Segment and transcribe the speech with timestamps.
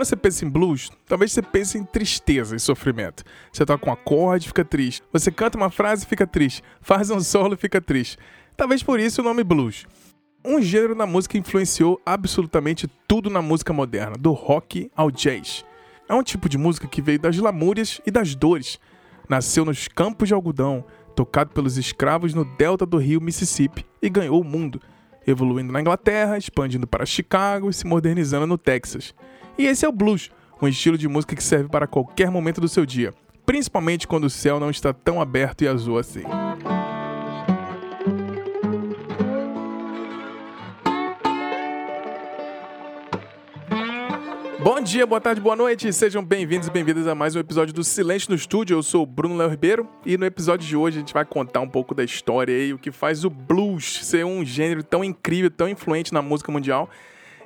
[0.00, 3.22] Quando você pensa em blues, talvez você pense em tristeza e sofrimento.
[3.52, 5.02] Você toca um acorde, fica triste.
[5.12, 6.62] Você canta uma frase, fica triste.
[6.80, 8.16] Faz um solo, fica triste.
[8.56, 9.86] Talvez por isso o nome blues.
[10.42, 15.66] Um gênero da música influenciou absolutamente tudo na música moderna, do rock ao jazz.
[16.08, 18.80] É um tipo de música que veio das lamúrias e das dores.
[19.28, 20.82] Nasceu nos campos de algodão,
[21.14, 24.80] tocado pelos escravos no delta do rio Mississippi e ganhou o mundo,
[25.26, 29.14] evoluindo na Inglaterra, expandindo para Chicago e se modernizando no Texas.
[29.58, 32.68] E esse é o blues, um estilo de música que serve para qualquer momento do
[32.68, 33.12] seu dia,
[33.44, 36.22] principalmente quando o céu não está tão aberto e azul assim.
[44.62, 47.82] Bom dia, boa tarde, boa noite, sejam bem-vindos e bem-vindas a mais um episódio do
[47.82, 48.76] Silêncio no Estúdio.
[48.76, 51.60] Eu sou o Bruno Léo Ribeiro e no episódio de hoje a gente vai contar
[51.60, 55.50] um pouco da história e o que faz o blues ser um gênero tão incrível,
[55.50, 56.90] tão influente na música mundial.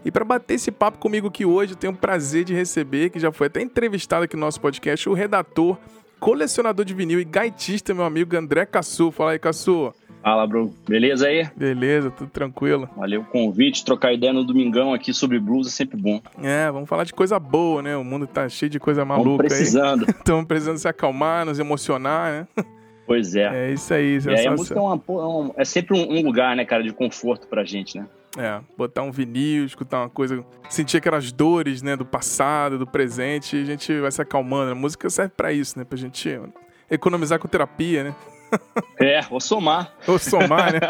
[0.05, 3.19] E para bater esse papo comigo aqui hoje, eu tenho o prazer de receber, que
[3.19, 5.79] já foi até entrevistado aqui no nosso podcast, o redator,
[6.21, 9.11] colecionador de vinil e gaitista, meu amigo André Cassu.
[9.11, 9.95] Fala aí, Cassu.
[10.23, 10.75] Fala, Bruno.
[10.87, 11.49] Beleza aí?
[11.57, 12.89] Beleza, tudo tranquilo.
[12.97, 16.21] Valeu o convite, trocar ideia no domingão aqui sobre blues é sempre bom.
[16.43, 17.97] É, vamos falar de coisa boa, né?
[17.97, 20.05] O mundo tá cheio de coisa maluca Estamos precisando.
[20.09, 22.65] Estamos precisando se acalmar, nos emocionar, né?
[23.07, 23.69] Pois é.
[23.69, 24.19] É isso aí.
[24.19, 24.97] E aí a música é, uma,
[25.57, 28.07] é, é sempre um lugar, né, cara, de conforto pra gente, né?
[28.37, 33.57] É, botar um vinil, escutar uma coisa, sentir aquelas dores, né, do passado, do presente,
[33.57, 34.73] e a gente vai se acalmando.
[34.73, 36.41] A música serve para isso, né, pra gente
[36.91, 38.15] economizar com terapia, né?
[39.00, 39.92] É, vou somar.
[40.06, 40.81] Vou somar, né?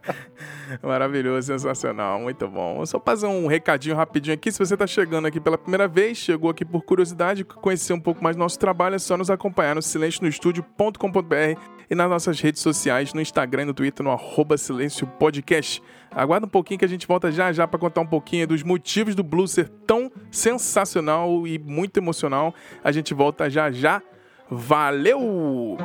[0.82, 2.84] Maravilhoso, sensacional, muito bom.
[2.86, 4.50] Só fazer um recadinho rapidinho aqui.
[4.50, 8.22] Se você está chegando aqui pela primeira vez, chegou aqui por curiosidade, conhecer um pouco
[8.22, 13.14] mais do nosso trabalho, é só nos acompanhar no silencionostudio.com.br e nas nossas redes sociais,
[13.14, 15.82] no Instagram e no Twitter, no arroba Silêncio Podcast.
[16.10, 19.14] Aguarda um pouquinho que a gente volta já já para contar um pouquinho dos motivos
[19.14, 22.54] do blues ser tão sensacional e muito emocional.
[22.82, 24.02] A gente volta já já.
[24.48, 25.76] Valeu!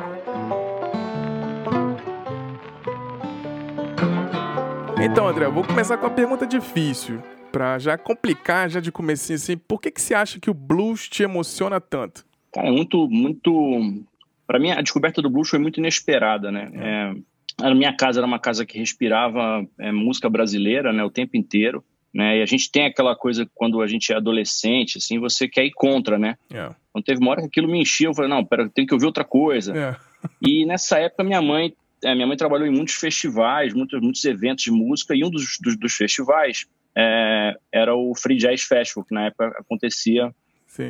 [5.04, 7.20] Então, André, eu vou começar com uma pergunta difícil.
[7.50, 11.08] Pra já complicar, já de começo assim, por que, que você acha que o blues
[11.08, 12.24] te emociona tanto?
[12.52, 14.04] Cara, é muito, muito...
[14.46, 16.70] Pra mim, a descoberta do blues foi muito inesperada, né?
[16.74, 17.66] É.
[17.66, 21.02] É, a minha casa era uma casa que respirava é, música brasileira, né?
[21.02, 21.84] O tempo inteiro.
[22.14, 22.38] Né?
[22.38, 25.72] E a gente tem aquela coisa quando a gente é adolescente, assim, você quer ir
[25.72, 26.36] contra, né?
[26.48, 26.74] Yeah.
[26.74, 26.76] É.
[26.90, 28.94] Então teve uma hora que aquilo me enchia, eu falei, não, pera, eu tenho que
[28.94, 29.72] ouvir outra coisa.
[29.72, 29.98] Yeah.
[29.98, 30.28] É.
[30.46, 31.74] e nessa época minha mãe
[32.04, 35.58] é, minha mãe trabalhou em muitos festivais, muitos, muitos eventos de música, e um dos,
[35.60, 40.34] dos, dos festivais é, era o Free Jazz Festival, que na época acontecia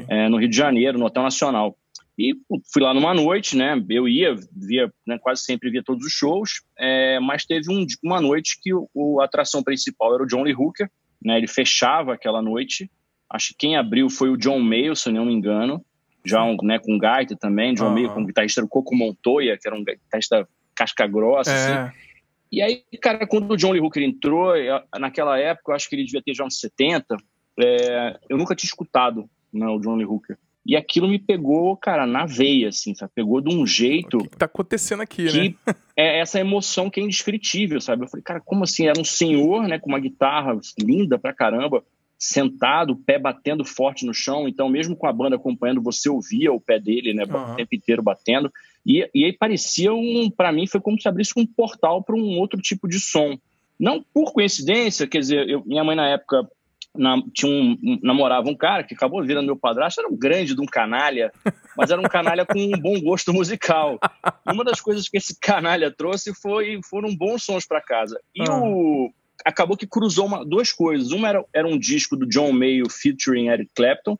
[0.08, 1.76] é, no Rio de Janeiro, no Hotel Nacional.
[2.18, 2.34] E
[2.72, 3.82] fui lá numa noite, né?
[3.88, 8.20] Eu ia, via, né, quase sempre via todos os shows, é, mas teve um, uma
[8.20, 10.90] noite que o, o, a atração principal era o John Lee Hooker,
[11.24, 11.38] né?
[11.38, 12.90] Ele fechava aquela noite.
[13.30, 15.82] Acho que quem abriu foi o John Mayle, se eu não me engano,
[16.24, 17.94] já um, né, com gaita também, John uhum.
[17.94, 21.54] Mayle com o guitarrista do Coco Montoya, que era um guitarrista casca grossa, é.
[21.54, 21.96] assim.
[22.50, 24.52] E aí, cara, quando o John Lee Hooker entrou,
[24.98, 27.16] naquela época, eu acho que ele devia ter já uns 70,
[27.58, 30.36] é, eu nunca tinha escutado né, o John Lee Hooker.
[30.64, 33.10] E aquilo me pegou, cara, na veia, assim, sabe?
[33.14, 34.18] Pegou de um jeito.
[34.18, 35.74] O que tá acontecendo aqui, que né?
[35.96, 38.04] é essa emoção que é indescritível, sabe?
[38.04, 38.86] Eu falei, cara, como assim?
[38.86, 41.82] Era um senhor, né, com uma guitarra linda pra caramba,
[42.16, 44.46] sentado, pé batendo forte no chão.
[44.46, 47.52] Então, mesmo com a banda acompanhando, você ouvia o pé dele, né, uhum.
[47.54, 48.52] o tempo inteiro batendo.
[48.86, 52.38] E, e aí parecia um, para mim, foi como se abrisse um portal para um
[52.38, 53.38] outro tipo de som.
[53.78, 56.46] Não por coincidência, quer dizer, eu, minha mãe na época
[56.96, 60.54] na, tinha um, um, namorava um cara que acabou virando meu padrasto, era um grande
[60.54, 61.32] de um canalha,
[61.76, 63.98] mas era um canalha com um bom gosto musical.
[64.46, 68.20] Uma das coisas que esse canalha trouxe foi foram bons sons para casa.
[68.34, 69.06] E uhum.
[69.06, 69.12] o
[69.44, 71.10] acabou que cruzou uma, duas coisas.
[71.10, 74.16] Uma era, era um disco do John Mayo featuring Eric Clapton,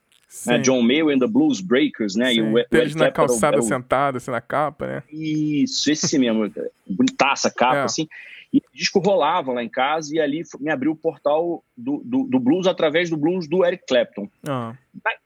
[0.47, 2.33] né, John Mayo and the Blues Breakers, né?
[2.33, 5.03] Sim, e o, Eric na calçada era o, sentado, assim, na capa, né?
[5.11, 6.51] Isso, esse mesmo.
[6.89, 7.85] bonitaça a capa, é.
[7.85, 8.09] assim.
[8.53, 12.25] E o disco rolava lá em casa e ali me abriu o portal do, do,
[12.25, 14.29] do blues através do blues do Eric Clapton.
[14.47, 14.75] Ah.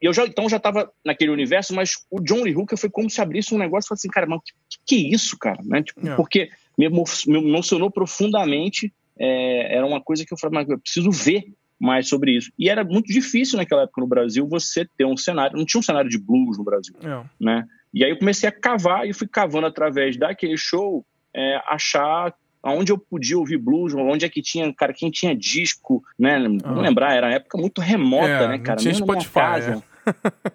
[0.00, 3.20] Eu já, então já estava naquele universo, mas o John Lee Hooker foi como se
[3.20, 4.52] abrisse um negócio e assim, cara, mas o que,
[4.87, 5.59] que, é isso, cara?
[5.64, 5.82] Né?
[5.82, 6.14] Tipo, é.
[6.14, 11.11] Porque me, me emocionou profundamente é, era uma coisa que eu falei, mas eu preciso
[11.11, 11.47] ver
[11.78, 12.50] mais sobre isso.
[12.58, 15.84] E era muito difícil naquela época no Brasil você ter um cenário, não tinha um
[15.84, 17.23] cenário de blues no Brasil, é.
[17.38, 17.64] né?
[17.93, 22.90] E aí eu comecei a cavar e fui cavando através daquele show, é, achar onde
[22.90, 26.38] eu podia ouvir blues, onde é que tinha, cara, quem tinha disco, né?
[26.38, 28.76] Não lembrar, era uma época muito remota, é, né, cara?
[28.76, 29.84] Não tinha Spotify, casa.
[29.93, 29.96] É.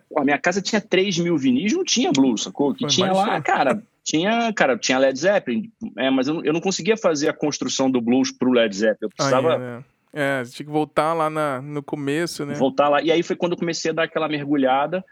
[0.09, 2.73] Pô, a minha casa tinha 3 mil vinis, não tinha blues, sacou?
[2.73, 6.97] Que tinha lá, cara, tinha, cara, tinha Led Zeppelin, é, mas eu, eu não conseguia
[6.97, 8.97] fazer a construção do blues pro Led Zeppelin.
[9.01, 9.57] Eu precisava.
[9.57, 12.54] Ah, é, É, tinha que voltar lá na, no começo, né?
[12.56, 13.02] Voltar lá.
[13.02, 15.04] E aí foi quando eu comecei a dar aquela mergulhada.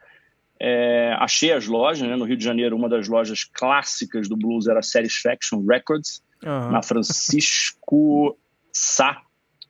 [0.59, 2.15] É, achei as lojas, né?
[2.17, 6.71] No Rio de Janeiro, uma das lojas clássicas do blues era a Satisfaction Records, uhum.
[6.71, 8.37] na Francisco
[8.73, 9.21] Sá,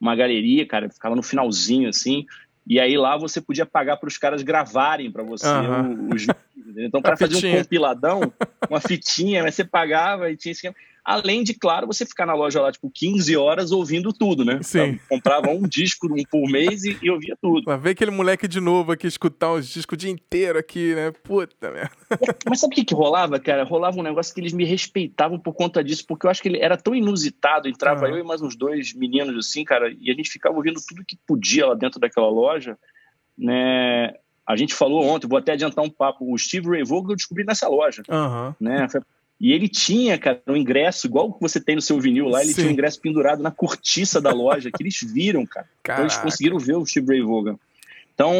[0.01, 2.25] uma galeria, cara, ficava no finalzinho, assim.
[2.65, 6.09] E aí lá você podia pagar para os caras gravarem para você uhum.
[6.13, 6.25] os.
[6.77, 8.33] Então, para fazer um compiladão,
[8.69, 10.75] uma fitinha, mas você pagava e tinha esquema.
[11.09, 14.59] Além de, claro, você ficar na loja lá, tipo, 15 horas ouvindo tudo, né?
[14.61, 14.79] Sim.
[14.79, 17.63] Então, comprava um disco um por mês e, e ouvia tudo.
[17.63, 21.09] Pra ver aquele moleque de novo aqui, escutar os discos o dia inteiro aqui, né?
[21.23, 21.89] Puta merda.
[22.47, 23.63] Mas sabe o que, que rolava, cara?
[23.63, 26.59] Rolava um negócio que eles me respeitavam por conta disso, porque eu acho que ele
[26.59, 27.67] era tão inusitado.
[27.67, 28.11] Entrava uhum.
[28.11, 31.17] eu e mais uns dois meninos assim, cara, e a gente ficava ouvindo tudo que
[31.25, 32.77] podia lá dentro daquela loja,
[33.35, 34.13] né?
[34.45, 37.43] A gente falou ontem, vou até adiantar um papo, o Steve Ray Vaughan eu descobri
[37.43, 38.53] nessa loja, uhum.
[38.59, 38.87] né?
[38.89, 39.01] Foi
[39.39, 42.49] e ele tinha, cara, um ingresso, igual que você tem no seu vinil lá, ele
[42.49, 42.55] Sim.
[42.55, 45.67] tinha um ingresso pendurado na cortiça da loja, que eles viram, cara.
[45.81, 47.57] Então eles conseguiram ver o Steve Ray Vaughan.
[48.13, 48.33] Então,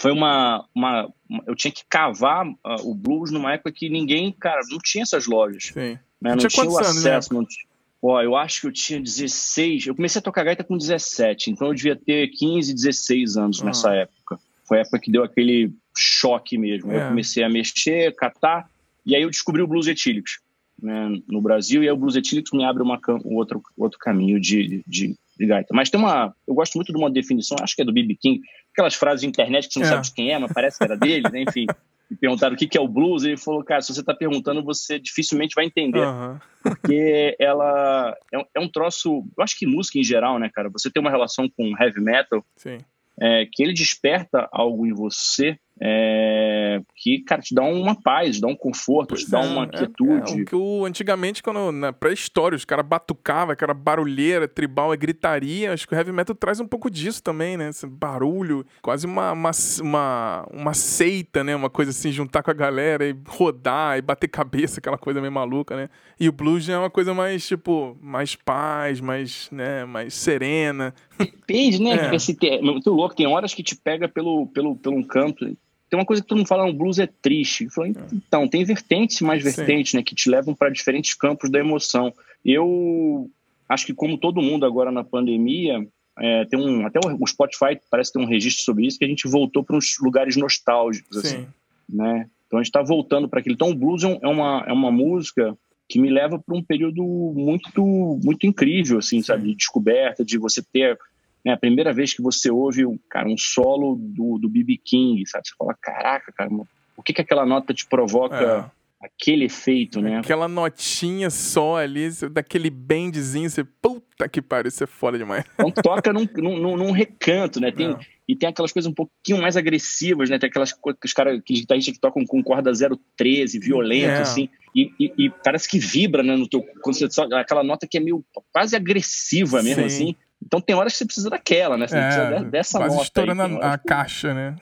[0.00, 1.12] foi uma, uma,
[1.46, 5.26] Eu tinha que cavar uh, o blues numa época que ninguém, cara, não tinha essas
[5.26, 5.64] lojas.
[5.64, 5.98] Sim.
[6.18, 6.30] Né?
[6.30, 7.34] Não, tinha, tinha o acesso.
[7.34, 7.66] Não tinha,
[8.00, 9.88] ó, eu acho que eu tinha 16.
[9.88, 13.66] Eu comecei a tocar gaita com 17, então eu devia ter 15, 16 anos uhum.
[13.66, 14.38] nessa época.
[14.64, 16.90] Foi a época que deu aquele choque mesmo.
[16.90, 17.02] É.
[17.04, 18.66] Eu comecei a mexer, catar.
[19.06, 20.40] E aí eu descobri o blues etílicos
[20.82, 24.38] né, no Brasil, e aí o blues etílicos me abre uma, um outro, outro caminho
[24.38, 25.72] de, de, de, gaita.
[25.72, 26.34] Mas tem uma.
[26.46, 28.16] Eu gosto muito de uma definição, acho que é do B.B.
[28.20, 28.40] King,
[28.72, 29.90] aquelas frases de internet que você não é.
[29.90, 31.42] sabe de quem é, mas parece que era dele, né?
[31.42, 31.66] Enfim.
[32.10, 34.14] Me perguntaram o que, que é o blues, e ele falou, cara, se você está
[34.14, 36.06] perguntando, você dificilmente vai entender.
[36.06, 36.38] Uhum.
[36.62, 39.24] Porque ela é, é, um troço.
[39.36, 40.68] Eu acho que música em geral, né, cara?
[40.70, 42.44] Você tem uma relação com heavy metal.
[42.56, 42.78] Sim.
[43.18, 48.40] É, que ele desperta algo em você é, que, cara, te dá uma paz, te
[48.40, 50.32] dá um conforto, pois te dá é, uma quietude.
[50.32, 54.94] É, é, o que o, antigamente, quando na pré-história, os caras batucavam, aquela barulheira, tribal,
[54.94, 57.68] é gritaria, acho que o heavy metal traz um pouco disso também, né?
[57.68, 59.50] Esse barulho, quase uma, uma,
[59.82, 61.54] uma, uma seita, né?
[61.54, 65.32] Uma coisa assim, juntar com a galera e rodar e bater cabeça, aquela coisa meio
[65.32, 65.90] maluca, né?
[66.18, 70.94] E o blues já é uma coisa mais, tipo, mais paz, mais, né, mais serena.
[71.18, 71.96] Depende, né?
[72.06, 72.14] É.
[72.14, 75.56] Esse, é muito louco, tem horas que te pega pelo, pelo, pelo um canto
[75.88, 77.68] tem uma coisa que todo mundo fala, o blues é triste.
[77.70, 79.98] Falo, então, tem vertentes mais vertentes, Sim.
[79.98, 82.12] né, que te levam para diferentes campos da emoção.
[82.44, 83.30] Eu
[83.68, 85.86] acho que como todo mundo agora na pandemia,
[86.18, 89.28] é, tem um até o Spotify parece ter um registro sobre isso que a gente
[89.28, 91.36] voltou para uns lugares nostálgicos, assim, Sim.
[91.36, 92.28] assim, né?
[92.46, 93.54] Então a gente está voltando para aquilo.
[93.54, 95.56] Então o blues é, é uma é uma música
[95.88, 99.22] que me leva para um período muito muito incrível, assim, Sim.
[99.22, 100.98] sabe, de descoberta, de você ter
[101.46, 104.80] né, a primeira vez que você ouve cara, um solo do, do B.B.
[104.84, 105.46] King, sabe?
[105.46, 106.50] Você fala, caraca, cara,
[106.96, 108.68] o que, que aquela nota te provoca
[109.00, 109.06] é.
[109.06, 110.18] aquele efeito, né?
[110.18, 115.44] Aquela notinha só ali, daquele bendzinho, você, puta que pariu, isso é foda demais.
[115.54, 117.70] Então toca num, num, num recanto, né?
[117.70, 117.96] Tem,
[118.26, 120.40] e tem aquelas coisas um pouquinho mais agressivas, né?
[120.40, 122.72] Tem aquelas coisas que os caras, que guitarristas que tocam com corda
[123.16, 124.22] 013, violento, é.
[124.22, 124.48] assim.
[124.74, 126.34] E, e, e, parece que vibra, né?
[126.34, 129.86] No teu, quando você toca, aquela nota que é meio quase agressiva mesmo, Sim.
[129.86, 130.16] assim.
[130.44, 131.86] Então tem horas que você precisa daquela, né?
[131.86, 133.04] Você é, precisa dessa quase nota.
[133.04, 133.88] estourando aí, a, a que...
[133.88, 134.56] caixa, né?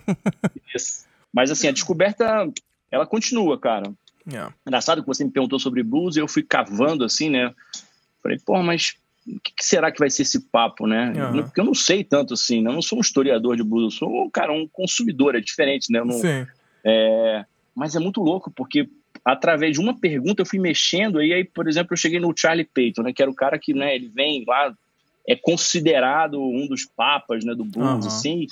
[0.74, 1.04] Isso.
[1.32, 2.48] Mas assim, a descoberta,
[2.90, 3.92] ela continua, cara.
[4.26, 4.54] Yeah.
[4.66, 7.52] Engraçado que você me perguntou sobre blues e eu fui cavando assim, né?
[8.22, 8.94] Falei, pô, mas
[9.26, 11.12] o que, que, será que vai ser esse papo, né?
[11.14, 11.42] Uhum.
[11.42, 12.70] Porque eu não sei tanto assim, né?
[12.70, 16.02] Eu não sou um historiador de blues, eu sou, cara, um consumidor, é diferente, né?
[16.02, 16.46] Não, Sim.
[16.84, 18.88] É, mas é muito louco, porque
[19.24, 22.68] através de uma pergunta eu fui mexendo, e aí, por exemplo, eu cheguei no Charlie
[22.72, 23.12] Payton, né?
[23.12, 24.74] Que era o cara que, né, ele vem lá
[25.28, 28.08] é considerado um dos papas né, do blues, uhum.
[28.08, 28.46] assim.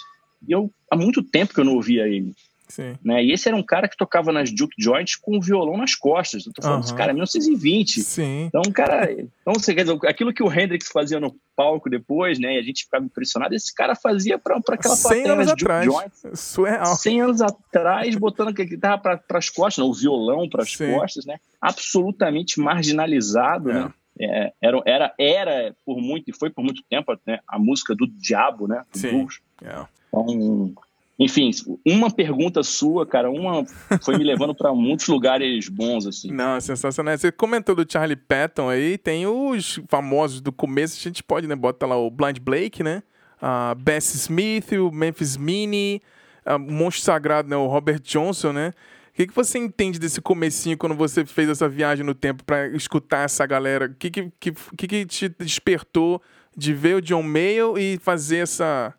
[0.47, 2.35] E eu, há muito tempo que eu não ouvia ele.
[2.73, 2.97] Sim.
[3.05, 3.23] Né?
[3.23, 6.47] E esse era um cara que tocava nas Duke Joints com o violão nas costas.
[6.47, 6.85] Eu tô falando, uhum.
[6.87, 8.01] esse cara é 1920.
[8.01, 8.45] Sim.
[8.45, 12.55] Então, cara, então, você quer dizer, aquilo que o Hendrix fazia no palco depois, né?
[12.55, 15.87] E a gente ficava impressionado, esse cara fazia para aquela plateia 100 anos nas atrás.
[15.87, 16.41] Duke Joints.
[16.41, 16.97] Surreal.
[16.97, 19.91] 100 anos atrás, botando a guitarra para as costas, né?
[19.91, 21.39] o violão para as costas, né?
[21.61, 23.75] Absolutamente marginalizado, é.
[23.75, 23.93] né?
[24.19, 28.07] É, era, era, era por muito, e foi por muito tempo, né, a música do
[28.07, 28.85] diabo, né?
[28.93, 29.27] Do Sim.
[29.63, 29.89] Yeah.
[30.09, 30.75] Então,
[31.19, 31.51] enfim,
[31.87, 33.65] uma pergunta sua, cara, uma
[34.03, 36.33] foi me levando para muitos lugares bons, assim.
[36.35, 37.17] Não, sensacional.
[37.17, 41.55] Você comentou do Charlie Patton aí, tem os famosos do começo, a gente pode, né,
[41.55, 43.03] bota lá o Blind Blake, né?
[43.41, 46.01] A Bessie Smith, o Memphis Mini,
[46.47, 48.73] o Monstro Sagrado, né, o Robert Johnson, né?
[49.13, 52.69] O que, que você entende desse comecinho quando você fez essa viagem no tempo para
[52.69, 53.85] escutar essa galera?
[53.85, 54.53] O que, que, que,
[54.89, 56.21] que, te despertou
[56.57, 58.95] de ver o John Mayle e fazer essa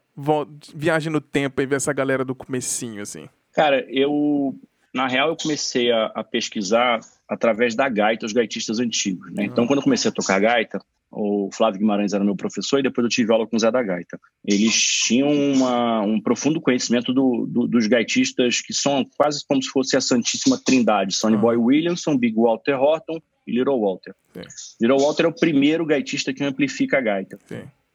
[0.76, 3.28] viagem no tempo e ver essa galera do comecinho, assim?
[3.54, 4.56] Cara, eu...
[4.94, 9.46] Na real, eu comecei a, a pesquisar através da gaita, os gaitistas antigos, né?
[9.46, 9.68] Então, uhum.
[9.68, 10.80] quando eu comecei a tocar gaita,
[11.16, 13.84] o Flávio Guimarães era meu professor e depois eu tive aula com o Zé da
[13.84, 14.20] Gaita.
[14.46, 19.70] Eles tinham uma, um profundo conhecimento do, do, dos gaitistas que são quase como se
[19.70, 21.40] fosse a Santíssima Trindade: Sonny ah.
[21.40, 24.16] Boy Williamson, Big Walter Horton e Little Walter.
[24.34, 24.42] Sim.
[24.82, 27.38] Little Walter é o primeiro gaitista que amplifica a gaita.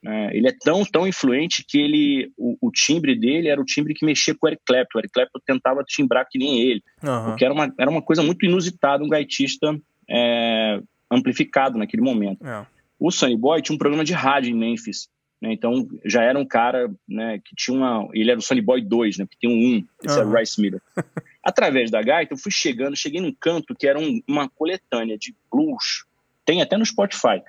[0.06, 3.94] É, ele é tão, tão influente que ele, o, o, timbre dele era o timbre
[3.94, 4.98] que mexia com o Eric Clapton.
[4.98, 7.24] O Eric Clapton tentava timbrar que nem ele, uhum.
[7.24, 9.76] porque era uma, era uma coisa muito inusitada um gaitista
[10.08, 12.46] é, amplificado naquele momento.
[12.46, 12.64] É.
[12.98, 15.08] O Sunny Boy tinha um programa de rádio em Memphis.
[15.40, 15.52] Né?
[15.52, 18.08] Então já era um cara né, que tinha uma.
[18.12, 19.26] Ele era o Sunny Boy 2, né?
[19.30, 19.84] Que tem um 1.
[20.04, 20.22] Esse uhum.
[20.22, 20.82] é o Rice Miller.
[21.42, 25.34] Através da gaita, eu fui chegando, cheguei num canto que era um, uma coletânea de
[25.50, 26.04] blues.
[26.44, 27.42] Tem até no Spotify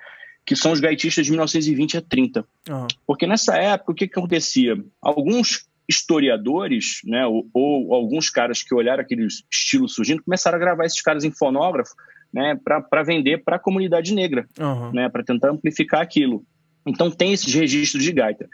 [0.44, 2.44] que são os gaitistas de 1920 a 30.
[2.68, 2.86] Uhum.
[3.06, 4.76] Porque nessa época, o que, que acontecia?
[5.00, 10.86] Alguns historiadores, né, ou, ou, alguns caras que olharam aquele estilo surgindo, começaram a gravar
[10.86, 11.94] esses caras em fonógrafo
[12.32, 14.92] né, para vender para a comunidade negra, uhum.
[14.92, 16.44] né, para tentar amplificar aquilo.
[16.86, 18.48] Então tem esses registros de gaita.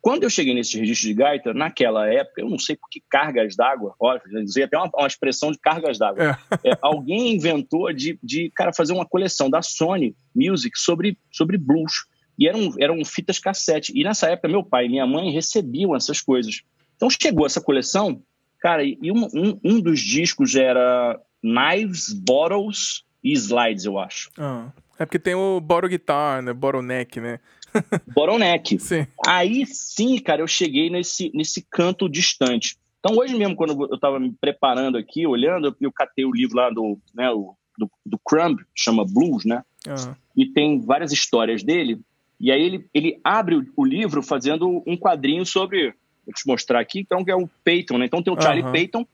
[0.00, 3.54] Quando eu cheguei nesse registro de gaita, naquela época, eu não sei por que cargas
[3.54, 6.38] d'água, olha, usei até uma, uma, expressão de cargas d'água.
[6.64, 6.70] É.
[6.70, 12.06] É, alguém inventou de, de, cara, fazer uma coleção da Sony Music sobre, sobre blues.
[12.38, 13.92] E eram, eram fitas cassete.
[13.94, 16.62] E nessa época, meu pai e minha mãe recebiam essas coisas.
[16.96, 18.22] Então chegou essa coleção,
[18.58, 24.30] cara, e um, um, um dos discos era Knives, Bottles e Slides, eu acho.
[24.38, 26.52] Ah, é porque tem o Bottle Guitar, né?
[26.52, 27.40] Bottleneck, né?
[28.14, 28.78] Bottleneck.
[28.78, 29.06] Sim.
[29.26, 32.76] Aí sim, cara, eu cheguei nesse, nesse canto distante.
[32.98, 36.68] Então, hoje mesmo, quando eu estava me preparando aqui, olhando, eu catei o livro lá
[36.68, 39.64] do, né, o, do, do Crumb, chama Blues, né?
[39.86, 40.14] Uhum.
[40.36, 41.98] E tem várias histórias dele.
[42.38, 45.94] E aí ele, ele abre o, o, livro fazendo um quadrinho sobre.
[46.26, 48.04] Vou te mostrar aqui, então, que é o Peyton, né?
[48.04, 48.72] Então tem o Charlie uhum.
[48.72, 49.06] Peyton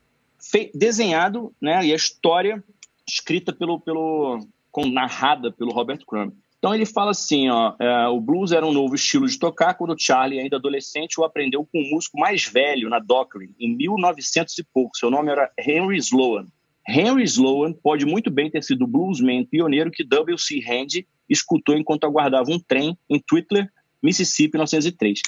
[0.75, 1.87] desenhado, né?
[1.87, 2.63] E a história
[3.09, 6.33] escrita pelo, pelo com, narrada pelo Robert Crumb.
[6.59, 9.95] Então ele fala assim, ó, é, o blues era um novo estilo de tocar quando
[9.99, 14.65] Charlie, ainda adolescente, o aprendeu com um músico mais velho na Dockery, em 1900 e
[14.65, 14.97] pouco.
[14.97, 16.47] Seu nome era Henry Sloan.
[16.89, 20.61] Henry Sloan pode muito bem ter sido o bluesman pioneiro que W.C.
[20.67, 23.69] Hand escutou enquanto aguardava um trem em Twitler,
[24.03, 25.21] Mississippi, 1903.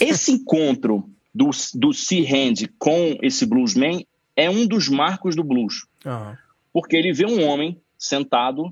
[0.00, 2.20] Esse encontro do, do C.
[2.20, 5.86] Hand com esse bluesman é um dos marcos do blues.
[6.04, 6.36] Uhum.
[6.76, 8.70] Porque ele vê um homem sentado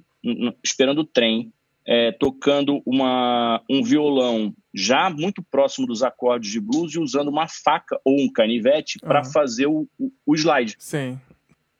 [0.62, 1.50] esperando o trem
[1.86, 7.48] é, tocando uma, um violão já muito próximo dos acordes de blues e usando uma
[7.48, 9.32] faca ou um canivete para uhum.
[9.32, 10.76] fazer o, o, o, slide.
[10.78, 11.18] Sim.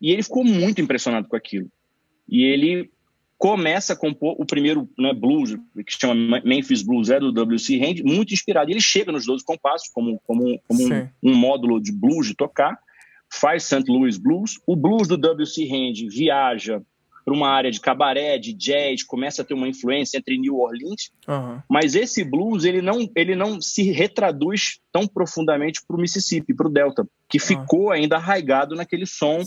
[0.00, 1.70] E ele ficou muito impressionado com aquilo.
[2.26, 2.90] E ele
[3.36, 7.76] começa a compor o primeiro né, blues, que se chama Memphis Blues, é do W.C.
[7.84, 8.70] Hand, muito inspirado.
[8.70, 12.78] Ele chega nos 12 compassos como, como, como um, um, módulo de blues de tocar,
[13.34, 13.84] faz St.
[13.88, 14.60] Louis Blues.
[14.66, 15.64] O blues do W.C.
[15.64, 16.82] Hand viaja
[17.24, 21.10] para uma área de cabaré, de jazz, começa a ter uma influência entre New Orleans,
[21.26, 21.58] uhum.
[21.70, 26.68] mas esse blues ele não, ele não se retraduz tão profundamente para o Mississippi, para
[26.68, 27.44] o Delta, que uhum.
[27.46, 29.40] ficou ainda arraigado naquele som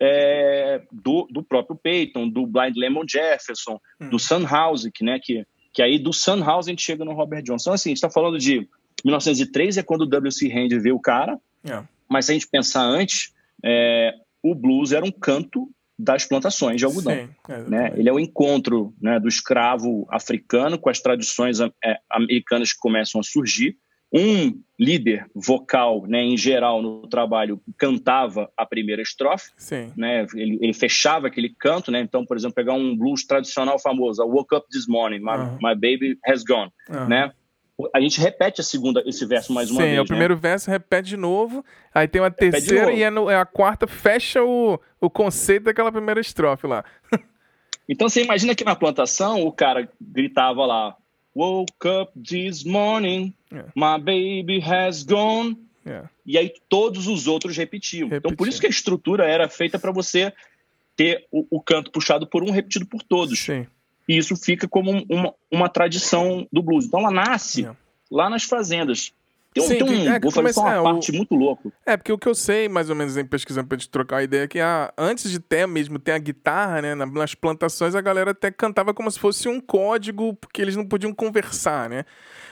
[0.00, 4.10] é, do, do próprio Peyton, do Blind Lemon Jefferson, uhum.
[4.10, 7.70] do Sunhouse, que, né, que, que aí do Sunhouse a gente chega no Robert Johnson.
[7.70, 8.68] Então, assim, a gente está falando de
[9.04, 10.46] 1903, é quando o W.C.
[10.46, 11.86] Hand vê o cara, yeah.
[12.08, 13.32] Mas se a gente pensar antes,
[13.64, 17.14] é, o blues era um canto das plantações de algodão.
[17.14, 17.30] Sim,
[17.68, 17.92] né?
[17.96, 23.20] Ele é o encontro né, do escravo africano com as tradições é, americanas que começam
[23.20, 23.76] a surgir.
[24.12, 29.50] Um líder vocal, né, em geral, no trabalho, cantava a primeira estrofe.
[29.96, 30.26] Né?
[30.34, 31.90] Ele, ele, fechava aquele canto.
[31.90, 32.00] Né?
[32.00, 35.74] Então, por exemplo, pegar um blues tradicional famoso, I woke up this morning, my, my
[35.74, 36.70] baby has gone.
[37.08, 37.32] Né?
[37.92, 39.92] A gente repete a segunda, esse verso mais uma Sim, vez.
[39.92, 40.40] Sim, é o primeiro né?
[40.40, 41.64] verso repete de novo,
[41.94, 45.92] aí tem uma terceira e é no, é a quarta fecha o, o conceito daquela
[45.92, 46.84] primeira estrofe lá.
[47.88, 50.96] então você imagina que na plantação o cara gritava lá:
[51.34, 53.70] Woke up this morning, yeah.
[53.76, 55.58] my baby has gone.
[55.86, 56.10] Yeah.
[56.24, 58.08] E aí todos os outros repetiam.
[58.10, 60.32] Então por isso que a estrutura era feita para você
[60.96, 63.38] ter o, o, canto puxado por um repetido por todos.
[63.38, 63.66] Sim
[64.08, 66.86] e isso fica como uma, uma tradição do blues.
[66.86, 67.76] Então ela nasce é.
[68.10, 69.12] lá nas fazendas.
[69.56, 71.14] Tem, Sim, tem um, é, vou fazer uma é, parte o...
[71.14, 71.72] muito louco.
[71.86, 74.22] É, porque o que eu sei, mais ou menos, em pesquisando pra gente trocar a
[74.22, 78.00] ideia, é que a, antes de ter mesmo ter a guitarra, né, nas plantações, a
[78.02, 82.04] galera até cantava como se fosse um código, porque eles não podiam conversar, né?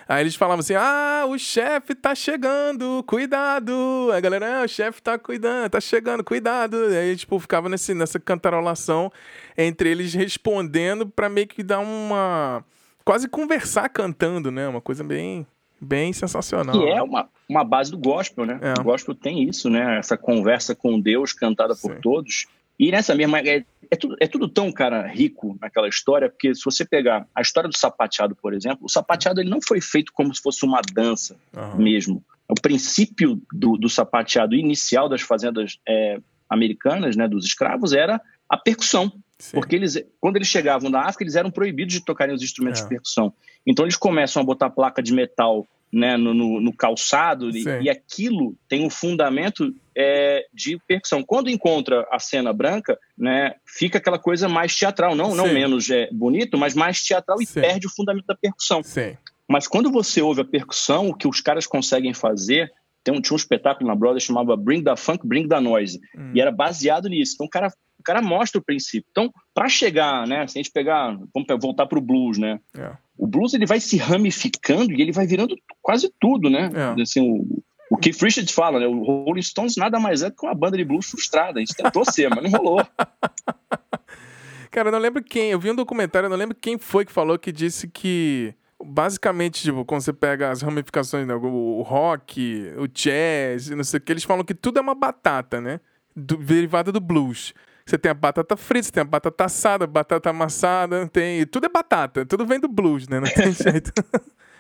[0.08, 3.73] Aí eles falavam assim: ah, o chefe tá chegando, cuidado.
[4.11, 6.90] Aí a galera, ah, o chefe tá cuidando, tá chegando, cuidado.
[6.90, 9.12] E aí, tipo, ficava nesse, nessa cantarolação
[9.58, 12.64] entre eles respondendo para meio que dar uma.
[13.04, 14.66] quase conversar cantando, né?
[14.66, 15.46] Uma coisa bem.
[15.85, 16.79] Bem sensacional.
[16.79, 18.59] Que é uma, uma base do gospel, né?
[18.62, 18.81] É.
[18.81, 19.99] O gospel tem isso, né?
[19.99, 21.88] Essa conversa com Deus cantada Sim.
[21.88, 22.47] por todos.
[22.79, 23.41] E nessa mesma.
[23.41, 27.41] É, é, tudo, é tudo tão, cara, rico naquela história, porque se você pegar a
[27.41, 30.81] história do sapateado, por exemplo, o sapateado ele não foi feito como se fosse uma
[30.93, 31.76] dança uhum.
[31.76, 32.25] mesmo.
[32.49, 38.57] O princípio do, do sapateado inicial das fazendas é, americanas, né, dos escravos, era a
[38.57, 39.12] percussão.
[39.38, 39.53] Sim.
[39.53, 42.83] Porque eles, quando eles chegavam da África, eles eram proibidos de tocarem os instrumentos é.
[42.85, 43.33] de percussão.
[43.67, 47.88] Então eles começam a botar placa de metal né, no, no, no calçado e, e,
[47.88, 51.22] aquilo tem um fundamento é, de percussão.
[51.22, 56.08] Quando encontra a cena branca, né, fica aquela coisa mais teatral, não, não menos é,
[56.10, 57.60] bonito, mas mais teatral e Sim.
[57.60, 58.82] perde o fundamento da percussão.
[58.82, 59.16] Sim.
[59.48, 62.72] Mas quando você ouve a percussão, o que os caras conseguem fazer
[63.04, 66.00] tem um, tinha um espetáculo na Broadway chamava Bring the Funk, Bring the Noise.
[66.16, 66.32] Hum.
[66.34, 67.34] E era baseado nisso.
[67.34, 67.70] Então o cara,
[68.04, 69.08] o cara mostra o princípio.
[69.11, 70.46] Então, para chegar, né?
[70.46, 72.61] Se a gente pegar, vamos voltar para o blues, né?
[72.75, 72.94] Yeah.
[72.94, 73.04] É.
[73.16, 76.68] O blues ele vai se ramificando e ele vai virando quase tudo, né?
[76.73, 76.96] Yeah.
[76.99, 77.02] É.
[77.02, 78.87] Assim, o, o Keith Richards fala, né?
[78.87, 81.58] O Rolling Stones nada mais é do que uma banda de blues frustrada.
[81.58, 82.87] A gente tentou ser, mas não rolou.
[84.70, 85.50] Cara, eu não lembro quem.
[85.50, 89.62] Eu vi um documentário, eu não lembro quem foi que falou que disse que basicamente,
[89.62, 94.12] tipo, quando você pega as ramificações, né, o rock, o jazz, não sei o que,
[94.12, 95.80] eles falam que tudo é uma batata, né?
[96.14, 97.54] Do, derivada do blues.
[97.87, 101.47] Você tem a batata frita, você tem a batata assada, batata amassada, tem.
[101.47, 103.21] Tudo é batata, tudo vem do blues, né?
[103.21, 103.93] Não tem jeito.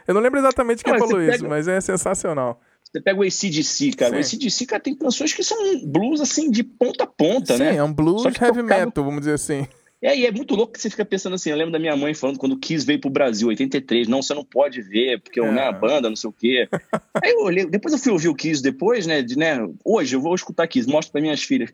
[0.06, 1.34] Eu não lembro exatamente quem não, falou pega...
[1.34, 2.60] isso, mas é sensacional.
[2.84, 4.22] Você pega o ACDC, cara.
[4.22, 4.36] Sim.
[4.36, 7.76] O ACDC, cara, tem canções que são blues, assim, de ponta a ponta, Sim, né?
[7.76, 9.66] é um blues heavy metal, vamos dizer assim.
[10.04, 11.48] É, e é muito louco que você fica pensando assim.
[11.48, 14.06] Eu lembro da minha mãe falando quando o Kiss veio pro Brasil, 83.
[14.06, 15.50] Não, você não pode ver, porque é.
[15.50, 16.68] né, a banda, não sei o quê.
[17.24, 19.22] Aí eu olhei, depois eu fui ouvir o Kiss depois, né?
[19.22, 21.72] De, né hoje eu vou escutar Kiss, mostro para minhas filhas.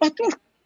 [0.00, 0.12] Mas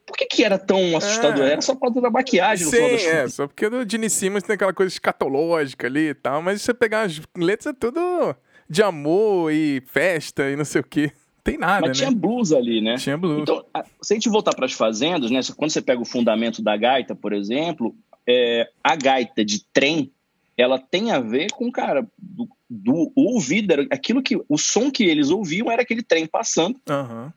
[0.09, 1.45] por que, que era tão assustador?
[1.45, 1.53] É.
[1.53, 4.55] Era só por causa da maquiagem no Sim, é, só porque no Gene Simmons tem
[4.55, 8.35] aquela coisa escatológica ali e tal, mas se você pegar as letras é tudo
[8.69, 11.13] de amor e festa e não sei o quê
[11.45, 11.87] tem nada.
[11.87, 12.07] Mas né?
[12.07, 12.97] tinha blues ali, né?
[12.97, 13.43] Tinha blues.
[13.43, 13.65] Então,
[14.03, 15.41] se a gente voltar para as fazendas, né?
[15.57, 17.95] Quando você pega o fundamento da gaita, por exemplo,
[18.29, 20.13] é, a gaita de trem,
[20.57, 24.39] ela tem a ver com, cara, do, do ouvido, era aquilo que.
[24.49, 26.79] O som que eles ouviam era aquele trem passando.
[26.89, 27.33] Uhum.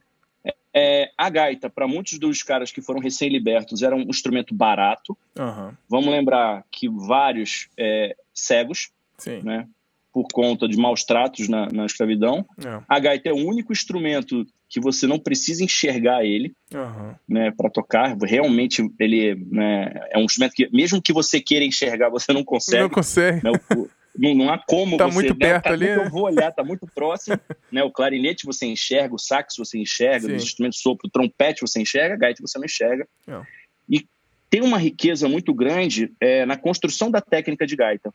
[0.73, 5.17] É, a gaita, para muitos dos caras que foram recém-libertos, era um instrumento barato.
[5.37, 5.71] Uhum.
[5.89, 9.41] Vamos lembrar que vários é, cegos, Sim.
[9.43, 9.67] né?
[10.13, 12.45] por conta de maus tratos na, na escravidão.
[12.63, 12.81] É.
[12.87, 17.15] A gaita é o único instrumento que você não precisa enxergar ele uhum.
[17.27, 18.15] né, para tocar.
[18.21, 22.83] Realmente, ele né, é um instrumento que, mesmo que você queira enxergar, você não consegue.
[22.83, 23.43] Não consegue.
[23.43, 25.13] Né, o, não, não, há como tá você...
[25.13, 25.87] muito né, perto tá, ali.
[25.87, 27.39] Eu vou olhar, tá muito próximo.
[27.71, 30.35] né, o clarinete você enxerga, o sax você enxerga, Sim.
[30.35, 33.07] os instrumentos de sopro, o trompete você enxerga, a gaita você não enxerga.
[33.27, 33.41] É.
[33.89, 34.05] E
[34.49, 38.13] tem uma riqueza muito grande é, na construção da técnica de gaita.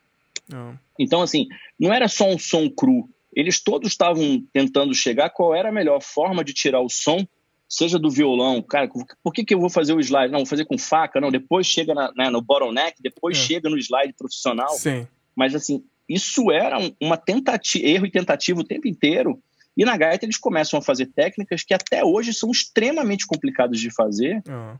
[0.97, 1.47] Então, assim,
[1.79, 3.09] não era só um som cru.
[3.35, 7.27] Eles todos estavam tentando chegar qual era a melhor forma de tirar o som,
[7.67, 8.61] seja do violão.
[8.61, 8.89] Cara,
[9.23, 10.31] por que, que eu vou fazer o slide?
[10.31, 11.19] Não, vou fazer com faca.
[11.19, 13.41] Não, depois chega na, né, no bottleneck, depois é.
[13.41, 14.69] chega no slide profissional.
[14.69, 15.07] Sim.
[15.37, 19.39] Mas, assim, isso era uma tentativa, erro e tentativa o tempo inteiro.
[19.77, 23.91] E na gaita eles começam a fazer técnicas que até hoje são extremamente complicadas de
[23.91, 24.41] fazer.
[24.47, 24.77] Uhum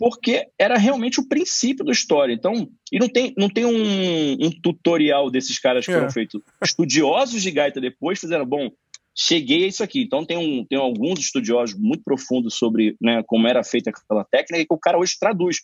[0.00, 2.32] porque era realmente o princípio da história.
[2.32, 5.94] Então, e não tem, não tem um, um tutorial desses caras que é.
[5.94, 6.40] foram feitos.
[6.64, 8.70] Estudiosos de gaita depois fizeram, bom,
[9.14, 10.00] cheguei a isso aqui.
[10.00, 14.64] Então, tem, um, tem alguns estudiosos muito profundos sobre né, como era feita aquela técnica
[14.64, 15.58] que o cara hoje traduz.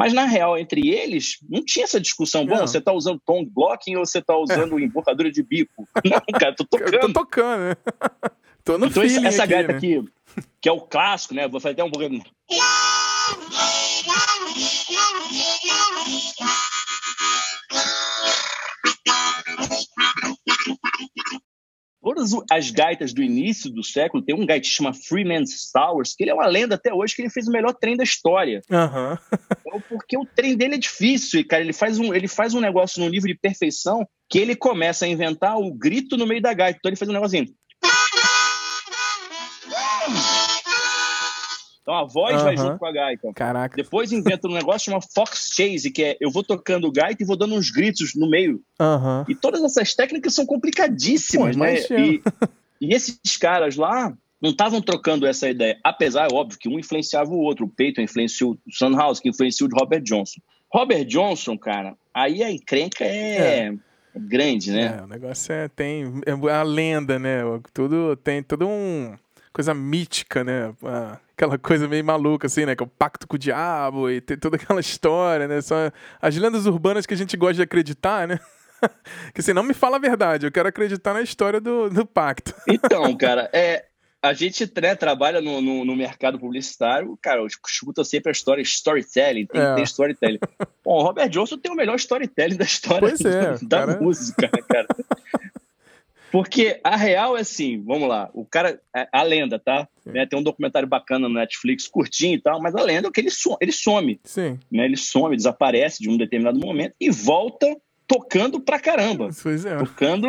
[0.00, 2.46] Mas, na real, entre eles, não tinha essa discussão.
[2.46, 4.82] Bom, você está usando tongue blocking ou você está usando é.
[4.82, 5.86] empurradura de bico?
[6.02, 6.94] Não, cara, tô tocando.
[6.94, 7.76] Eu tô tocando, né?
[8.64, 9.76] tô no então, essa aqui, gaita né?
[9.76, 10.02] aqui,
[10.58, 11.46] que é o clássico, né?
[11.46, 12.24] Vou fazer até um pouquinho...
[22.02, 26.24] Todas as gaitas do início do século, tem um gaita que chama Freeman's Towers, que
[26.24, 28.62] ele é uma lenda até hoje, que ele fez o melhor trem da história.
[28.70, 29.18] Uhum.
[29.66, 32.60] então, porque o trem dele é difícil, e, cara, ele faz, um, ele faz um
[32.60, 36.54] negócio num nível de perfeição que ele começa a inventar o grito no meio da
[36.54, 36.78] gaita.
[36.78, 37.46] Então ele faz um negocinho.
[41.82, 42.44] Então a voz uhum.
[42.44, 43.32] vai junto com a gaita.
[43.34, 43.76] Caraca.
[43.76, 47.26] Depois inventa um negócio chamado Fox Chase, que é eu vou tocando o gaita e
[47.26, 48.60] vou dando uns gritos no meio.
[48.80, 49.24] Uhum.
[49.28, 51.76] E todas essas técnicas são complicadíssimas, Pô, né?
[51.90, 52.22] E,
[52.80, 55.78] e, esses caras lá não estavam trocando essa ideia.
[55.82, 57.66] Apesar, é óbvio, que um influenciava o outro.
[57.66, 60.40] O Peyton influenciou o Sunhouse, que influenciou o Robert Johnson.
[60.72, 63.68] Robert Johnson, cara, aí a encrenca é...
[63.68, 63.74] é
[64.14, 64.98] grande, né?
[64.98, 67.40] É, o negócio é tem é a lenda, né?
[67.72, 69.14] Tudo tem todo um
[69.52, 70.72] coisa mítica, né?
[71.40, 72.76] Aquela coisa meio maluca, assim, né?
[72.76, 75.62] Que é o pacto com o diabo e tem toda aquela história, né?
[75.62, 78.38] São as lendas urbanas que a gente gosta de acreditar, né?
[79.32, 82.54] que assim, não me fala a verdade, eu quero acreditar na história do, do pacto.
[82.68, 83.86] então, cara, é,
[84.22, 89.46] a gente né, trabalha no, no, no, mercado publicitário, cara, escuta sempre a história storytelling,
[89.46, 89.70] tem é.
[89.70, 90.40] que ter storytelling.
[90.84, 93.98] Bom, o Robert Johnson tem o melhor storytelling da história é, da cara...
[93.98, 94.86] música, né, cara?
[96.30, 99.88] Porque a real é assim, vamos lá, o cara, a, a lenda, tá?
[100.06, 103.20] Né, tem um documentário bacana no Netflix, curtinho e tal, mas a lenda é que
[103.20, 104.20] ele, some, ele some.
[104.24, 104.58] Sim.
[104.70, 107.66] Né, ele some, desaparece de um determinado momento e volta
[108.06, 109.28] tocando pra caramba.
[109.42, 109.76] Pois é.
[109.76, 110.28] Tocando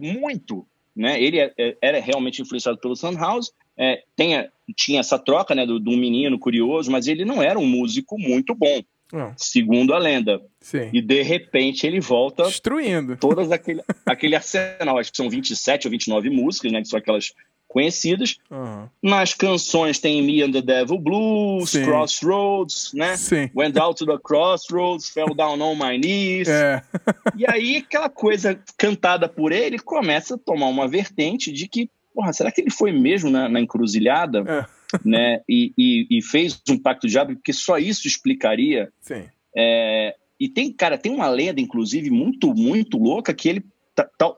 [0.00, 0.66] muito.
[0.94, 1.22] Né?
[1.22, 5.80] Ele é, é, era realmente influenciado pelo Sunhouse, é, tem, tinha essa troca né, do,
[5.80, 8.82] do menino curioso, mas ele não era um músico muito bom.
[9.12, 9.34] Não.
[9.36, 10.40] segundo a lenda.
[10.60, 10.88] Sim.
[10.92, 15.90] E de repente ele volta destruindo todas aquele, aquele arsenal, acho que são 27 ou
[15.90, 17.32] 29 músicas, né, que são aquelas
[17.68, 18.36] conhecidas.
[18.50, 18.88] Uhum.
[19.02, 21.84] Nas canções tem Me and the Devil Blues, Sim.
[21.84, 23.16] Crossroads, né?
[23.16, 23.50] Sim.
[23.54, 26.48] Went out to the crossroads, fell down on my knees.
[26.48, 26.82] É.
[27.36, 32.32] e aí aquela coisa cantada por ele começa a tomar uma vertente de que, porra,
[32.32, 34.44] será que ele foi mesmo na, na encruzilhada?
[34.46, 35.40] É né?
[35.48, 38.92] E, e, e, fez um pacto de diabo, porque só isso explicaria.
[39.00, 39.24] Sim.
[39.56, 43.64] É, e tem, cara, tem uma lenda, inclusive, muito, muito louca, que ele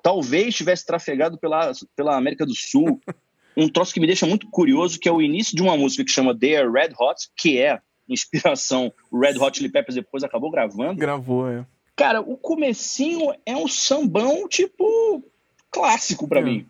[0.03, 3.01] talvez tivesse trafegado pela, pela América do Sul.
[3.57, 6.11] um troço que me deixa muito curioso, que é o início de uma música que
[6.11, 8.93] chama Are Red Hot, que é inspiração.
[9.11, 11.01] O Red Hot Chili Peppers depois acabou gravando.
[11.01, 11.65] Gravou, é.
[11.97, 15.25] Cara, o comecinho é um sambão, tipo,
[15.71, 16.45] clássico para é.
[16.45, 16.67] mim.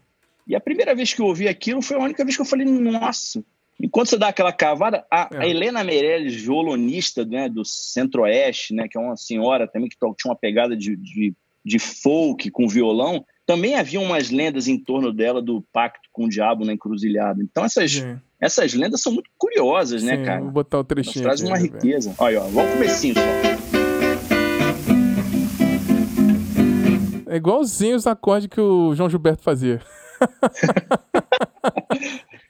[0.47, 2.67] E a primeira vez que eu ouvi aquilo foi a única vez que eu falei,
[2.67, 3.43] nossa,
[3.85, 5.39] Enquanto você dá aquela cavada, a, é.
[5.41, 10.31] a Helena Meirelles, violonista né, do Centro-Oeste, né, que é uma senhora também que tinha
[10.33, 15.43] uma pegada de, de, de, folk com violão, também havia umas lendas em torno dela
[15.43, 17.43] do pacto com o diabo na encruzilhada.
[17.43, 18.03] Então essas,
[18.41, 20.41] essas lendas são muito curiosas, né, Sim, né, cara?
[20.41, 21.23] Vou botar o trechinho.
[21.27, 22.15] Elas trazem uma riqueza.
[22.17, 23.21] Olha, ó, vamos comecinho só.
[27.27, 29.83] É igualzinho os acordes que o João Gilberto fazia.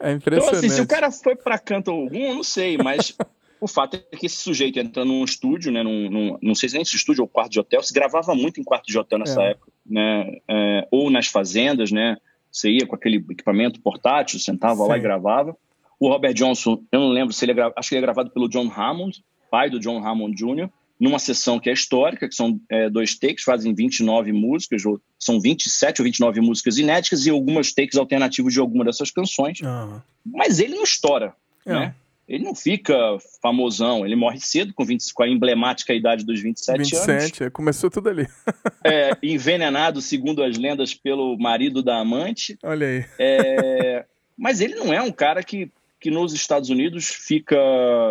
[0.01, 0.57] É impressionante.
[0.57, 3.17] Então, assim, se o cara foi para canto algum, não sei, mas
[3.61, 6.75] o fato é que esse sujeito entra num estúdio, né, num, num, não sei se
[6.75, 9.43] nem se estúdio ou quarto de hotel, se gravava muito em quarto de hotel nessa
[9.43, 9.51] é.
[9.53, 12.17] época, né, é, ou nas fazendas, né,
[12.53, 14.89] você ia com aquele equipamento portátil, sentava Sim.
[14.89, 15.57] lá e gravava.
[15.99, 18.49] O Robert Johnson, eu não lembro se ele é, acho que ele é gravado pelo
[18.49, 22.89] John Hammond, pai do John Hammond Jr., numa sessão que é histórica, que são é,
[22.89, 27.97] dois takes, fazem 29 músicas, ou são 27 ou 29 músicas inéditas e algumas takes
[27.97, 29.61] alternativos de alguma dessas canções.
[29.61, 30.01] Uhum.
[30.25, 31.35] Mas ele não estoura,
[31.67, 31.73] é.
[31.73, 31.95] né?
[32.27, 32.95] Ele não fica
[33.43, 37.23] famosão, ele morre cedo, com, 20, com a emblemática idade dos 27, 27 anos.
[37.25, 38.27] 27, é, começou tudo ali.
[38.83, 42.59] é, envenenado, segundo as lendas, pelo marido da amante.
[42.63, 43.05] Olha aí.
[43.19, 44.07] É,
[44.39, 45.71] mas ele não é um cara que
[46.05, 47.57] que nos Estados Unidos fica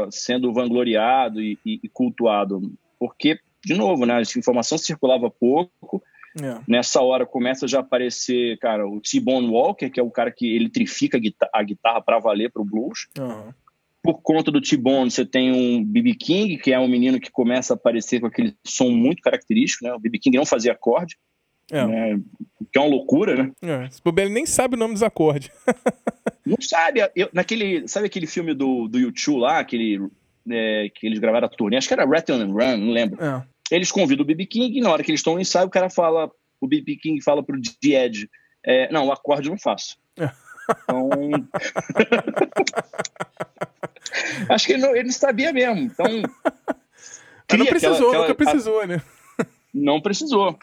[0.09, 6.01] sendo vangloriado e, e, e cultuado, porque, de novo, né, a informação circulava pouco,
[6.41, 6.59] é.
[6.67, 10.55] Nessa hora começa já a aparecer, cara, o T-Bone Walker, que é o cara que
[10.55, 13.07] eletrifica a guitarra, guitarra para valer para o blues.
[13.19, 13.53] Uhum.
[14.01, 17.73] Por conta do T-Bone, você tem um BB King, que é um menino que começa
[17.73, 19.93] a aparecer com aquele som muito característico, né?
[19.93, 21.19] O BB King não fazia acorde.
[21.71, 21.85] É.
[21.85, 22.19] Né?
[22.71, 23.51] Que é uma loucura, né?
[23.61, 23.91] É.
[23.91, 25.51] Se ele nem sabe o nome dos acordes.
[26.45, 26.99] não sabe.
[27.15, 30.07] Eu, naquele, sabe aquele filme do, do YouTube lá, aquele
[30.49, 31.77] é, que eles gravaram a turnê?
[31.77, 33.23] Acho que era Rattle and Run, não lembro.
[33.23, 33.43] É.
[33.71, 35.89] Eles convidam o BB King e na hora que eles estão no ensaio, o cara
[35.89, 36.29] fala,
[36.59, 38.29] o BB King fala pro Ed,
[38.63, 39.97] é, não, o acorde eu não faço.
[40.17, 40.29] É.
[40.83, 41.09] Então...
[44.49, 45.81] Acho que ele não, ele sabia mesmo.
[45.81, 46.05] Então.
[47.55, 49.01] Não precisou, aquela, aquela, nunca precisou, né?
[49.71, 50.57] Não precisou.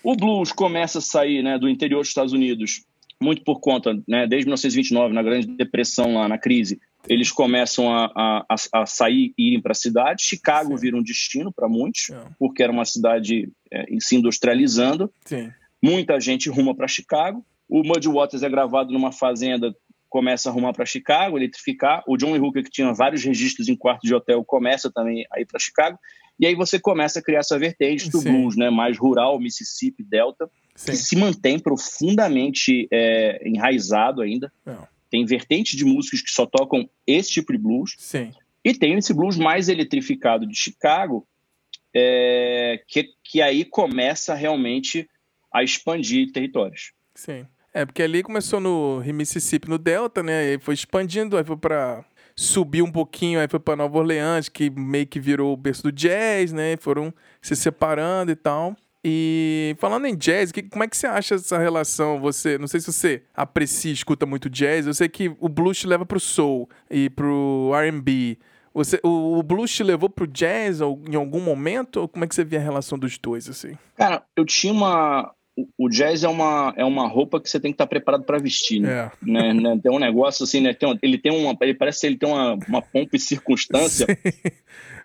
[0.00, 2.84] O blues começa a sair né, do interior dos Estados Unidos,
[3.22, 8.44] muito por conta, né, desde 1929, na Grande Depressão, lá na crise, eles começam a,
[8.48, 10.24] a, a sair e irem para a cidade.
[10.24, 10.82] Chicago Sim.
[10.82, 12.24] vira um destino para muitos, é.
[12.38, 15.10] porque era uma cidade é, se industrializando.
[15.24, 15.50] Sim.
[15.82, 17.44] Muita gente ruma para Chicago.
[17.68, 19.74] O Muddy Waters é gravado numa fazenda,
[20.08, 22.02] começa a rumar para Chicago, eletrificar.
[22.06, 25.46] O John Hooker, que tinha vários registros em quarto de hotel, começa também a ir
[25.46, 25.98] para Chicago.
[26.38, 28.30] E aí você começa a criar essa vertente do Sim.
[28.30, 30.92] blues, né, mais rural, Mississippi, Delta, Sim.
[30.92, 34.52] que se mantém profundamente é, enraizado ainda.
[34.66, 34.76] É.
[35.10, 37.94] Tem vertente de músicos que só tocam esse tipo de blues.
[37.98, 38.30] Sim.
[38.64, 41.26] E tem esse blues mais eletrificado de Chicago,
[41.94, 45.08] é, que, que aí começa realmente
[45.52, 46.92] a expandir territórios.
[47.14, 47.46] Sim.
[47.72, 50.54] É, porque ali começou no Mississippi, no Delta, né?
[50.54, 54.68] E foi expandindo, aí foi para subiu um pouquinho, aí foi para Nova Orleans, que
[54.68, 56.76] meio que virou o berço do jazz, né?
[56.76, 58.76] Foram se separando e tal.
[59.08, 62.20] E falando em jazz, que, como é que você acha essa relação?
[62.20, 64.84] Você, não sei se você aprecia, escuta muito jazz.
[64.84, 68.36] Eu sei que o blues te leva pro soul e pro R&B.
[68.74, 72.00] Você, o, o, blues te levou pro jazz em algum momento?
[72.00, 73.78] Ou como é que você via a relação dos dois assim?
[73.96, 75.32] Cara, eu tinha uma
[75.78, 78.80] o, jazz é uma, é uma roupa que você tem que estar preparado para vestir,
[78.80, 78.90] né?
[78.90, 79.10] É.
[79.22, 79.54] né?
[79.54, 79.80] né?
[79.80, 80.74] Tem um negócio assim, né?
[80.74, 84.04] Tem um, ele tem uma, ele parece que ele tem uma, uma pompa e circunstância.
[84.20, 84.50] Sim.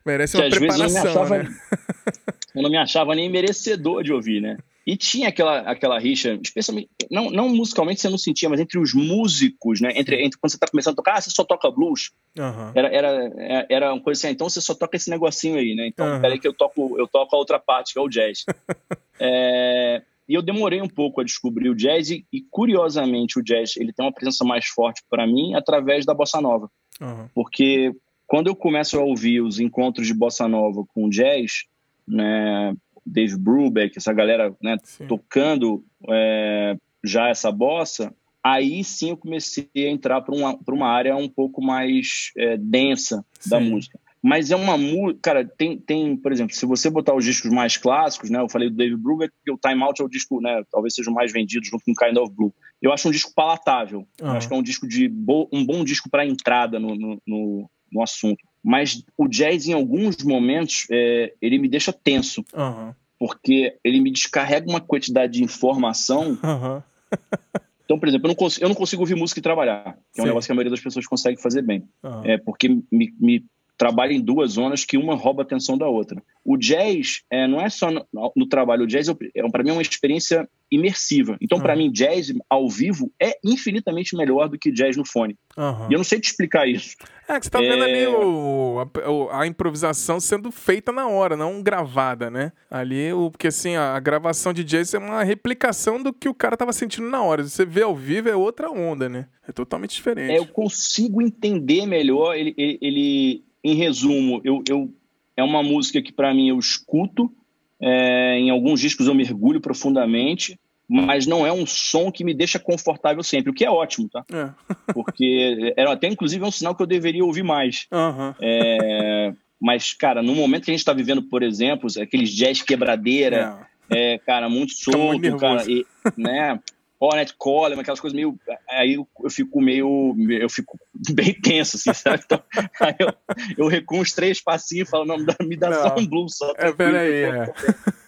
[0.04, 1.50] Merece uma preparação, achava, né?
[2.56, 4.58] eu não me achava nem merecedor de ouvir, né?
[4.86, 8.94] E tinha aquela, aquela rixa, especialmente, não, não musicalmente você não sentia, mas entre os
[8.94, 9.92] músicos, né?
[9.96, 12.12] Entre, entre quando você está começando a tocar, ah, você só toca blues.
[12.38, 12.72] Uhum.
[12.74, 15.88] Era, era, era uma coisa assim, ah, então você só toca esse negocinho aí, né?
[15.88, 16.22] Então, uhum.
[16.22, 18.44] peraí que eu toco, eu toco a outra parte, que é o jazz.
[19.22, 23.78] é, e eu demorei um pouco a descobrir o jazz e, e, curiosamente, o jazz
[23.78, 26.72] ele tem uma presença mais forte para mim através da bossa nova.
[27.00, 27.28] Uhum.
[27.36, 27.94] Porque
[28.26, 31.66] quando eu começo a ouvir os encontros de bossa nova com jazz,
[32.12, 39.70] né, Dave Brubeck, essa galera né, tocando é, já essa bossa, aí sim eu comecei
[39.76, 43.50] a entrar para uma, uma área um pouco mais é, densa sim.
[43.50, 44.00] da música.
[44.24, 47.76] Mas é uma música, cara, tem, tem, por exemplo, se você botar os discos mais
[47.76, 50.62] clássicos, né, eu falei do Dave Brubeck, que o Time Out é o disco, né,
[50.72, 52.54] talvez seja o mais vendido junto com Kind of Blue.
[52.80, 54.32] Eu acho um disco palatável, uhum.
[54.32, 57.70] acho que é um disco de bo, um bom disco para entrada no, no, no,
[57.92, 58.44] no assunto.
[58.64, 62.46] Mas o jazz, em alguns momentos, é, ele me deixa tenso.
[62.54, 62.94] Uhum.
[63.18, 66.40] Porque ele me descarrega uma quantidade de informação.
[66.44, 66.82] Uhum.
[67.86, 70.24] então, por exemplo, eu não, consigo, eu não consigo ouvir música e trabalhar, que é
[70.24, 71.84] um negócio que a maioria das pessoas consegue fazer bem.
[72.04, 72.26] Uhum.
[72.26, 73.46] É porque me, me
[73.82, 76.22] trabalha em duas zonas que uma rouba a atenção da outra.
[76.46, 79.72] O jazz é, não é só no, no trabalho, o jazz é, é para mim
[79.72, 81.36] é uma experiência imersiva.
[81.42, 81.64] Então, uhum.
[81.64, 85.36] para mim, jazz ao vivo é infinitamente melhor do que jazz no fone.
[85.58, 85.90] Uhum.
[85.90, 86.96] E eu não sei te explicar isso.
[87.28, 88.06] É que você tá vendo é...
[88.06, 88.88] ali o,
[89.32, 92.52] a, a, improvisação sendo feita na hora, não gravada, né?
[92.70, 96.36] Ali, o, porque assim, a, a, gravação de jazz é uma replicação do que o
[96.36, 97.44] cara tava sentindo na hora.
[97.44, 99.28] Você vê ao vivo é outra onda, né?
[99.48, 100.32] É totalmente diferente.
[100.34, 104.94] É, eu consigo entender melhor ele, ele, ele em resumo, eu, eu
[105.36, 107.32] é uma música que para mim eu escuto,
[107.80, 112.60] é, em alguns discos eu mergulho profundamente, mas não é um som que me deixa
[112.60, 114.26] confortável sempre, o que é ótimo, tá?
[114.32, 114.50] É.
[114.94, 117.88] Porque era até inclusive um sinal que eu deveria ouvir mais.
[117.92, 118.34] Uhum.
[118.42, 123.68] É, mas, cara, no momento que a gente está vivendo, por exemplo, aqueles jazz quebradeira,
[123.90, 124.18] é.
[124.20, 125.86] cara, muito solto, muito cara, e,
[126.18, 126.60] né?
[127.02, 128.40] Hornet Column, aquelas coisas meio.
[128.70, 130.16] Aí eu, eu, fico meio.
[130.30, 130.78] Eu fico
[131.12, 132.22] bem tenso, assim, sabe?
[132.24, 132.44] Então,
[132.80, 133.14] aí eu,
[133.58, 136.54] eu recuo uns três passinhos e falo, não, me dá, não, só um blues só.
[136.58, 137.54] É, peraí, é.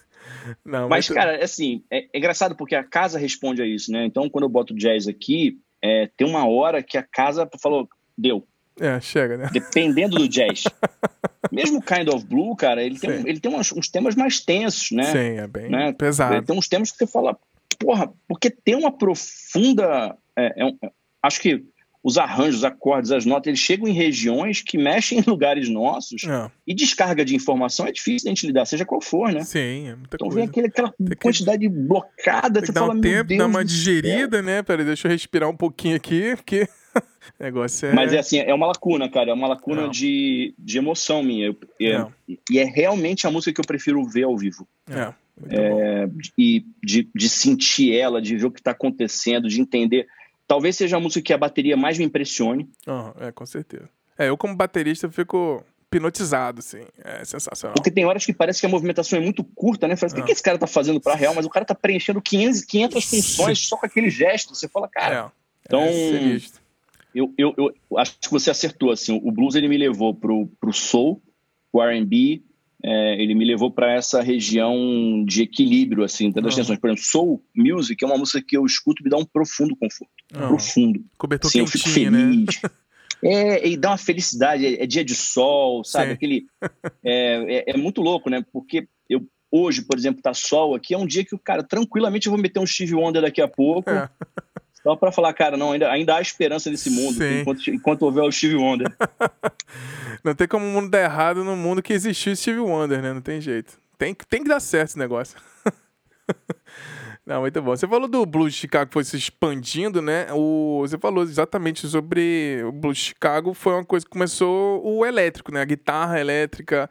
[0.62, 4.04] Não, mas, mas, cara, assim, é, é, engraçado porque a casa responde a isso, né?
[4.04, 8.46] Então, quando eu boto jazz aqui, é, tem uma hora que a casa falou, deu.
[8.78, 9.48] É, chega, né?
[9.50, 10.64] Dependendo do jazz.
[11.50, 15.04] Mesmo Kind of Blue, cara, ele tem, ele tem uns, uns, temas mais tensos, né?
[15.04, 15.94] Sim, é bem né?
[15.94, 16.34] pesado.
[16.34, 17.38] Ele tem uns temas que você fala,
[17.74, 20.16] porra, porque tem uma profunda.
[20.36, 20.78] É, é um,
[21.22, 21.64] acho que
[22.04, 26.24] os arranjos, os acordes, as notas, eles chegam em regiões que mexem em lugares nossos
[26.24, 26.50] é.
[26.66, 29.42] e descarga de informação é difícil a gente lidar, seja qual for, né?
[29.42, 30.34] Sim, é muita então coisa.
[30.34, 31.68] vem aquele, aquela tem quantidade que...
[31.70, 34.62] blocada, tem que dar fala, um tempo, dar uma digerida, né?
[34.62, 36.68] Peraí, deixa eu respirar um pouquinho aqui, porque
[37.40, 37.92] negócio é...
[37.94, 41.56] Mas é assim, é uma lacuna, cara, é uma lacuna de, de emoção minha.
[41.80, 42.06] é,
[42.50, 44.68] e é realmente a música que eu prefiro ver ao vivo.
[44.90, 45.14] É.
[45.50, 50.06] É, e de, de sentir ela, de ver o que está acontecendo, de entender.
[50.46, 52.68] Talvez seja a música que a bateria mais me impressione.
[53.20, 53.88] É, com certeza.
[54.18, 56.82] É, eu como baterista fico hipnotizado, assim.
[57.02, 57.74] É sensacional.
[57.74, 59.96] Porque tem horas que parece que a movimentação é muito curta, né?
[59.96, 61.34] Fala, o que, que esse cara tá fazendo pra real?
[61.34, 64.54] Mas o cara tá preenchendo 500, 500 funções só com aquele gesto.
[64.54, 65.16] Você fala, cara.
[65.16, 65.30] É,
[65.66, 66.38] então, é
[67.14, 69.20] eu, eu, eu, acho que você acertou, assim.
[69.22, 71.22] O blues, ele me levou pro, pro soul,
[71.72, 72.42] o R&B,
[72.86, 76.50] é, ele me levou para essa região de equilíbrio, assim, das uhum.
[76.50, 76.78] tensões.
[76.78, 79.74] Por exemplo, Soul Music é uma música que eu escuto e me dá um profundo
[79.74, 80.12] conforto.
[80.34, 80.48] Uhum.
[80.48, 81.04] Profundo.
[81.16, 82.10] Cobertor assim, eu fico feliz.
[82.62, 82.70] Né?
[83.26, 86.12] É, e dá uma felicidade, é, é dia de sol, sabe?
[86.12, 86.44] Aquele,
[87.02, 88.44] é, é, é, muito louco, né?
[88.52, 92.26] Porque eu, hoje, por exemplo, tá sol aqui, é um dia que o cara, tranquilamente,
[92.26, 93.88] eu vou meter um Steve Wonder daqui a pouco.
[94.84, 98.30] Só para falar, cara, não, ainda, ainda há esperança nesse mundo, enquanto, enquanto houver o
[98.30, 98.94] Steve Wonder.
[100.22, 103.14] não tem como o mundo dar errado no mundo que existiu o Steve Wonder, né?
[103.14, 103.78] Não tem jeito.
[103.96, 105.38] Tem, tem que dar certo esse negócio.
[107.24, 107.74] Não, muito bom.
[107.74, 110.26] Você falou do Blues de Chicago que foi se expandindo, né?
[110.34, 115.06] O, você falou exatamente sobre o Blues de Chicago, foi uma coisa que começou o
[115.06, 115.62] elétrico, né?
[115.62, 116.90] A guitarra elétrica,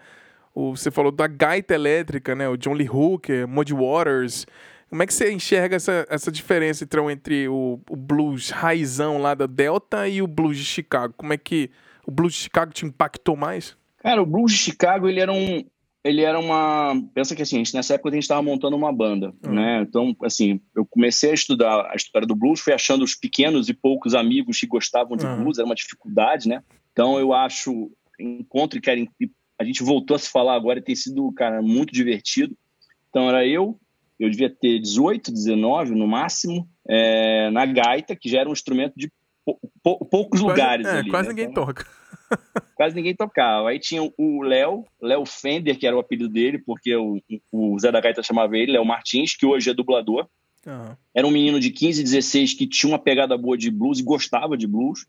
[0.56, 2.50] o, você falou da gaita elétrica, né?
[2.50, 4.48] O John Lee Hooker, Muddy Waters.
[4.94, 9.34] Como é que você enxerga essa, essa diferença então, entre o, o blues raizão lá
[9.34, 11.16] da Delta e o blues de Chicago?
[11.18, 11.72] Como é que
[12.06, 13.76] o blues de Chicago te impactou mais?
[13.98, 15.66] Cara, o blues de Chicago, ele era um,
[16.04, 16.94] ele era uma.
[17.12, 19.56] Pensa que assim, a gente, nessa época a gente estava montando uma banda, uhum.
[19.56, 19.82] né?
[19.82, 23.74] Então, assim, eu comecei a estudar a história do blues, fui achando os pequenos e
[23.74, 25.42] poucos amigos que gostavam de uhum.
[25.42, 26.62] blues, era uma dificuldade, né?
[26.92, 31.32] Então, eu acho, encontro que a gente voltou a se falar agora e tem sido,
[31.32, 32.56] cara, muito divertido.
[33.10, 33.80] Então, era eu,
[34.20, 38.94] eu devia ter 18, 19 no máximo, é, na gaita, que já era um instrumento
[38.96, 39.12] de
[39.46, 41.10] pou, pou, poucos quase, lugares é, ali.
[41.10, 41.34] Quase né?
[41.34, 41.86] ninguém então, toca.
[42.76, 43.70] Quase ninguém tocava.
[43.70, 47.22] Aí tinha o Léo, Léo Fender, que era o apelido dele, porque o,
[47.52, 50.28] o Zé da Gaita chamava ele, Léo Martins, que hoje é dublador.
[50.66, 50.96] Uhum.
[51.14, 54.58] Era um menino de 15, 16 que tinha uma pegada boa de blues e gostava
[54.58, 55.06] de blues.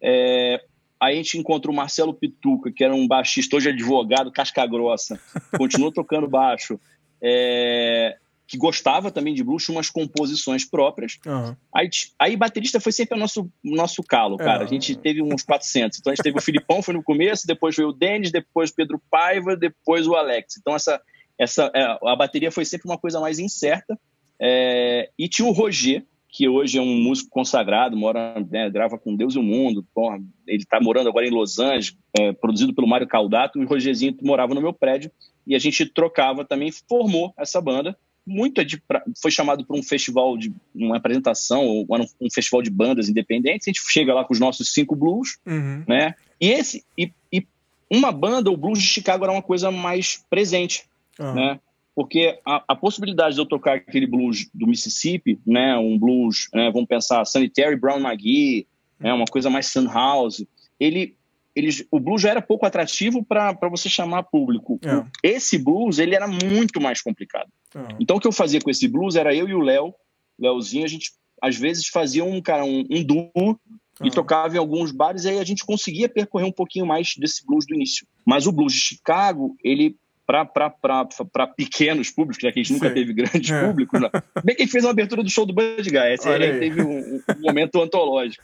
[0.00, 0.64] É,
[1.00, 5.20] aí a gente encontra o Marcelo Pituca, que era um baixista, hoje advogado, casca grossa,
[5.58, 6.80] continua tocando baixo.
[7.20, 8.16] É,
[8.52, 11.18] que gostava também de blues, tinha umas composições próprias.
[11.24, 11.56] Uhum.
[11.74, 11.88] Aí,
[12.18, 14.64] aí baterista foi sempre o nosso, nosso calo, cara.
[14.64, 14.66] É.
[14.66, 15.98] A gente teve uns 400.
[15.98, 18.74] Então a gente teve o Filipão, foi no começo, depois veio o Denis, depois o
[18.74, 20.58] Pedro Paiva, depois o Alex.
[20.58, 21.00] Então essa,
[21.38, 23.98] essa, é, a bateria foi sempre uma coisa mais incerta.
[24.38, 29.16] É, e tinha o Roger, que hoje é um músico consagrado, mora, né, grava com
[29.16, 29.82] Deus e o Mundo.
[29.94, 33.58] Porra, ele está morando agora em Los Angeles, é, produzido pelo Mário Caldato.
[33.58, 35.10] E o Rogerzinho morava no meu prédio
[35.46, 38.80] e a gente trocava também, formou essa banda muito de,
[39.20, 41.86] foi chamado para um festival de uma apresentação ou
[42.20, 45.84] um festival de bandas independentes a gente chega lá com os nossos cinco blues uhum.
[45.88, 47.46] né e esse e, e,
[47.90, 50.84] uma banda o blues de Chicago era uma coisa mais presente
[51.18, 51.34] uhum.
[51.34, 51.60] né
[51.94, 56.70] porque a, a, possibilidade de eu tocar aquele blues do Mississippi né um blues né,
[56.72, 58.66] vamos pensar Sanitary Brown McGee
[59.00, 59.06] uhum.
[59.06, 61.16] né, uma coisa mais Sunhouse ele
[61.54, 64.80] eles, o blues já era pouco atrativo para você chamar público.
[64.84, 65.04] É.
[65.34, 67.48] Esse blues ele era muito mais complicado.
[67.74, 67.96] Uhum.
[68.00, 69.94] Então o que eu fazia com esse blues era eu e o Léo,
[70.38, 73.56] Léozinho, a gente às vezes fazia um cara um, um duo uhum.
[74.02, 77.44] e tocava em alguns bares e aí a gente conseguia percorrer um pouquinho mais desse
[77.46, 78.06] blues do início.
[78.24, 82.94] Mas o blues de Chicago, ele para pequenos públicos, já que a gente nunca Sim.
[82.94, 83.66] teve grandes É.
[83.66, 84.08] públicos, né?
[84.42, 86.58] bem que a gente fez uma abertura do show do Bud Guy, esse aí.
[86.58, 88.42] teve um, um momento antológico.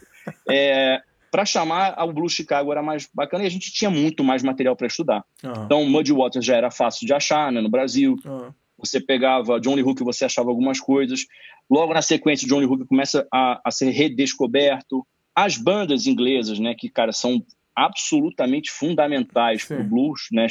[0.50, 4.42] É, para chamar ao Blues Chicago era mais bacana e a gente tinha muito mais
[4.42, 5.24] material para estudar.
[5.42, 5.64] Uhum.
[5.64, 8.16] Então, Muddy Waters já era fácil de achar né, no Brasil.
[8.24, 8.52] Uhum.
[8.78, 11.26] Você pegava Johnny Hook, você achava algumas coisas.
[11.68, 15.06] Logo na sequência, Johnny Hook começa a, a ser redescoberto.
[15.34, 20.48] As bandas inglesas, né, que cara são absolutamente fundamentais para o blues, né,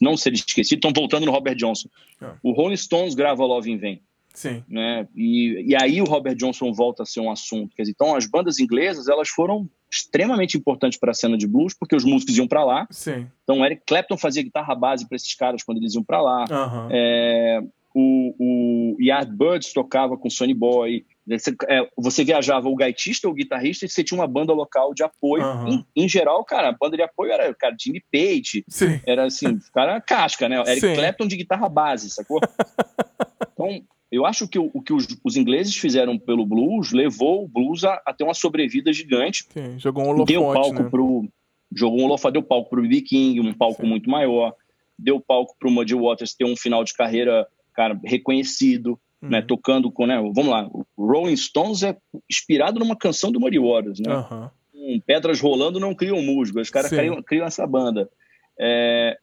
[0.00, 0.78] não ser esquecido.
[0.78, 1.88] Estão voltando no Robert Johnson.
[2.20, 2.34] Ah.
[2.42, 4.00] O Rolling Stones grava Love in Vain
[4.34, 4.64] Sim.
[4.68, 5.06] né?
[5.14, 7.74] E, e aí o Robert Johnson volta a ser um assunto.
[7.76, 11.74] Quer dizer, então as bandas inglesas elas foram extremamente importantes para a cena de blues
[11.78, 12.86] porque os músicos iam para lá.
[12.90, 13.26] Sim.
[13.42, 16.44] Então Eric Clapton fazia guitarra base para esses caras quando eles iam para lá.
[16.50, 16.88] Uhum.
[16.90, 17.62] É,
[17.94, 21.04] o, o Yardbirds tocava com Sonny Boy.
[21.26, 24.92] Você, é, você viajava o gaitista ou o guitarrista e você tinha uma banda local
[24.92, 25.44] de apoio.
[25.44, 25.68] Aham.
[25.68, 29.00] Em, em geral, cara, a banda de apoio era cara, Jimmy Page, Sim.
[29.06, 30.60] era assim, o cara casca, né?
[30.66, 30.94] Eric Sim.
[30.94, 32.40] Clapton de guitarra base, sacou?
[33.54, 33.80] então,
[34.14, 37.84] eu acho que o, o que os, os ingleses fizeram pelo blues levou o blues
[37.84, 39.44] a, a ter uma sobrevida gigante.
[39.50, 39.78] Sim.
[39.78, 40.88] Jogou um holofote, deu palco né?
[40.88, 41.28] pro.
[41.74, 43.00] Jogou um holofote, deu palco pro B.B.
[43.02, 43.88] King, um palco Sim.
[43.88, 44.54] muito maior.
[44.98, 49.30] Deu palco pro Muddy Waters ter um final de carreira, cara, reconhecido, Uhum.
[49.30, 49.42] né?
[49.42, 50.16] Tocando com, né?
[50.16, 51.96] Vamos lá, o Rolling Stones é
[52.30, 54.12] inspirado numa canção do Muddy Waters, né?
[54.12, 54.50] Aham.
[54.70, 56.60] com pedras rolando não criam musgo.
[56.60, 58.08] Os caras criam, criam essa banda.
[58.60, 59.18] É,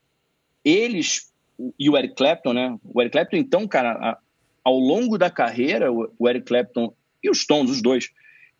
[0.65, 1.31] eles
[1.77, 2.77] e o Eric Clapton, né?
[2.83, 4.17] O Eric Clapton, então, cara,
[4.63, 6.93] ao longo da carreira, o, Eric Clapton
[7.23, 8.09] e os Stones, os dois,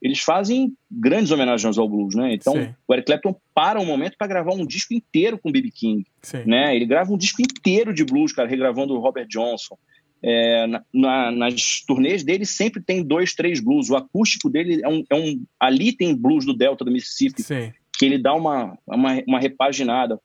[0.02, 2.34] eles fazem grandes homenagens ao blues, né?
[2.34, 2.74] Então, Sim.
[2.88, 5.70] o Eric Clapton para um momento para gravar um disco inteiro com o B.B.
[5.72, 6.44] King, Sim.
[6.46, 6.76] né?
[6.76, 9.78] Ele grava um disco inteiro de blues, cara, regravando o Robert Johnson.
[10.24, 13.90] É, na- na- nas turnês dele sempre tem dois, três blues.
[13.90, 17.72] O acústico dele é um, é um- Ali tem blues do Delta do Mississippi, Sim.
[17.98, 20.20] que ele dá uma, uma, uma repaginada.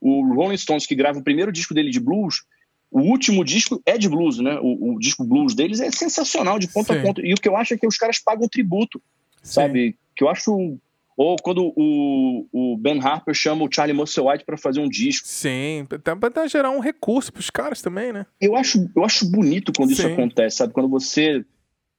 [0.00, 2.42] O Rolling Stones, que grava o primeiro disco dele de blues,
[2.90, 4.58] o último disco é de blues, né?
[4.60, 6.98] O, o disco blues deles é sensacional, de ponta Sim.
[6.98, 7.22] a ponta.
[7.24, 9.00] E o que eu acho é que os caras pagam tributo,
[9.42, 9.52] Sim.
[9.52, 9.98] sabe?
[10.16, 10.78] Que eu acho.
[11.16, 15.28] Ou quando o, o Ben Harper chama o Charlie Musselwhite para fazer um disco.
[15.28, 15.86] Sim.
[15.90, 18.26] Até pra gerar um recurso pros caras também, né?
[18.40, 20.12] Eu acho, eu acho bonito quando isso Sim.
[20.12, 20.72] acontece, sabe?
[20.72, 21.44] Quando você,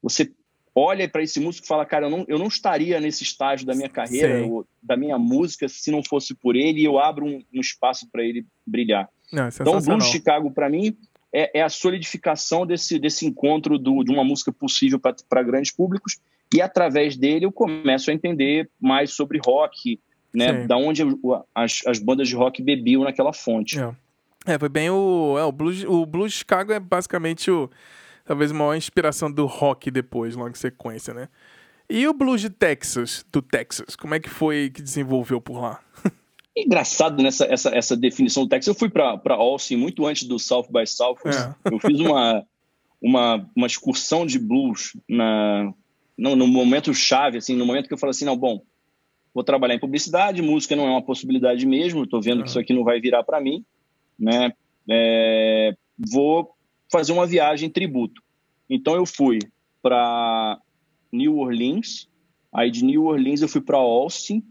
[0.02, 0.32] você
[0.76, 3.76] olha para esse músico e fala, cara, eu não, eu não estaria nesse estágio da
[3.76, 7.44] minha carreira, ou da minha música, se não fosse por ele, e eu abro um,
[7.54, 9.08] um espaço para ele brilhar.
[9.32, 9.82] Não, é Então, o.
[9.82, 10.96] Blues Chicago, para mim,
[11.34, 16.20] é, é a solidificação desse, desse encontro do, de uma música possível para grandes públicos,
[16.54, 20.00] e através dele eu começo a entender mais sobre rock,
[20.34, 20.62] né?
[20.62, 20.68] Sim.
[20.68, 21.04] Da onde
[21.56, 23.80] as, as bandas de rock bebiam naquela fonte.
[23.80, 23.96] É.
[24.46, 25.36] É, foi bem o.
[25.38, 27.70] É, o Blues, o Blues Chicago é basicamente o.
[28.26, 31.28] Talvez a maior inspiração do rock depois, logo em sequência, né?
[31.90, 35.80] E o Blues de Texas, do Texas, como é que foi que desenvolveu por lá?
[36.56, 38.68] Engraçado nessa essa, essa definição do Texas.
[38.68, 41.40] Eu fui para Austin muito antes do South by Southwest.
[41.40, 41.56] É.
[41.74, 42.46] Eu fiz uma,
[43.02, 45.74] uma, uma excursão de blues na,
[46.18, 48.62] no, no momento chave, assim, no momento que eu falei assim, não, bom,
[49.34, 52.74] vou trabalhar em publicidade, música não é uma possibilidade mesmo, estou vendo que isso aqui
[52.74, 53.66] não vai virar para mim,
[54.20, 54.54] né?
[54.90, 56.54] É, vou
[56.92, 58.22] fazer uma viagem tributo.
[58.70, 59.40] Então eu fui
[59.82, 60.60] para
[61.12, 62.08] New Orleans,
[62.54, 64.44] aí de New Orleans eu fui para Austin,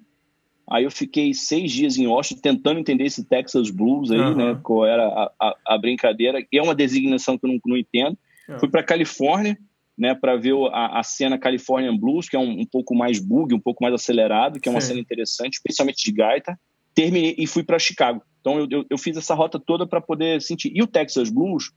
[0.70, 4.34] aí eu fiquei seis dias em Austin tentando entender esse Texas Blues aí, uhum.
[4.36, 4.60] né?
[4.62, 8.16] Qual era a, a, a, brincadeira, e é uma designação que eu não, não entendo.
[8.48, 8.58] Uhum.
[8.60, 9.58] Fui para Califórnia,
[9.98, 13.54] né, para ver a, a, cena Californian Blues, que é um, um, pouco mais bug,
[13.54, 14.88] um pouco mais acelerado, que é uma Sim.
[14.88, 16.58] cena interessante, especialmente de gaita.
[16.94, 18.22] Terminei e fui para Chicago.
[18.40, 20.72] Então eu, eu, eu, fiz essa rota toda para poder sentir.
[20.74, 21.70] E o Texas Blues,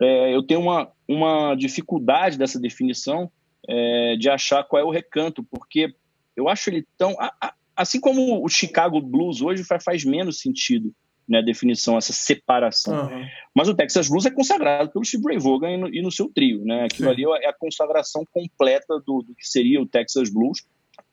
[0.00, 3.30] é, eu tenho uma, uma dificuldade dessa definição
[3.68, 5.94] é, de achar qual é o recanto, porque
[6.36, 7.14] eu acho ele tão.
[7.20, 10.92] A, a, assim como o Chicago Blues hoje faz, menos sentido
[11.28, 13.08] né, a definição, essa separação.
[13.08, 13.26] Uhum.
[13.54, 16.30] Mas o Texas Blues é consagrado pelo Steve Ray Vaughan e no, e no seu
[16.32, 16.64] trio.
[16.64, 16.84] Né?
[16.84, 17.14] Aquilo Sim.
[17.14, 20.64] ali é a consagração completa do, do, que seria o Texas Blues.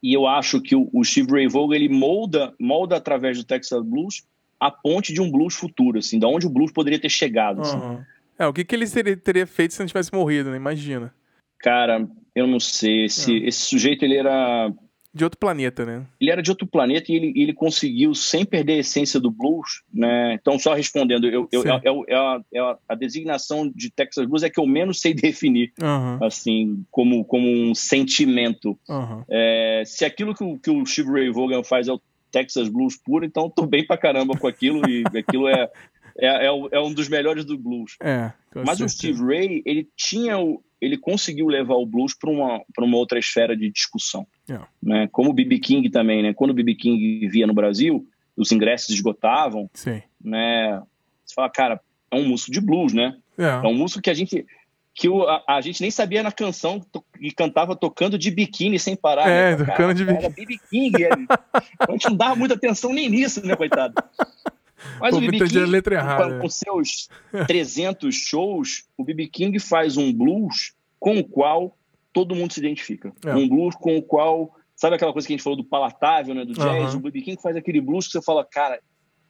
[0.02, 3.84] E eu acho que o, o Steve Ray Vaughan ele molda, molda através do Texas
[3.84, 4.24] Blues
[4.60, 7.62] a ponte de um blues futuro, assim, da onde o blues poderia ter chegado.
[7.62, 7.78] Assim.
[8.40, 10.56] É, o que, que ele teria, teria, feito se não tivesse morrido, né?
[10.56, 11.14] Imagina.
[11.60, 13.06] Cara, eu não sei.
[13.06, 14.72] Esse, esse sujeito, ele era...
[15.14, 16.06] De outro planeta, né?
[16.20, 19.84] Ele era de outro planeta e ele, ele conseguiu, sem perder a essência do blues,
[19.94, 20.34] né?
[20.34, 24.42] Então, só respondendo, eu, eu, é, é, a, é, a, a, designação de Texas Blues
[24.42, 26.26] é que eu menos sei definir, uhum.
[26.26, 28.78] assim, como, como um sentimento.
[28.90, 29.24] Uhum.
[29.30, 32.02] É, se aquilo que o, que o Steve Ray Vaughan faz é o
[32.32, 35.70] Texas Blues puro, então tô bem pra caramba com aquilo e aquilo é,
[36.18, 37.96] é, é, é, um dos melhores do blues.
[38.02, 38.86] É, Mas certeza.
[38.86, 43.18] o Steve Ray, ele tinha o, ele conseguiu levar o blues para uma, uma outra
[43.18, 44.28] esfera de discussão.
[44.50, 44.68] Yeah.
[44.84, 44.88] É.
[44.88, 45.10] Né?
[45.12, 45.60] Como o B.B.
[45.60, 46.34] King também, né?
[46.34, 46.76] Quando o B.B.
[46.76, 48.06] King via no Brasil,
[48.36, 50.02] os ingressos esgotavam, Sim.
[50.22, 50.82] né?
[51.26, 53.18] Você fala, cara, é um músico de blues, né?
[53.40, 53.66] Yeah.
[53.66, 53.66] É.
[53.66, 54.46] é um músico que a gente
[54.96, 56.80] que o, a, a, gente nem sabia na canção
[57.20, 59.28] e cantava tocando de biquíni sem parar.
[59.28, 59.66] É, né?
[59.66, 60.24] tocando de biquíni.
[60.24, 61.04] Era BB King.
[61.04, 61.26] Ele,
[61.80, 63.96] a gente não dava muita atenção nem nisso, né, coitado?
[65.00, 66.36] Mas o BB King, letra errada.
[66.36, 67.08] Com, com seus
[67.48, 71.78] 300 shows, o BB King faz um blues com o qual
[72.12, 73.12] todo mundo se identifica.
[73.26, 73.36] É.
[73.36, 74.56] Um blues com o qual...
[74.76, 76.94] Sabe aquela coisa que a gente falou do palatável, né, do jazz?
[76.94, 77.00] Uhum.
[77.00, 78.80] O BB King faz aquele blues que você fala, cara,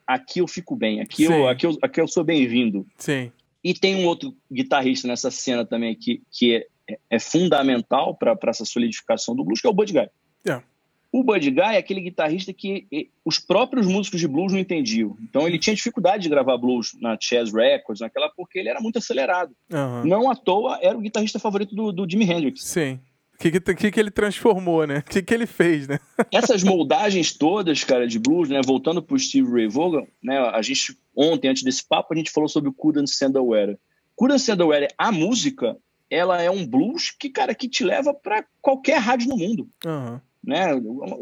[0.07, 2.85] aqui eu fico bem, aqui, eu, aqui, eu, aqui eu sou bem-vindo.
[2.97, 3.31] Sim.
[3.63, 8.65] E tem um outro guitarrista nessa cena também que, que é, é fundamental para essa
[8.65, 10.09] solidificação do blues, que é o Bud Guy.
[10.45, 10.65] Yeah.
[11.13, 12.87] O Bud Guy é aquele guitarrista que
[13.23, 15.15] os próprios músicos de blues não entendiam.
[15.21, 18.97] Então ele tinha dificuldade de gravar blues na Chess Records, naquela, porque ele era muito
[18.97, 19.55] acelerado.
[19.71, 20.05] Uhum.
[20.05, 22.63] Não à toa era o guitarrista favorito do, do Jimi Hendrix.
[22.63, 22.99] Sim.
[23.35, 24.99] O que, que, que, ele transformou, né?
[24.99, 25.99] O que, que ele fez, né?
[26.33, 28.59] Essas moldagens todas, cara, de blues, né?
[28.65, 30.39] Voltando pro Steve Ray Vaughan, né?
[30.39, 33.77] A gente, ontem, antes desse papo, a gente falou sobre o Couldn't Stand Aware.
[34.15, 35.77] Couldn't Stand Aware, a música,
[36.09, 39.69] ela é um blues que, cara, que te leva para qualquer rádio no mundo.
[39.85, 40.19] Uhum.
[40.43, 40.71] Né?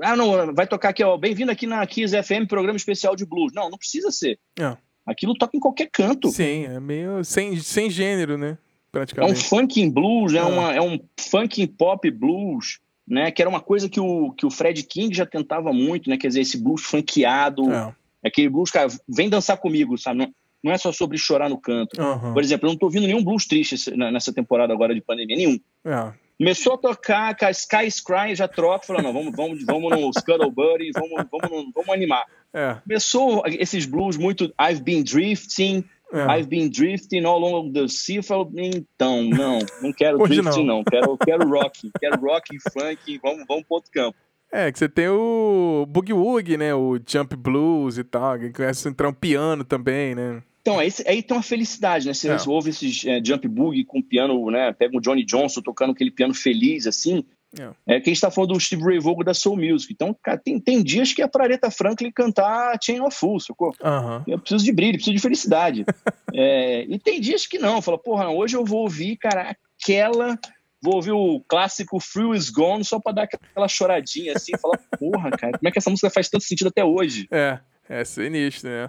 [0.02, 3.54] Ah, não, vai tocar aqui, ó, bem-vindo aqui na Kiss FM, programa especial de blues.
[3.54, 4.40] Não, não precisa ser.
[4.60, 4.76] É.
[5.06, 6.30] Aquilo toca em qualquer canto.
[6.30, 8.58] Sim, é meio sem, sem gênero, né?
[8.92, 9.34] praticamente.
[9.34, 10.44] É um funk blues, é, é.
[10.44, 13.32] Uma, é um funk pop blues, né?
[13.32, 16.18] Que era uma coisa que o, que o Fred King já tentava muito, né?
[16.18, 17.72] Quer dizer, esse blues funkeado.
[17.72, 17.96] É.
[18.24, 20.20] Aquele blues, cara, vem dançar comigo, sabe?
[20.20, 22.00] Não, não é só sobre chorar no canto.
[22.00, 22.34] Uhum.
[22.34, 25.60] Por exemplo, eu não tô ouvindo nenhum blues triste nessa temporada agora de pandemia, nenhum.
[25.84, 26.14] É.
[26.42, 30.12] Começou a tocar, com a Sky Scry já troca, falou, não, vamos, vamos, vamos no
[30.12, 32.26] Scuttle Buddy, vamos, vamos, vamos animar.
[32.52, 32.78] É.
[32.84, 36.40] Começou esses blues muito I've Been Drifting, é.
[36.40, 38.24] I've been drifting all along the sea.
[38.24, 40.78] Falo, então, não, não quero drifting, não.
[40.78, 40.84] não.
[40.84, 44.18] Quero, quero rock, quero rock, funk, vamos, vamos pro outro campo.
[44.52, 46.74] É, que você tem o Boogie Woogie, né?
[46.74, 50.42] O Jump Blues e tal, que a entrar um piano também, né?
[50.62, 52.14] Então, aí, aí tem uma felicidade, né?
[52.14, 52.38] Você é.
[52.48, 54.72] ouve esses é, Jump Boogie com piano, né?
[54.72, 57.26] Pega o Johnny Johnson tocando aquele piano feliz, assim.
[57.60, 57.96] É.
[57.96, 59.92] é que a gente tá falando do Steve Ray Vaughan da Soul Music.
[59.92, 63.74] Então, cara, tem, tem dias que é pra Aretha Franklin cantar Chain of Fools, sacou?
[63.84, 64.24] Uhum.
[64.28, 65.84] Eu preciso de brilho, preciso de felicidade.
[66.34, 67.82] é, e tem dias que não.
[67.82, 70.38] Fala, porra, hoje eu vou ouvir, cara, aquela...
[70.84, 74.52] Vou ouvir o clássico Free Is Gone só pra dar aquela choradinha assim.
[74.60, 77.28] Falar, porra, cara, como é que essa música faz tanto sentido até hoje?
[77.30, 78.88] É, é sinistro, né?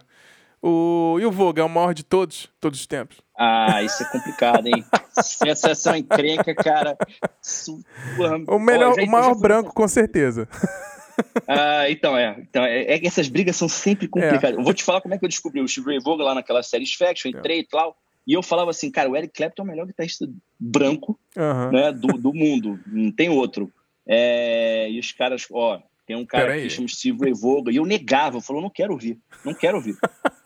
[0.62, 1.18] O...
[1.20, 3.20] E o Vogue é o maior de todos, todos os tempos?
[3.36, 4.84] Ah, isso é complicado, hein?
[5.20, 6.96] Sensação encrenca, cara.
[8.46, 10.48] O melhor, o maior branco, com certeza.
[11.46, 12.36] Ah, então, é.
[12.38, 14.52] Então, é, é, essas brigas são sempre complicadas.
[14.52, 14.60] É.
[14.60, 16.62] Eu vou te falar como é que eu descobri o Steve Ray Vaughan lá naquela
[16.62, 17.96] série Faction, entrei e tal.
[18.26, 21.72] E eu falava assim, cara, o Eric Clapton é o melhor guitarrista branco uhum.
[21.72, 22.78] né, do, do mundo.
[22.86, 23.72] Não tem outro.
[24.06, 27.86] É, e os caras, ó, tem um cara que chama Steve Ray Vaughan, e eu
[27.86, 29.96] negava, eu falava, não quero ouvir, não quero ouvir.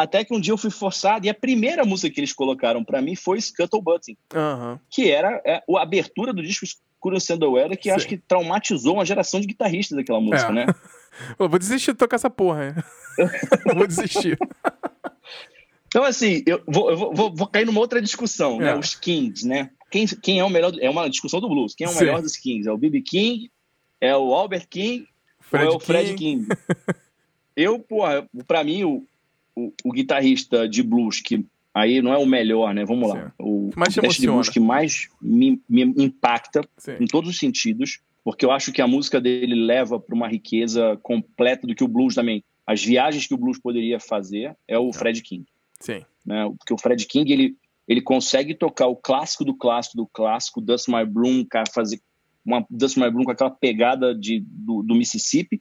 [0.00, 3.02] Até que um dia eu fui forçado, e a primeira música que eles colocaram para
[3.02, 4.78] mim foi Scuttlebutt, uhum.
[4.88, 6.64] que era é, a abertura do disco
[6.98, 7.96] Cura Sandowera, que Sim.
[7.96, 10.52] acho que traumatizou uma geração de guitarristas daquela música, é.
[10.52, 10.66] né?
[11.38, 12.84] Eu vou desistir de tocar essa porra, né?
[13.76, 14.38] vou desistir.
[15.88, 18.70] Então, assim, eu vou, eu vou, vou, cair numa outra discussão, né?
[18.70, 18.72] é.
[18.74, 18.78] né?
[18.78, 19.70] Os Kings, né?
[19.90, 20.72] quem, quem é o melhor.
[20.80, 21.74] É uma discussão do blues.
[21.74, 22.04] Quem é o Sim.
[22.04, 22.66] melhor dos Kings?
[22.66, 23.02] É o B.B.
[23.02, 23.50] King?
[24.00, 25.06] É o Albert King?
[25.40, 26.46] Fred ou é o Fred King?
[27.56, 29.04] Eu, porra, pra mim, o,
[29.66, 31.44] o, o guitarrista de blues que
[31.74, 32.84] aí não é o melhor, né?
[32.84, 33.26] Vamos lá.
[33.26, 33.32] Sim.
[33.38, 36.96] O Mais guitarrista de blues que mais me, me impacta Sim.
[37.00, 40.98] em todos os sentidos, porque eu acho que a música dele leva para uma riqueza
[41.02, 42.44] completa do que o blues também.
[42.66, 45.44] As viagens que o blues poderia fazer é o Fred King,
[45.80, 46.04] Sim.
[46.24, 46.44] né?
[46.58, 47.56] Porque o Fred King ele
[47.90, 52.00] ele consegue tocar o clássico do clássico do clássico, Dust My Broom, cara, fazer
[52.44, 55.60] uma Dust My Broom com aquela pegada de, do, do Mississippi,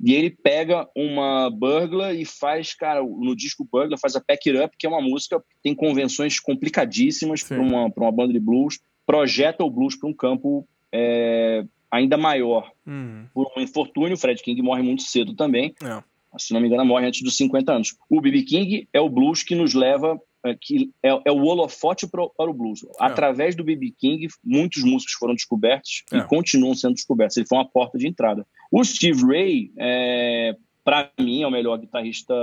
[0.00, 4.64] e ele pega uma Burglar e faz, cara, no disco Burglar faz a Pack It
[4.64, 7.48] Up, que é uma música que tem convenções complicadíssimas Sim.
[7.56, 12.16] para uma, pra uma banda de blues, projeta o blues para um campo é, ainda
[12.16, 12.70] maior.
[12.86, 13.26] Uhum.
[13.34, 16.02] Por um infortúnio, o Fred King morre muito cedo também, É.
[16.38, 17.96] se não me engano, morre antes dos 50 anos.
[18.08, 18.42] O B.B.
[18.42, 22.48] King é o blues que nos leva, é, que é, é o holofote pro, para
[22.50, 22.86] o blues.
[23.00, 23.92] Através do B.B.
[23.98, 26.18] King, muitos músicos foram descobertos É.
[26.18, 27.36] e continuam sendo descobertos.
[27.36, 28.46] Ele foi uma porta de entrada.
[28.70, 30.54] O Steve Ray, é,
[30.84, 32.34] para mim, é o melhor guitarrista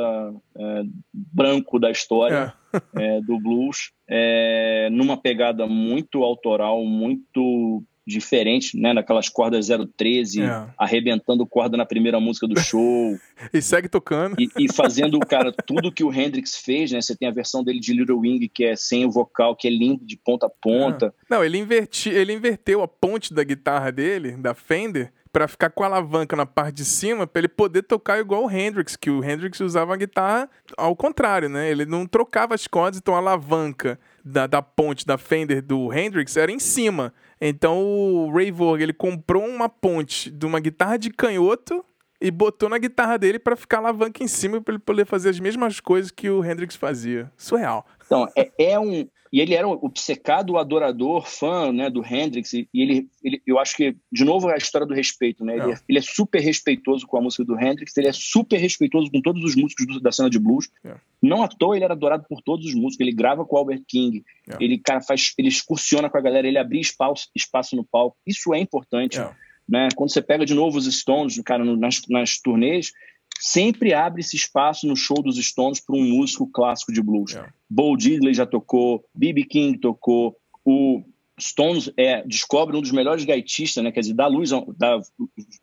[0.57, 3.17] é, branco da história É.
[3.17, 8.93] é, do blues, é, numa pegada muito autoral, muito diferente, né?
[8.93, 9.67] Naquelas cordas
[9.97, 10.67] 013, É.
[10.78, 13.17] arrebentando corda na primeira música do show
[13.51, 14.36] E segue tocando.
[14.39, 17.01] e, e fazendo, cara, tudo que o Hendrix fez, né?
[17.01, 19.71] Você tem a versão dele de Little Wing, que é sem o vocal, que é
[19.71, 21.11] lindo de ponta a ponta.
[21.28, 25.83] Não, ele, inverti, ele inverteu a ponte da guitarra dele, da Fender, pra ficar com
[25.83, 29.21] a alavanca na parte de cima, pra ele poder tocar igual o Hendrix, que o
[29.21, 31.69] Hendrix usava a guitarra ao contrário, né?
[31.69, 36.38] Ele não trocava as cordas, então a alavanca da, da ponte da Fender do Hendrix
[36.38, 37.13] era em cima.
[37.41, 41.83] Então o Ray Vorg, ele comprou uma ponte de uma guitarra de canhoto
[42.21, 45.39] e botou na guitarra dele pra ficar alavanca em cima pra ele poder fazer as
[45.41, 47.29] mesmas coisas que o Hendrix fazia.
[47.36, 47.86] Surreal.
[48.05, 49.07] Então, é, é um.
[49.33, 53.75] E ele era um obcecado adorador, fã né, do Hendrix, e ele, ele, eu acho
[53.75, 55.55] que, de novo, a história do respeito, né?
[55.57, 55.73] Ele É.
[55.73, 59.19] é, ele é super respeitoso com a música do Hendrix, ele é super respeitoso com
[59.21, 60.69] todos os músicos do- da cena de blues.
[60.85, 60.95] É.
[61.21, 63.83] Não à toa ele era adorado por todos os músicos, ele grava com o Albert
[63.85, 64.55] King, É.
[64.63, 68.15] ele, cara, faz, ele excursiona com a galera, ele abria espaço, espaço no palco.
[68.25, 69.19] Isso é importante.
[69.19, 69.29] É.
[69.67, 69.89] Né?
[69.95, 72.93] Quando você pega de novo os Stones, cara, no- nas, nas turnês,
[73.39, 77.36] sempre abre esse espaço no show dos Stones para um músico clássico de blues.
[77.36, 77.47] É.
[77.69, 79.43] Bo Diddley já tocou, B.B.
[79.43, 81.03] King tocou, o
[81.39, 83.91] Stones é, descobre um dos melhores gaitistas, né?
[83.91, 85.01] Quer dizer, dá luz a, dá,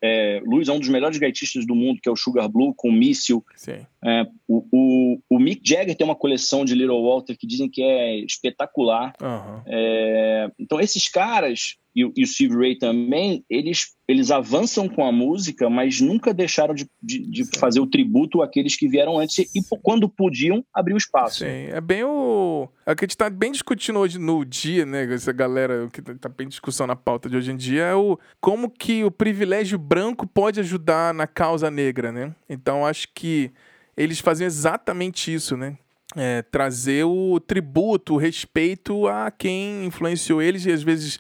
[0.03, 2.93] é, luz a um dos melhores gaitistas do mundo, que é o Sugar Blue, com
[2.93, 3.45] Míssil.
[3.57, 3.87] Sim.
[4.05, 7.83] É, o, o, o Mick Jagger tem uma coleção de Little Walter que dizem que
[7.83, 9.15] é espetacular.
[9.21, 9.63] Aham.
[9.67, 15.05] É, então, esses caras, e, o- e o Steve Ray também, eles, eles avançam com
[15.07, 19.39] a música, mas nunca deixaram de, de, de fazer o tributo àqueles que vieram antes
[19.39, 21.41] e, quando podiam, abrir o espaço.
[21.41, 22.69] Sim, é bem o.
[22.87, 25.05] É o que a gente tá bem discutindo hoje no dia, né?
[25.13, 27.95] Essa galera que tá tá bem em discussão na pauta de hoje em dia é
[27.95, 32.35] o como que o privilégio branco pode ajudar na causa negra, né?
[32.49, 33.51] Então acho que
[33.97, 35.77] eles faziam exatamente isso, né?
[36.15, 41.19] É, trazer o tributo, o respeito a quem influenciou eles e às vezes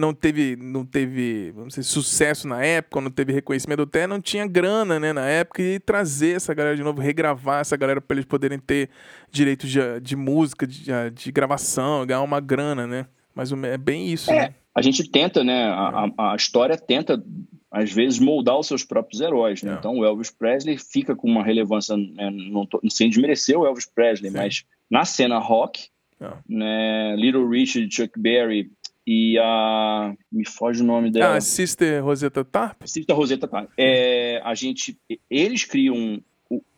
[0.00, 5.12] não teve, não teve sucesso na época, não teve reconhecimento, até não tinha grana né,
[5.12, 8.88] na época, e trazer essa galera de novo, regravar essa galera para eles poderem ter
[9.30, 10.84] direitos de, de música, de,
[11.14, 13.06] de gravação, ganhar uma grana, né?
[13.34, 14.54] Mas é bem isso, né?
[14.74, 15.64] A gente tenta, né?
[15.64, 17.22] A, a- a história tenta,
[17.70, 19.62] às vezes, moldar os seus próprios heróis.
[19.62, 19.72] Né?
[19.72, 19.74] É.
[19.76, 23.86] Então, o Elvis Presley fica com uma relevância, né, não tô, sem desmerecer o Elvis
[23.86, 24.36] Presley, Sim.
[24.36, 25.88] mas na cena rock,
[26.20, 26.30] É.
[26.48, 28.70] né, Little Richard, Chuck Berry
[29.06, 30.14] e a.
[30.30, 31.36] Me foge o nome dela.
[31.36, 32.82] Ah, Sister Rosetta Tarp?
[32.84, 33.66] Cita Rosetta tá.
[33.76, 34.98] É, a gente,
[35.28, 36.22] eles criam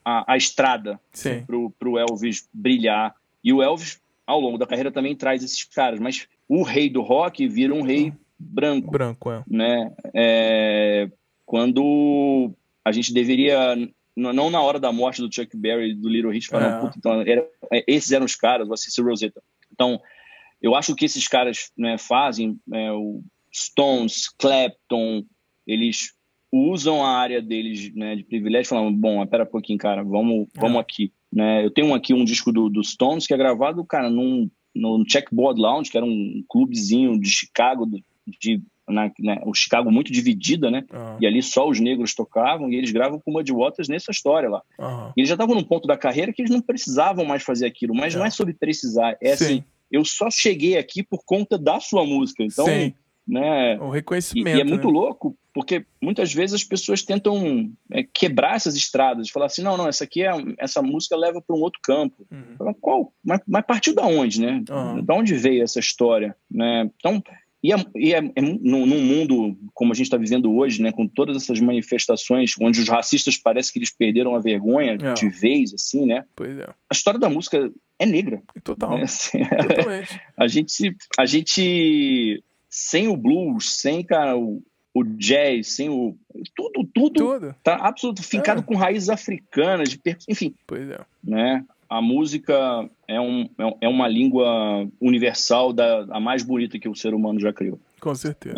[0.05, 1.01] a, a estrada
[1.47, 3.14] pro, pro Elvis brilhar.
[3.45, 5.99] E o Elvis, ao longo da carreira, também traz esses caras.
[6.01, 9.43] Mas o rei do rock vira um rei branco, Branco, é.
[9.47, 9.93] né?
[10.14, 11.09] É,
[11.45, 12.53] quando
[12.85, 13.77] a gente deveria,
[14.16, 16.81] não na hora da morte do Chuck Berry do Little Rich, falar, É.
[16.81, 19.41] "Puta, então, era- é, esses eram os caras, o Cícero Rosetta.
[19.73, 20.01] Então,
[20.63, 25.25] eu acho que esses caras né, fazem, é, o Stones, Clapton,
[25.67, 26.13] eles
[26.53, 30.79] usam a área deles né, de privilégio, falando, bom, espera um pouquinho, cara, vamos, vamos
[30.81, 31.13] aqui.
[31.33, 31.65] Né?
[31.65, 35.61] Eu tenho aqui um disco do, do Stones que é gravado, cara, num, no Checkboard
[35.61, 37.89] Lounge, que era um clubezinho de Chicago,
[38.27, 40.85] de, na, né, o Chicago muito dividida, né?
[40.93, 44.11] Aham, E ali só os negros tocavam e eles gravam com o Muddy Waters nessa
[44.11, 44.63] história lá.
[45.17, 47.95] E eles já estavam num ponto da carreira que eles não precisavam mais fazer aquilo,
[47.95, 48.19] mas É.
[48.19, 49.45] não é sobre precisar, é Sim.
[49.45, 52.43] assim, eu só cheguei aqui por conta da sua música.
[52.43, 52.95] Então, Sim.
[53.28, 53.78] né?
[53.78, 54.57] O reconhecimento.
[54.57, 54.93] E, e é muito né?
[54.93, 59.86] louco, porque muitas vezes as pessoas tentam é, quebrar essas estradas, falar assim, não, não,
[59.86, 62.26] essa aqui é essa música leva para um outro campo.
[62.30, 62.57] Uhum.
[62.57, 63.12] Fala, Qual?
[63.22, 64.64] Mas, mas partiu da onde, né?
[64.70, 65.05] Uhum.
[65.05, 66.90] Da onde veio essa história, né?
[66.97, 67.22] Então
[67.62, 70.90] e, é, e é, é num, num mundo como a gente está vivendo hoje, né,
[70.90, 75.14] com todas essas manifestações, onde os racistas parece que eles perderam a vergonha É.
[75.14, 76.24] de vez, assim, né?
[76.34, 76.64] Pois é.
[76.64, 77.70] A história da música
[78.03, 78.43] é negra.
[78.65, 78.97] Total.
[78.99, 79.03] né?
[79.05, 80.21] Assim, Totalmente.
[80.37, 84.63] a gente, a gente sem o blues, sem cara, o,
[84.95, 86.17] o jazz, sem o
[86.57, 87.55] tudo, tudo Tudo.
[87.63, 88.63] tá absolutamente fincado É.
[88.65, 91.01] com raízes africanas, de per- enfim, Pois é.
[91.23, 91.65] né?
[91.89, 96.95] A música é, um, é- é uma língua universal da a mais bonita que o
[96.95, 97.79] ser humano já criou.
[98.01, 98.57] Com certeza.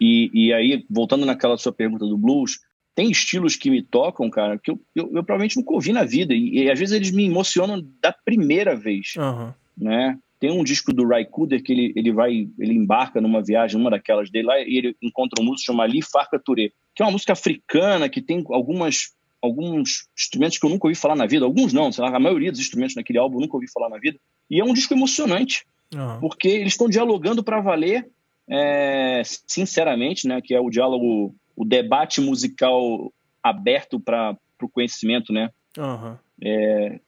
[0.00, 2.60] E, e aí, voltando naquela sua pergunta do blues,
[2.94, 6.32] tem estilos que me tocam, cara, que eu, eu, eu provavelmente nunca ouvi na vida.
[6.32, 9.54] E, e às vezes eles me emocionam da primeira vez, Aham.
[9.76, 10.18] né?
[10.38, 13.90] Tem um disco do Ray Cooder que ele, ele vai, ele embarca numa viagem, numa
[13.90, 17.12] daquelas dele lá, e ele encontra um músico chamado Ali Farka Touré, que é uma
[17.12, 19.14] música africana que tem algumas
[19.44, 22.50] alguns instrumentos que eu nunca ouvi falar na vida, alguns não, sei lá, a maioria
[22.50, 24.18] dos instrumentos naquele álbum eu nunca ouvi falar na vida.
[24.50, 26.18] E é um disco emocionante, Aham.
[26.20, 28.08] porque eles estão dialogando para valer,
[28.48, 35.50] é, sinceramente, né, que é o diálogo, o debate musical aberto para o conhecimento, né,
[35.78, 36.18] Aham.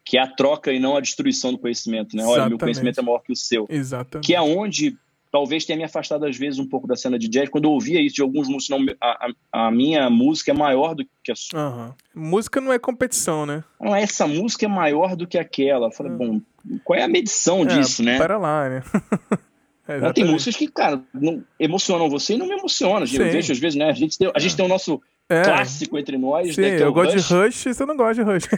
[0.05, 2.23] que é a troca e não a destruição do conhecimento, né?
[2.23, 2.59] Olha, meu Exatamente.
[2.59, 4.25] conhecimento é maior que o seu, Exatamente.
[4.25, 4.95] que é onde
[5.29, 8.01] talvez tenha me afastado às vezes um pouco da cena de jazz, quando eu ouvia
[8.01, 11.59] isso de alguns músicos, não, a, a- minha música é maior do que a sua.
[11.59, 11.95] Aham.
[12.15, 13.63] Música não é competição, né?
[13.79, 15.87] Não, essa música é maior do que aquela.
[15.87, 16.15] Eu falei, Ah.
[16.15, 16.41] bom,
[16.83, 18.17] qual é a medição É, disso, né?
[18.17, 18.83] Para lá, né?
[19.87, 20.31] É, Não, tem exatamente.
[20.33, 23.01] músicas que, cara, não emocionam você e não me emocionam.
[23.01, 23.17] Eu Sim.
[23.19, 23.85] vejo, às vezes, né?
[23.89, 25.41] A gente tem, a gente tem o nosso É.
[25.43, 26.69] clássico entre nós, Sim, né?
[26.77, 27.27] É eu gosto Rush.
[27.27, 28.47] de Rush, você não gosta de Rush.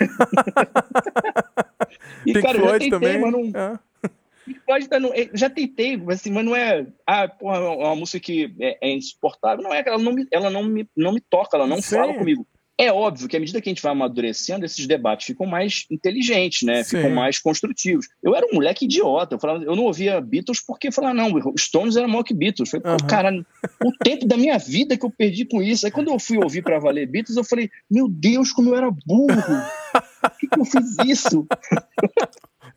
[2.25, 3.19] E, Pink cara, eu já Floyd tentei, também.
[3.19, 3.79] mas não, É.
[4.89, 6.85] Dar, não, é, já tentei, assim, mas não é.
[7.05, 9.63] Ah, porra, é uma música que é, é insuportável.
[9.63, 11.95] Não é, ela não me, ela não me, não me toca, ela não Sim.
[11.97, 12.45] fala comigo.
[12.79, 16.61] É óbvio que à medida que a gente vai amadurecendo, esses debates ficam mais inteligentes,
[16.61, 16.81] né?
[16.81, 16.95] Sim.
[16.95, 18.07] Ficam mais construtivos.
[18.23, 19.35] Eu era um moleque idiota.
[19.35, 22.71] Eu, falava, eu não ouvia Beatles porque eu falava, não, Stones era maior que Beatles.
[22.71, 23.07] Eu falei, Aham.
[23.09, 23.45] cara,
[23.83, 25.85] o tempo da minha vida que eu perdi com isso.
[25.85, 28.89] Aí quando eu fui ouvir pra valer Beatles, eu falei, meu Deus, como eu era
[29.05, 29.61] burro.
[30.21, 31.45] Por que, que eu fiz isso?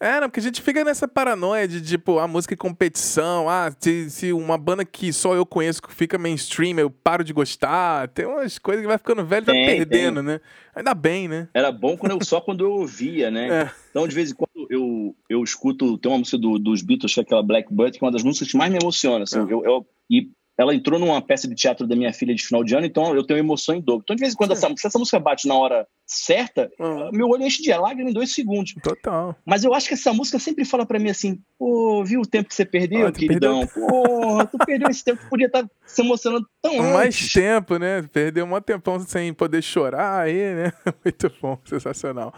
[0.01, 3.49] É, não, porque a gente fica nessa paranoia de, tipo, a música é competição.
[3.49, 7.33] Ah, se, se uma banda que só eu conheço que fica mainstream, eu paro de
[7.33, 8.09] gostar.
[8.09, 10.41] Tem umas coisas que vai ficando velho e vai Tem, perdendo, né?
[10.75, 11.49] Ainda bem, né?
[11.55, 13.63] Era bom quando eu, só quando eu ouvia, né?
[13.63, 13.71] É.
[13.91, 15.99] Então, de vez em quando, eu, eu escuto.
[15.99, 18.51] Tem uma música do- dos Beatles, que é aquela Blackbird, que é uma das músicas
[18.51, 19.25] que mais me emociona.
[19.25, 19.43] Assim, É.
[19.43, 20.31] eu, eu- e
[20.63, 23.25] ela entrou numa peça de teatro da minha filha de final de ano, então eu
[23.25, 24.03] tenho emoção em dobro.
[24.05, 27.11] Então, de vez em quando, essa, se essa música bate na hora certa, Uhum.
[27.13, 28.75] meu olho enche de lágrima em dois segundos.
[28.83, 29.35] Total.
[29.47, 32.49] Mas eu acho que essa música sempre fala pra mim assim: pô, viu o tempo
[32.49, 33.67] que você perdeu, Ah, queridão?
[33.67, 37.33] Porra, tu perdeu esse tempo, podia estar se emocionando tão Mais antes.
[37.33, 38.03] tempo, né?
[38.13, 40.73] Perdeu um tempão sem poder chorar aí, né?
[41.05, 42.33] Muito bom, sensacional.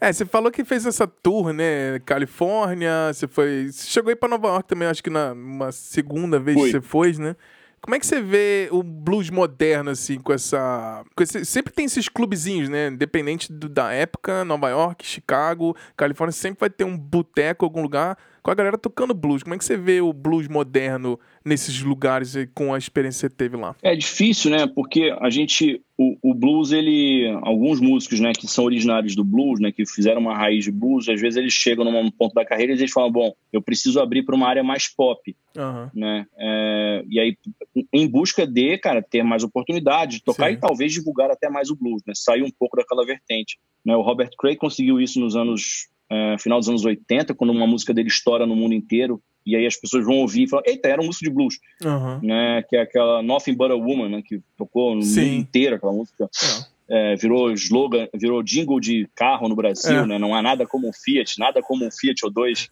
[0.00, 1.98] É, você falou que fez essa tour, né?
[2.04, 3.68] Califórnia, você foi.
[3.70, 6.66] Você chegou aí pra Nova York também, acho que na uma segunda vez Fui.
[6.66, 7.36] que você foi, né?
[7.80, 11.04] Como é que você vê o blues moderno, assim, com essa.
[11.14, 12.88] com esse- sempre tem esses clubezinhos, né?
[12.88, 18.16] Independente do- da época, Nova York, Chicago, Califórnia, sempre vai ter um boteco, algum lugar,
[18.44, 19.42] com a galera tocando blues.
[19.42, 23.32] Como é que você vê o blues moderno nesses lugares e com a experiência que
[23.32, 23.74] você teve lá?
[23.82, 24.66] É difícil, né?
[24.66, 29.60] Porque a gente, o, o blues, ele, alguns músicos, né, que são originários do blues,
[29.60, 32.72] né, que fizeram uma raiz de blues, às vezes eles chegam num ponto da carreira
[32.72, 35.90] e eles falam, bom, eu preciso abrir para uma área mais pop, Aham.
[35.94, 36.26] né?
[36.36, 37.38] É, e aí,
[37.90, 40.56] em busca de, cara, ter mais oportunidade de tocar Sim.
[40.56, 42.12] e talvez divulgar até mais o blues, né?
[42.14, 43.58] Sair um pouco daquela vertente.
[43.84, 43.96] Né?
[43.96, 47.92] O Robert Cray conseguiu isso nos anos, é, final dos anos 80, quando uma música
[47.92, 49.20] dele estoura no mundo inteiro.
[49.46, 52.20] E aí as pessoas vão ouvir e falam, eita, era um músico de blues Aham.
[52.22, 55.20] né, que é aquela Nothing But a Woman, né, que tocou no Sim.
[55.20, 56.30] mundo inteiro, aquela música.
[56.88, 60.06] É, virou slogan, virou jingle de carro no Brasil, É.
[60.06, 60.18] né?
[60.18, 62.68] Não há nada como um Fiat, nada como um Fiat O2.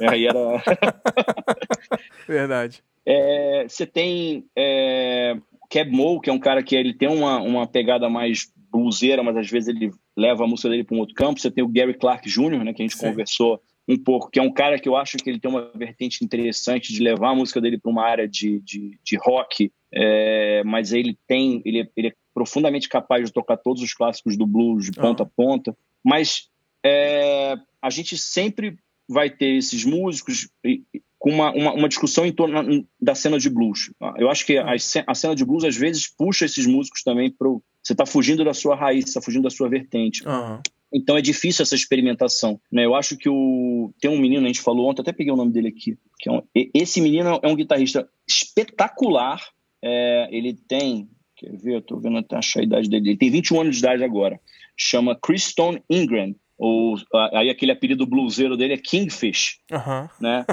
[0.00, 0.08] É.
[0.08, 0.38] Aí era.
[2.26, 2.82] Verdade.
[3.04, 5.36] É, Você tem é,
[5.70, 9.36] Cab Mo, que é um cara que ele tem uma, uma pegada mais bluseira, mas
[9.36, 11.40] às vezes ele leva a música dele para um outro campo.
[11.40, 13.08] Você tem o Gary Clark Jr., né, que a gente Sim.
[13.08, 16.22] conversou um pouco, que é um cara que eu acho que ele tem uma vertente
[16.24, 20.92] interessante de levar a música dele para uma área de, de, de rock, é, mas
[20.92, 24.84] ele tem, ele, é- ele é profundamente capaz de tocar todos os clássicos do blues
[24.84, 25.76] de ponta a ponta.
[26.04, 26.48] Mas
[26.84, 28.76] é, a gente sempre
[29.08, 30.48] vai ter esses músicos
[31.18, 33.92] com uma, uma, uma discussão em torno da cena de blues.
[34.16, 37.28] Eu acho que a, ce- a cena de blues às vezes puxa esses músicos também
[37.30, 37.48] para
[37.82, 40.26] você está fugindo da sua raiz, está fugindo da sua vertente.
[40.26, 40.60] Aham.
[40.92, 42.84] Então é difícil essa experimentação, né?
[42.84, 45.52] Eu acho que o tem um menino, a gente falou ontem, até peguei o nome
[45.52, 46.42] dele aqui, que é um...
[46.74, 49.40] esse menino é um guitarrista espetacular.
[49.82, 53.10] É, ele tem, quer ver, eu tô vendo até achar a idade dele.
[53.10, 54.40] Ele tem 21 anos de idade agora.
[54.76, 56.96] Chama Christone Ingram, ou
[57.32, 60.08] aí aquele apelido bluseiro dele é Kingfish, uhum.
[60.20, 60.44] né?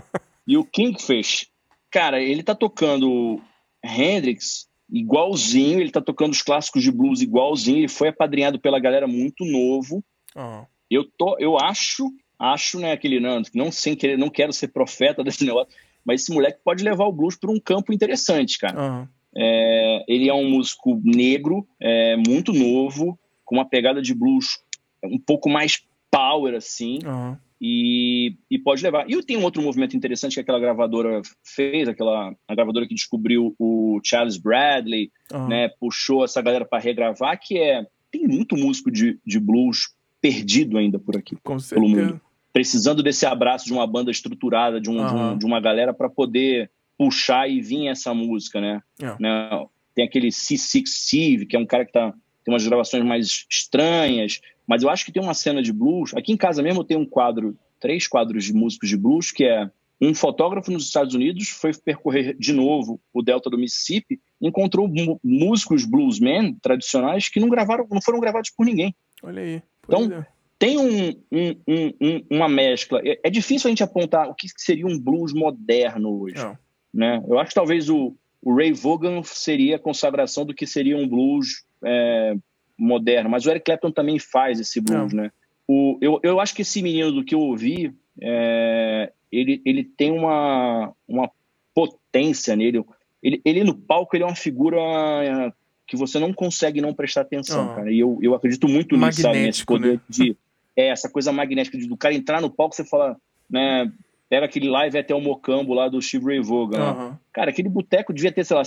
[0.48, 1.48] E o Kingfish,
[1.92, 3.42] cara, ele tá tocando
[3.84, 9.08] Hendrix igualzinho, ele tá tocando os clássicos de blues igualzinho, ele foi apadrinhado pela galera
[9.08, 10.04] muito novo.
[10.36, 10.66] Uhum.
[10.90, 12.10] Eu tô, eu acho,
[12.40, 15.74] acho, né, aquele não, não sem querer, não quero ser profeta desse negócio,
[16.06, 18.82] mas esse moleque pode levar o blues para um campo interessante, cara.
[18.82, 19.08] Uhum.
[19.36, 24.60] É, ele é um músico negro, é, muito novo, com uma pegada de blues
[25.04, 27.00] um pouco mais power, assim.
[27.06, 27.38] Uhum.
[27.60, 29.10] E, e, pode levar.
[29.10, 33.56] E tem um outro movimento interessante que aquela gravadora fez, aquela a gravadora que descobriu
[33.58, 35.48] o Charles Bradley, uhum.
[35.48, 39.90] né, puxou essa galera para regravar, que é tem muito músico de, de blues
[40.22, 42.22] perdido ainda por aqui, Com pelo mundo,
[42.54, 45.08] precisando desse abraço de uma banda estruturada, de, um, uhum.
[45.08, 48.82] de, um, de, uma galera para poder puxar e vir essa música, né?
[49.00, 49.18] Yeah.
[49.20, 49.66] né?
[49.94, 52.14] Tem aquele C6 Steve, que é um cara que tá
[52.48, 56.14] tem umas gravações mais estranhas, mas eu acho que tem uma cena de blues.
[56.16, 59.70] Aqui em casa mesmo tem um quadro, três quadros de músicos de blues, que é
[60.00, 64.90] um fotógrafo nos Estados Unidos foi percorrer de novo o delta do Mississippi, encontrou
[65.22, 68.96] músicos bluesmen tradicionais que não gravaram, não foram gravados por ninguém.
[69.22, 69.62] Olha aí.
[69.84, 70.26] Então é.
[70.58, 73.02] tem um, um, um, uma mescla.
[73.04, 76.58] É, é, difícil a gente apontar o que seria um blues moderno hoje, não.
[76.94, 77.22] né?
[77.28, 81.06] Eu acho que talvez o, o Ray Vaughan seria a consagração do que seria um
[81.06, 82.36] blues é,
[82.78, 85.24] moderno, mas o Eric Clapton também faz esse blues, Não.
[85.24, 85.32] né?
[85.68, 90.12] O, eu, eu acho que esse menino do que eu ouvi, é, ele, ele tem
[90.12, 91.30] uma, uma
[91.74, 92.84] potência nele.
[93.22, 94.80] Ele, ele no palco ele é uma figura
[95.24, 95.52] é,
[95.86, 97.76] que você não consegue não prestar atenção, Oh.
[97.76, 97.92] cara.
[97.92, 99.40] E eu, eu acredito muito nisso, sabe?
[99.40, 100.02] Nesse poder né?
[100.08, 100.38] de
[100.76, 103.18] é, essa coisa magnética de, do cara entrar no palco, você fala,
[103.50, 103.92] né?
[104.30, 106.94] Pega aquele live até o Mocambo lá do Steve Ray Vaughan.
[106.94, 107.18] Uhum.
[107.32, 108.64] Cara, aquele boteco devia ter, sei lá,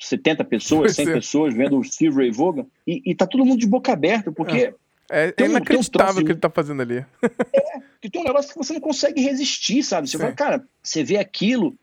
[0.00, 1.12] 70 pessoas, Pois 100 é.
[1.12, 4.72] pessoas vendo o Steve Ray Vaughan e, e tá todo mundo de boca aberta, porque
[5.10, 7.04] É, é Tem inacreditável um o que ele tá fazendo ali.
[8.00, 10.08] que tem um negócio que você não consegue resistir, sabe?
[10.08, 10.22] Você Sim.
[10.22, 11.74] fala, cara, você vê aquilo,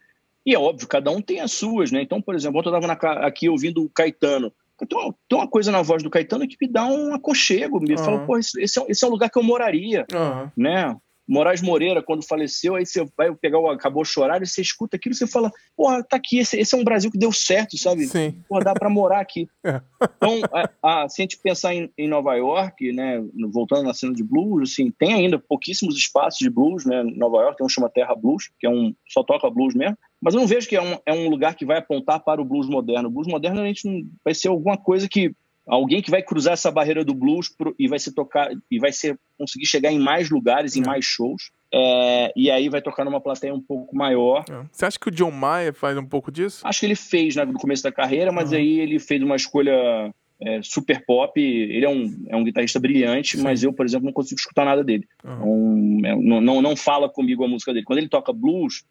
[0.46, 2.02] e é óbvio, cada um tem as suas, né?
[2.02, 4.52] Então, por exemplo, ontem eu tava na aqui ouvindo o Caetano.
[4.88, 7.96] Tem uma, tem uma coisa na voz do Caetano que me dá um aconchego, me
[7.96, 8.04] Aham.
[8.04, 10.50] fala, pô, esse, esse é, um- esse é um lugar que eu moraria, Uhum.
[10.56, 10.96] né?
[11.28, 15.14] Moraes Moreira, quando faleceu, aí você vai pegar o Acabou Chorar, e você escuta aquilo,
[15.14, 18.06] você fala, porra, tá aqui, esse, esse é um Brasil que deu certo, sabe?
[18.08, 18.42] Sim.
[18.48, 19.48] Pô, dá para morar aqui.
[19.68, 19.82] É.
[20.16, 23.22] Então, a, a- se a gente pensar em, em Nova York, né,
[23.52, 27.04] voltando na cena de blues, assim, tem ainda pouquíssimos espaços de blues, né?
[27.04, 29.98] Nova York tem um chama Terra Blues, que é um só toca blues mesmo.
[30.22, 32.46] Mas eu não vejo que é um, é um lugar que vai apontar para o
[32.46, 33.10] blues moderno.
[33.10, 35.34] O blues moderno a gente não, vai ser alguma coisa que
[35.68, 38.92] alguém que vai cruzar essa barreira do blues pro- e vai se tocar e vai
[38.92, 40.86] ser conseguir chegar em mais lugares, em É.
[40.86, 41.52] mais shows.
[41.74, 44.46] É, e aí vai tocar numa plateia um pouco maior.
[44.50, 44.64] É.
[44.72, 46.66] Você acha que o John Mayer faz um pouco disso?
[46.66, 48.58] Acho que ele fez né, no começo da carreira, mas Uhum.
[48.58, 51.42] aí ele fez uma escolha é, super pop.
[51.42, 53.44] Ele é um, é um guitarrista brilhante, Sim.
[53.44, 55.06] mas eu, por exemplo, não consigo escutar nada dele.
[55.26, 56.00] Uhum.
[56.22, 57.84] Não, não, não fala comigo a música dele.
[57.86, 58.86] Quando ele toca blues,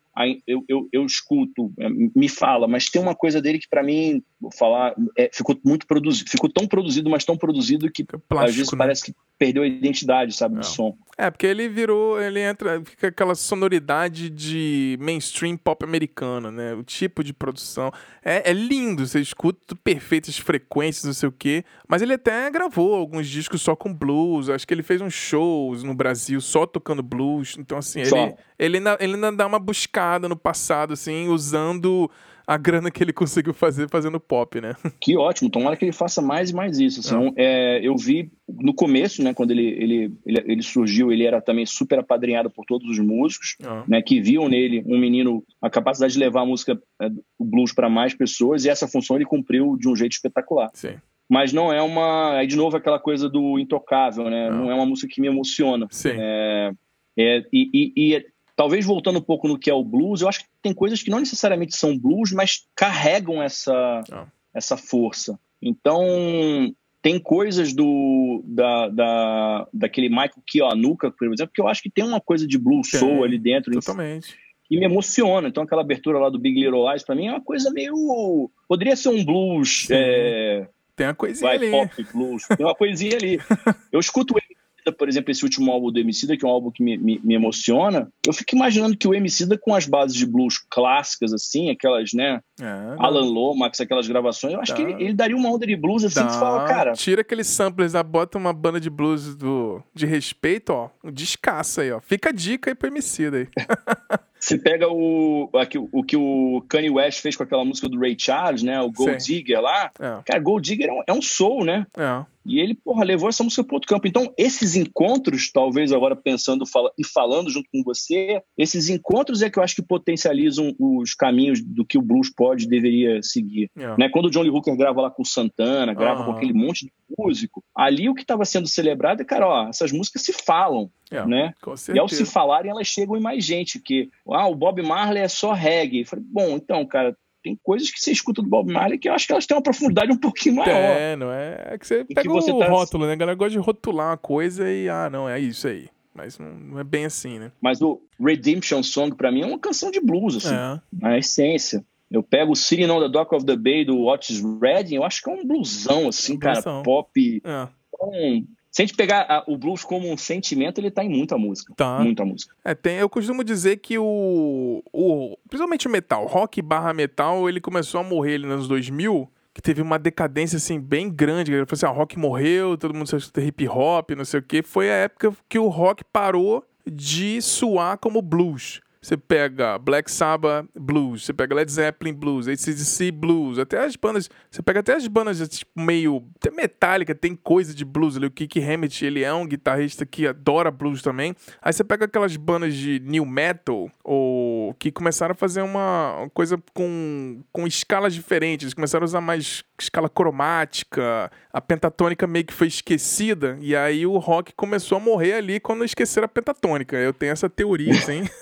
[0.47, 4.23] eu, eu, eu escuto, é, me fala, mas tem uma coisa dele que, para mim,
[4.41, 6.31] vou falar, é, ficou muito produzido.
[6.31, 8.79] Ficou tão produzido, mas tão produzido que Fica às plástico, vezes né?
[8.79, 10.61] parece que perdeu a identidade, sabe, É.
[10.61, 10.97] do som.
[11.19, 16.75] É, porque ele virou, ele entra, fica aquela sonoridade de mainstream pop americano, né?
[16.75, 17.91] O tipo de produção.
[18.23, 21.65] É, é lindo, você escuta perfeitas frequências, não sei o quê.
[21.89, 24.51] Mas ele até gravou alguns discos só com blues.
[24.51, 27.57] Acho que ele fez uns shows no Brasil só tocando blues.
[27.59, 28.17] Então, assim, Só.
[28.17, 32.11] ele, ele, ainda, ele ainda dá uma buscada no passado, assim, usando
[32.49, 34.77] a grana que ele conseguiu fazer fazendo pop, né?
[35.01, 37.01] Que ótimo, tomara que ele faça mais e mais isso.
[37.01, 41.41] Assim, é, eu vi no começo, né, quando ele, ele, ele, ele surgiu, ele era
[41.41, 45.69] também super apadrinhado por todos os músicos, Ah, né, que viam nele um menino, a
[45.69, 49.25] capacidade de levar a música, é, o blues para mais pessoas, e essa função ele
[49.25, 50.71] cumpriu de um jeito espetacular.
[50.73, 50.95] sim.
[51.29, 52.37] Mas não é uma.
[52.37, 54.49] Aí, de novo, aquela coisa do intocável, né?
[54.49, 54.59] Não.
[54.59, 55.89] Não é uma música que me emociona.
[55.91, 56.11] Sim.
[56.17, 56.71] É,
[57.19, 58.27] é, e, e- e,
[58.57, 61.11] talvez voltando um pouco no que é o blues, eu acho que tem coisas que
[61.11, 64.27] não necessariamente são blues, mas carregam essa, Ah.
[64.55, 65.39] essa força.
[65.63, 71.91] Então, tem coisas do da, da, daquele Michael Kiwanuka, por exemplo, que eu acho que
[71.91, 74.35] tem uma coisa de blues Tem, soul ali dentro Totalmente.
[74.69, 75.49] que me emociona.
[75.49, 78.51] Então, aquela abertura lá do Big Little Lies, pra mim, é uma coisa meio.
[78.69, 79.87] Poderia ser um blues.
[79.91, 81.71] É, Tem uma coisinha vai ali.
[81.71, 83.39] pop blues, tem uma coisinha ali.
[83.93, 84.56] Eu escuto ele
[84.93, 87.35] por exemplo, esse último álbum do Emicida, que é um álbum que me, me, me,
[87.35, 92.13] emociona, eu fico imaginando que o Emicida com as bases de blues clássicas, assim, aquelas,
[92.13, 92.65] né, é,
[92.99, 94.77] Alan Lomax, aquelas gravações, eu acho tá.
[94.77, 96.27] que ele, ele, daria uma onda de blues assim, tá.
[96.27, 96.93] que você fala, cara...
[96.93, 102.01] Tira aqueles samplers, bota uma banda de blues do, de respeito, ó, descassa aí, ó.
[102.01, 103.49] Fica a dica aí pro Emicida aí.
[104.39, 108.17] Você pega o, aqui, o que o Kanye West fez com aquela música do Ray
[108.19, 108.81] Charles, né?
[108.81, 109.35] O Gold Sim.
[109.35, 109.91] Digger lá.
[109.99, 110.23] É.
[110.25, 111.87] Cara, Gold Digger é um, é um soul, né?
[111.97, 112.25] É.
[112.47, 114.07] E ele, porra, levou essa música para outro campo.
[114.07, 119.51] Então, esses encontros, talvez agora pensando fala, e falando junto com você, esses encontros é
[119.51, 123.69] que eu acho que potencializam os caminhos do que o blues pode deveria seguir.
[123.77, 123.97] Yeah.
[123.99, 124.09] Né?
[124.09, 127.65] Quando o Johnny Hooker grava lá com o Santana, grava com aquele monte de músico,
[127.75, 130.89] ali o que estava sendo celebrado é, cara, ó, essas músicas se falam.
[131.11, 131.55] Yeah, né?
[131.95, 135.29] E ao se falarem, elas chegam em mais gente, que ah, o Bob Marley é
[135.29, 136.01] só reggae.
[136.01, 139.13] Eu falei, bom, então, cara, tem coisas que você escuta do Bob Marley que eu
[139.13, 140.75] acho que elas têm uma profundidade um pouquinho maior.
[140.75, 141.69] É, não é?
[141.71, 142.69] É que você pega que você o tá...
[142.69, 143.13] rótulo, né?
[143.13, 145.89] A galera gosta de rotular uma coisa e, ah, não, é isso aí.
[146.13, 147.53] Mas não, é bem assim, né?
[147.61, 150.81] Mas o Redemption Song, para mim, é uma canção de blues, assim, é.
[150.93, 151.85] na essência.
[152.11, 155.23] Eu pego o Sitting on the Dock of the Bay do Otis Redding, eu acho
[155.23, 157.43] que é um blusão, assim, é cara, pop.
[157.45, 157.69] É.
[158.01, 158.47] Um,
[158.77, 161.73] se a gente pegar a, o blues como um sentimento, ele tá em muita música.
[161.75, 161.99] Tá.
[161.99, 162.55] Muita música.
[162.63, 165.39] É, tem, eu costumo dizer que o, o.
[165.49, 169.63] Principalmente o metal, rock barra metal, ele começou a morrer ali nos anos 2000 que
[169.63, 171.51] teve uma decadência assim bem grande.
[171.51, 174.63] Ele falou assim: ah, rock morreu, todo mundo escuta hip hop, não sei o quê.
[174.63, 178.83] Foi a época que o rock parou de suar como blues.
[179.07, 184.29] Você pega Black Sabbath Blues, você pega Led Zeppelin Blues, ACDC Blues, até as bandas,
[184.51, 188.31] você pega até as bandas tipo, meio, até metálica, tem coisa de blues ali, o
[188.33, 191.37] Kiki Hammett, ele é um guitarrista que adora blues também.
[191.63, 196.61] Aí você pega aquelas bandas de new metal, ou que começaram a fazer uma coisa
[196.75, 202.67] com, com escalas diferentes, começaram a usar mais escala cromática, a pentatônica meio que foi
[202.67, 206.97] esquecida, e aí o rock começou a morrer ali quando esqueceram a pentatônica.
[206.97, 208.25] Eu tenho essa teoria, assim.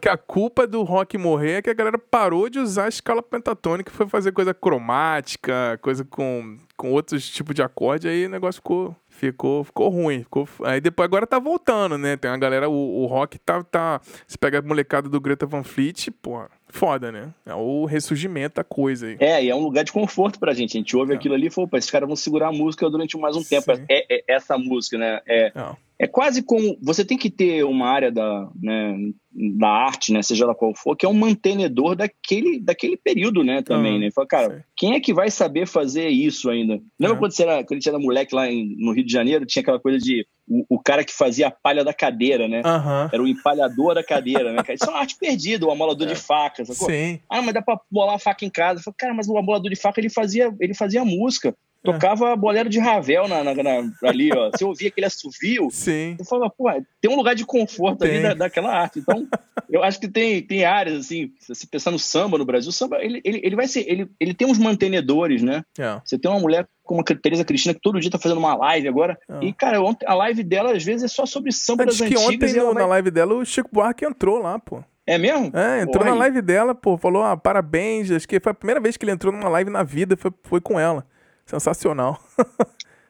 [0.00, 3.22] que a culpa do rock morrer é que a galera parou de usar a escala
[3.22, 8.30] pentatônica e foi fazer coisa cromática, coisa com, com outros tipos de acorde, aí o
[8.30, 10.20] negócio ficou ficou, ficou ruim.
[10.20, 12.16] Ficou, aí depois agora tá voltando, né?
[12.16, 14.00] Tem a galera, o, o rock tá, tá.
[14.26, 17.32] Você pega a molecada do Greta Van Fleet, pô, foda, né?
[17.46, 19.16] É o ressurgimento da coisa aí.
[19.20, 20.76] É, e é um lugar de conforto pra gente.
[20.76, 21.16] A gente ouve é.
[21.16, 23.56] aquilo ali e fala, esses caras vão segurar a música durante mais um Sim.
[23.56, 23.72] tempo.
[23.88, 25.20] É, é, essa música, né?
[25.26, 25.76] É, é.
[26.00, 26.76] é quase como.
[26.82, 28.96] Você tem que ter uma área da, né,
[29.32, 30.22] da arte, né?
[30.22, 33.62] Seja ela qual for, que é um mantenedor daquele, daquele período, né?
[33.62, 34.10] Também, ah, né?
[34.10, 34.60] Fala, cara, sei.
[34.76, 36.80] quem é que vai saber fazer isso ainda?
[36.98, 37.18] Lembra é.
[37.18, 39.62] quando, você era, quando a gente era moleque lá em, no Rio de Janeiro, tinha
[39.62, 42.62] aquela coisa de o, o, cara que fazia a palha da cadeira, né?
[42.64, 43.08] Uhum.
[43.12, 44.62] Era o empalhador da cadeira, né?
[44.68, 46.12] Isso é uma arte perdida, o amolador é.
[46.12, 46.88] de faca, sacou?
[46.88, 47.20] Sim.
[47.30, 48.80] Ah, mas dá pra molar a faca em casa.
[48.80, 51.54] Eu falei, cara, mas o amolador de faca ele fazia, ele fazia música.
[51.84, 52.36] Tocava é.
[52.36, 54.50] bolero de Ravel na, na, na, ali, ó.
[54.50, 55.68] Você ouvia aquele assovio.
[55.70, 56.16] Sim.
[56.18, 56.64] Eu falava, pô,
[56.98, 58.10] tem um lugar de conforto tem.
[58.10, 59.00] ali da, daquela arte.
[59.00, 59.28] Então,
[59.68, 63.04] eu acho que tem, tem áreas, assim, se pensar no samba no Brasil, o samba,
[63.04, 65.62] ele, ele, ele vai ser, ele, ele tem uns mantenedores, né?
[65.78, 66.00] É.
[66.02, 68.88] Você tem uma mulher como a Tereza Cristina, que todo dia tá fazendo uma live
[68.88, 69.18] agora.
[69.28, 69.44] É.
[69.44, 72.22] E, cara, ontem, a live dela, às vezes, é só sobre samba das antigas.
[72.22, 72.82] que ontem, no, vai...
[72.82, 74.82] na live dela, o Chico Buarque entrou lá, pô.
[75.06, 75.50] É mesmo?
[75.54, 78.80] É, entrou Porra, na live dela, pô, falou, ah, parabéns, acho que foi a primeira
[78.80, 81.06] vez que ele entrou numa live na vida, foi, foi com ela.
[81.46, 82.20] Sensacional.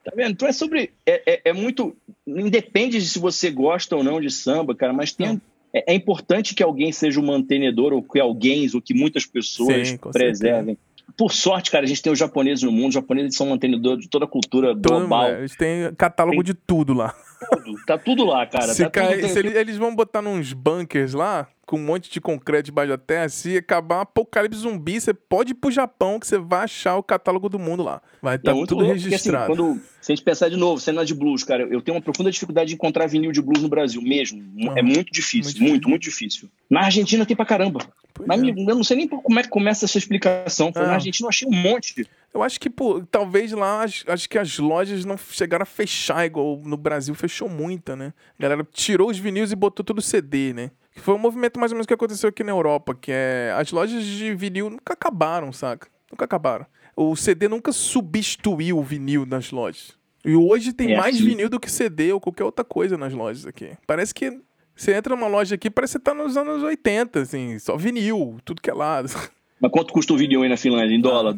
[0.05, 0.33] Tá vendo?
[0.33, 0.93] Então é sobre.
[1.07, 1.97] É, é, é, muito.
[2.27, 5.41] Independe de se você gosta ou não de samba, cara, mas tem.
[5.73, 9.89] É, é importante que alguém seja o mantenedor, ou que alguém, ou que muitas pessoas
[9.89, 10.77] Sim, preservem.
[10.77, 10.79] Certeza.
[11.17, 12.89] Por sorte, cara, a gente tem os japoneses no mundo.
[12.89, 15.27] Os japoneses são mantenedores de toda a cultura Todo, global.
[15.27, 16.53] É, eles têm catálogo tem...
[16.53, 17.15] de tudo lá.
[17.51, 18.69] Tudo, tá tudo lá, cara.
[18.69, 19.29] Se, tá cai, tudo...
[19.29, 22.99] se eles, eles, vão botar nos bunkers lá, com um monte de concreto debaixo da
[22.99, 26.97] terra, se acabar um apocalipse zumbi, você pode ir pro Japão que você vai achar
[26.97, 28.03] o catálogo do mundo lá.
[28.21, 29.47] Vai estar tá é tudo registrado.
[29.47, 31.97] Porque, assim, quando, se a gente pensar de novo, cena de blues, cara, eu tenho
[31.97, 34.43] uma profunda dificuldade de encontrar vinil de blues no Brasil mesmo.
[34.77, 36.49] é muito difícil, muito, muito, muito, difícil.
[36.69, 37.81] Na Argentina tem pra caramba.
[38.27, 38.47] Mas é.
[38.47, 40.71] eu não sei nem como é que começa essa explicação.
[40.75, 40.95] Na é.
[40.95, 42.07] Argentina eu achei um monte.
[42.35, 46.61] Eu acho que, pô, talvez lá, acho que as lojas não chegaram a fechar igual
[46.65, 48.13] no Brasil fechou muita, né?
[48.37, 50.73] A galera tirou os vinis e botou tudo CD, né?
[50.93, 53.71] Que foi um movimento mais ou menos que aconteceu aqui na Europa, que é as
[53.71, 55.87] lojas de vinil nunca acabaram, saca?
[56.11, 56.67] Nunca acabaram.
[56.97, 59.93] O CD nunca substituiu o vinil nas lojas.
[60.25, 61.25] E hoje tem é mais assim.
[61.25, 63.77] vinil do que CD ou qualquer outra coisa nas lojas aqui.
[63.87, 64.41] Parece que
[64.75, 68.39] você entra numa loja aqui, parece que você tá nos anos 80, assim, só vinil,
[68.45, 69.09] tudo que é lado.
[69.61, 71.37] Mas quanto custa o vinil aí na Finlândia, em dólar?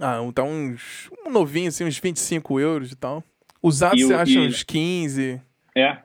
[0.00, 1.10] Ah, tá uns.
[1.26, 3.22] Um novinho, assim, uns 25 euros e tal.
[3.62, 4.38] Usado você acha e...
[4.38, 5.40] uns 15.
[5.76, 5.82] É.
[5.82, 5.98] é.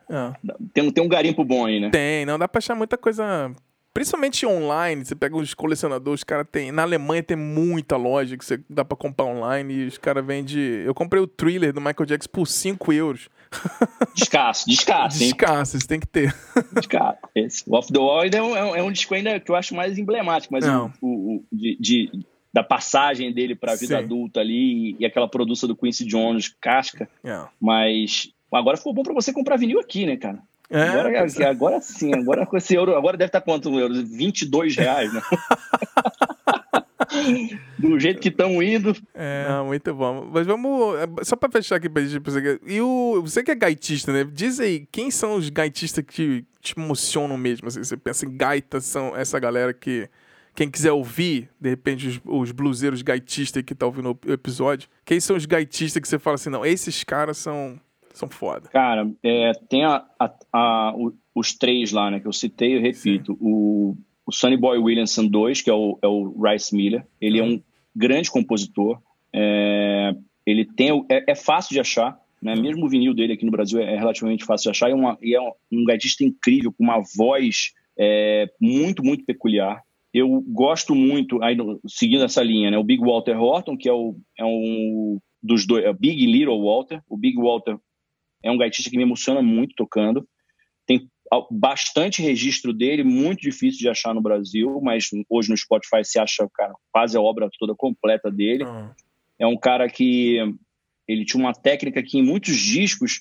[0.74, 1.90] Tem, tem um garimpo bom aí, né?
[1.90, 3.56] Tem, não dá pra achar muita coisa
[3.96, 6.70] Principalmente online, você pega os colecionadores, os caras tem.
[6.70, 10.58] Na Alemanha tem muita loja que você dá pra comprar online e os caras vendem.
[10.84, 13.30] Eu comprei o thriller do Michael Jackson por 5 euros.
[14.14, 15.30] Descasso, descasso, hein?
[15.30, 16.36] Descasso, isso tem que ter.
[16.74, 17.20] Descasso.
[17.34, 19.98] Esse, o Off the Wall é um, é um disco ainda que eu acho mais
[19.98, 22.26] emblemático, mas o, o, o de, de,
[22.56, 24.04] da passagem dele pra vida Sim.
[24.06, 27.10] adulta ali e, e, aquela produção do Quincy Jones, casca.
[27.22, 27.44] É.
[27.60, 30.40] Mas agora foi bom pra você comprar vinil aqui, né, cara?
[30.70, 33.94] É, agora, agora sim, agora com esse euro, agora deve estar quanto no euro?
[33.94, 35.22] 22 reais, né?
[37.78, 38.96] Do jeito que estão indo.
[39.14, 40.30] É, não, muito bom.
[40.32, 40.96] Mas vamos.
[41.24, 42.22] Só pra fechar aqui pra gente.
[42.66, 44.26] E o, você que é gaitista, né?
[44.32, 47.68] Diz aí, quem são os gaitistas que te emocionam mesmo?
[47.68, 50.10] Assim, você pensa em gaita, são essa galera que.
[50.56, 55.20] Quem quiser ouvir, de repente, os, os bluseiros gaitistas que tá ouvindo o episódio, quem
[55.20, 57.80] são os gaitistas que você fala assim, não, esses caras são
[58.16, 58.70] são foda.
[58.70, 60.94] Cara, é, tem a, a, a,
[61.34, 63.38] os três lá, né, que eu citei, eu repito.
[63.42, 67.48] O, o Sonny Boy Williamson 2, que é o, é o Rice Miller, ele uhum.
[67.48, 67.64] é um
[67.96, 69.00] grande compositor.
[69.34, 72.56] É, ele tem, é, é, fácil de achar, né?
[72.56, 74.90] Mesmo o vinil dele aqui no Brasil é, relativamente fácil de achar.
[74.90, 79.26] E, é uma, e é um, um gaitista incrível, com uma voz é, muito, muito
[79.26, 79.84] peculiar.
[80.18, 82.78] Eu gosto muito, aí, seguindo essa linha, né?
[82.78, 86.26] O Big Walter Horton, que é, o, é um dos dois, é o Big e
[86.26, 87.02] Little Walter.
[87.10, 87.78] O Big Walter
[88.42, 90.26] é um gaitista que me emociona muito tocando.
[90.88, 91.06] Tem
[91.52, 96.48] bastante registro dele, muito difícil de achar no Brasil, mas hoje no Spotify se acha
[96.54, 98.64] cara, quase a obra toda completa dele.
[98.64, 98.90] Uhum.
[99.38, 100.38] É um cara que
[101.06, 103.20] ele tinha uma técnica que em muitos discos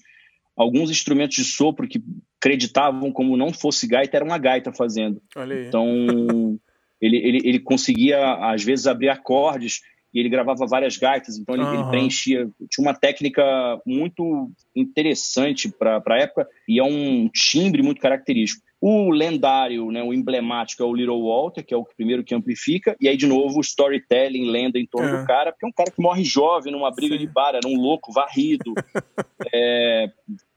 [0.57, 2.01] alguns instrumentos de sopro que
[2.38, 5.20] acreditavam como não fosse gaita era uma gaita fazendo.
[5.66, 5.86] Então
[7.05, 9.80] ele, ele, ele conseguia às vezes abrir acordes
[10.12, 11.74] e ele gravava várias gaitas, então ele, uhum.
[11.74, 12.48] ele preenchia.
[12.70, 13.42] Tinha uma técnica
[13.84, 18.62] muito interessante para a época e é um timbre muito característico.
[18.80, 22.94] O lendário, né, o emblemático é o Little Walter, que é o primeiro que amplifica,
[23.00, 25.20] e aí de novo o storytelling lenda em torno é.
[25.20, 27.20] do cara, porque é um cara que morre jovem numa briga Sim.
[27.20, 28.72] de bar, era um louco varrido.
[29.52, 30.11] é,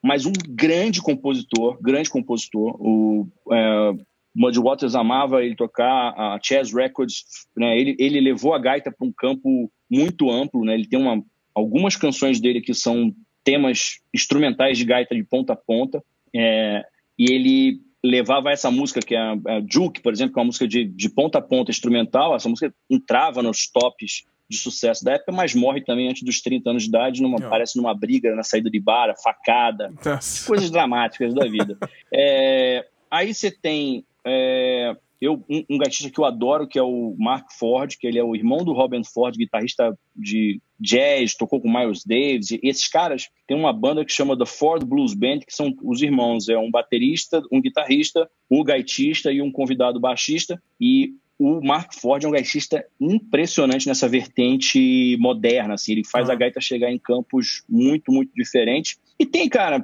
[0.04, 2.76] mas um grande compositor, grande compositor.
[2.80, 3.94] O, é,
[4.38, 7.24] Muddy Waters amava ele tocar, a Chess Records,
[7.56, 11.24] né, ele, ele levou a gaita para um campo muito amplo, né, ele tem uma,
[11.56, 13.12] algumas canções dele que são
[13.44, 16.04] temas instrumentais de gaita de ponta a ponta,
[16.36, 16.84] é,
[17.18, 20.48] e ele levava essa música, que é a, a Juke, por exemplo, que é uma
[20.48, 25.14] música de, de ponta a ponta instrumental, essa música entrava nos tops de sucesso da
[25.14, 28.44] época, mas morre também antes dos 30 anos de idade, numa, aparece numa briga na
[28.44, 30.48] saída de bar, facada, Nossa.
[30.48, 31.78] coisas dramáticas da vida.
[32.14, 37.16] É, aí você tem é, eu, um, um gatista que eu adoro, que é o
[37.18, 41.72] Mark Ford, que ele é o irmão do Robin Ford, guitarrista de jazz, tocou com
[41.72, 42.52] Miles Davis.
[42.52, 46.02] E esses caras têm uma banda que chama The Ford Blues Band, que são os
[46.02, 46.50] irmãos.
[46.50, 50.62] É um baterista, um guitarrista, um gaitista e um convidado baixista.
[50.80, 55.74] E o Mark Ford é um gaitista impressionante nessa vertente moderna.
[55.74, 56.34] Assim, ele faz ah.
[56.34, 59.00] a gaita chegar em campos muito, muito diferentes.
[59.20, 59.84] E tem, cara,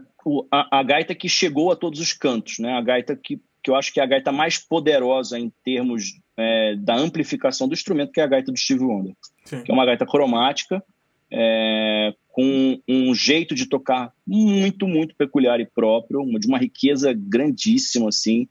[0.51, 2.73] a, a gaita que chegou a todos os cantos, né?
[2.73, 6.75] A gaita que que eu acho que é a gaita mais poderosa em termos é,
[6.75, 9.15] da amplificação do instrumento, que é a gaita do Steve Wonder.
[9.45, 9.63] Sim.
[9.63, 10.83] Que é uma gaita cromática,
[11.31, 18.09] é, com um jeito de tocar muito, muito peculiar e próprio, de uma riqueza grandíssima,
[18.09, 18.47] assim.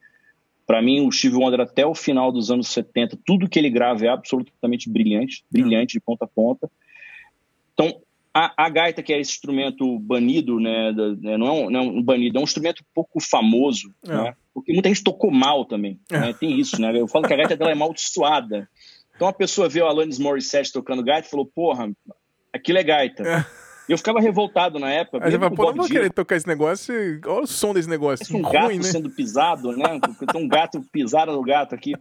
[0.67, 4.07] Para mim, o Steve Wonder, até o final dos anos 70, tudo que ele grava
[4.07, 6.71] é absolutamente brilhante, brilhante de ponta a ponta.
[7.75, 8.01] Então,
[8.35, 11.81] a, a, gaita, que é esse instrumento banido, né, da, né, não, é um, não,
[11.81, 14.09] é um, banido, é um instrumento pouco famoso, é.
[14.09, 16.19] né, porque muita gente tocou mal também, é.
[16.19, 18.69] né, tem isso, né, eu falo que a gaita dela é amaldiçoada.
[19.15, 21.93] Então a pessoa vê o Alanis Morissette tocando gaita e falou, porra,
[22.53, 23.47] aquilo é gaita.
[23.93, 25.23] Eu ficava revoltado na época.
[25.23, 26.95] Aí fala, pô, não vou querer tocar esse negócio.
[27.27, 28.35] Olha o som desse negócio.
[28.35, 28.83] um ruim, gato né?
[28.83, 30.01] sendo pisado, né?
[30.33, 31.93] Tem um gato pisado no gato aqui.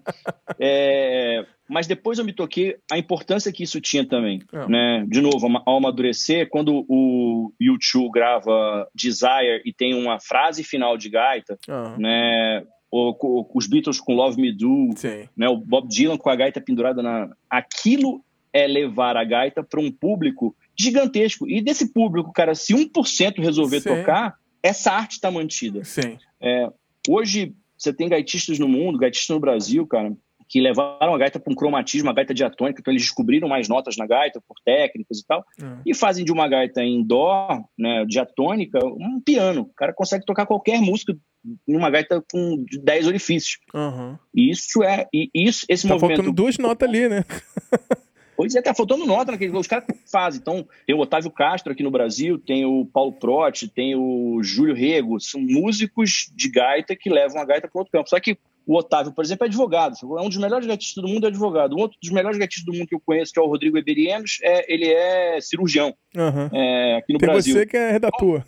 [0.58, 1.46] É...
[1.70, 4.42] Mas depois eu me toquei a importância que isso tinha também.
[4.54, 4.68] É.
[4.70, 5.06] Né?
[5.08, 11.10] De novo, ao amadurecer, quando o YouTube grava Desire e tem uma frase final de
[11.10, 11.98] gaita, uhum.
[11.98, 12.64] né?
[12.90, 14.90] Os Beatles com Love Me Do,
[15.36, 15.48] né?
[15.50, 17.30] o Bob Dylan com a gaita pendurada na.
[17.50, 18.22] Aquilo
[18.54, 21.48] é levar a gaita para um público gigantesco.
[21.50, 23.90] E desse público, cara, se 1% resolver Sim.
[23.90, 25.84] tocar, essa arte está mantida.
[25.84, 26.18] Sim.
[26.40, 26.70] É,
[27.08, 30.16] hoje, você tem gaitistas no mundo, gaitistas no Brasil, cara,
[30.52, 33.96] que levaram a gaita para um cromatismo, a gaita diatônica, então eles descobriram mais notas
[33.96, 35.80] na gaita por técnicas e tal, uhum.
[35.86, 39.62] e fazem de uma gaita em dó, né, diatônica, um piano.
[39.62, 41.18] O cara consegue tocar qualquer música
[41.66, 43.60] em uma gaita com 10 orifícios.
[43.74, 44.18] Uhum.
[44.36, 46.34] Isso é, e isso, esse tá movimento...
[46.34, 47.24] duas notas ali, né?
[48.42, 49.56] Pois é, tá faltando nota naquele.
[49.56, 50.42] Os caras fazem.
[50.42, 54.74] Então, tem o Otávio Castro aqui no Brasil, tem o Paulo Protti, tem o Júlio
[54.74, 55.20] Rego.
[55.20, 58.10] São músicos de gaita que levam a gaita para outro campo.
[58.10, 58.36] Só que
[58.66, 59.96] O Otávio, por exemplo, é advogado.
[60.18, 61.76] É um dos melhores gaitistas do mundo é advogado.
[61.76, 64.38] Um outro dos melhores gaitistas do mundo que eu conheço, que é o Rodrigo Eberienos,
[64.44, 66.50] é, ele é cirurgião Aham.
[66.54, 67.56] é, aqui no Tem Brasil.
[67.56, 68.44] você que é redator.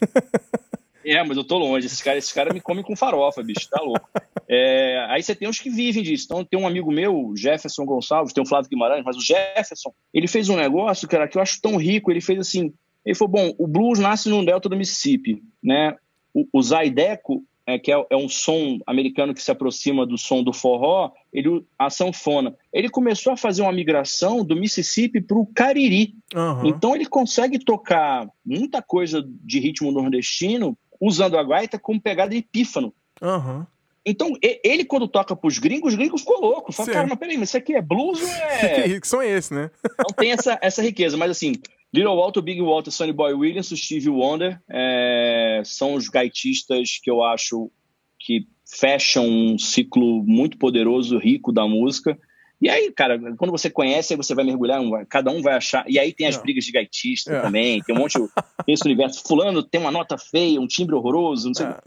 [1.06, 1.86] É, mas eu tô longe.
[1.86, 4.10] Esses caras esse cara me comem com farofa, bicho, tá louco.
[4.47, 6.26] É, aí você tem uns que vivem disso.
[6.26, 9.93] Então tem um amigo meu, o Jefferson Gonçalves, tem o Flávio Guimarães, mas o Jefferson,
[10.14, 12.12] ele fez um negócio, cara, que eu acho tão rico.
[12.12, 12.74] Ele fez assim:
[13.06, 15.95] ele falou, bom, o blues nasce no delta do Mississippi, né?
[16.34, 20.43] O, o Zydeco, é, que é, é um som americano que se aproxima do som
[20.43, 22.56] do forró, ele, a sanfona.
[22.72, 26.16] Ele começou a fazer uma migração do Mississippi para o Cariri.
[26.36, 26.68] Aham.
[26.68, 32.93] Então ele consegue tocar muita coisa de ritmo nordestino usando a gaita como pegada epífano.
[33.22, 33.68] Aham.
[34.06, 36.72] Então, e- ele, quando toca pros gringos, os gringos ficou louco.
[36.74, 38.28] Fala, cara, mas peraí, mas isso aqui é blues ou
[38.60, 38.99] Que é.
[39.04, 39.72] são esses, né?
[39.99, 41.16] Não tem essa, essa riqueza.
[41.16, 41.54] Mas assim,
[41.93, 47.10] Little Walter, Big Walter, Sonny Boy Williams, o Stevie Wonder é, são os gaitistas que
[47.10, 47.72] eu acho
[48.20, 52.18] que fecham um ciclo muito poderoso, rico da música.
[52.64, 55.84] E aí, cara, quando você conhece, aí você vai mergulhar, cada um vai achar.
[55.86, 56.43] E aí tem as Não.
[56.43, 57.41] brigas de gaitista É.
[57.41, 58.14] também, tem um monte.
[58.66, 59.22] Tem esse universo.
[59.28, 61.66] Fulano tem uma nota feia, um timbre horroroso, não sei.
[61.66, 61.84] Ah,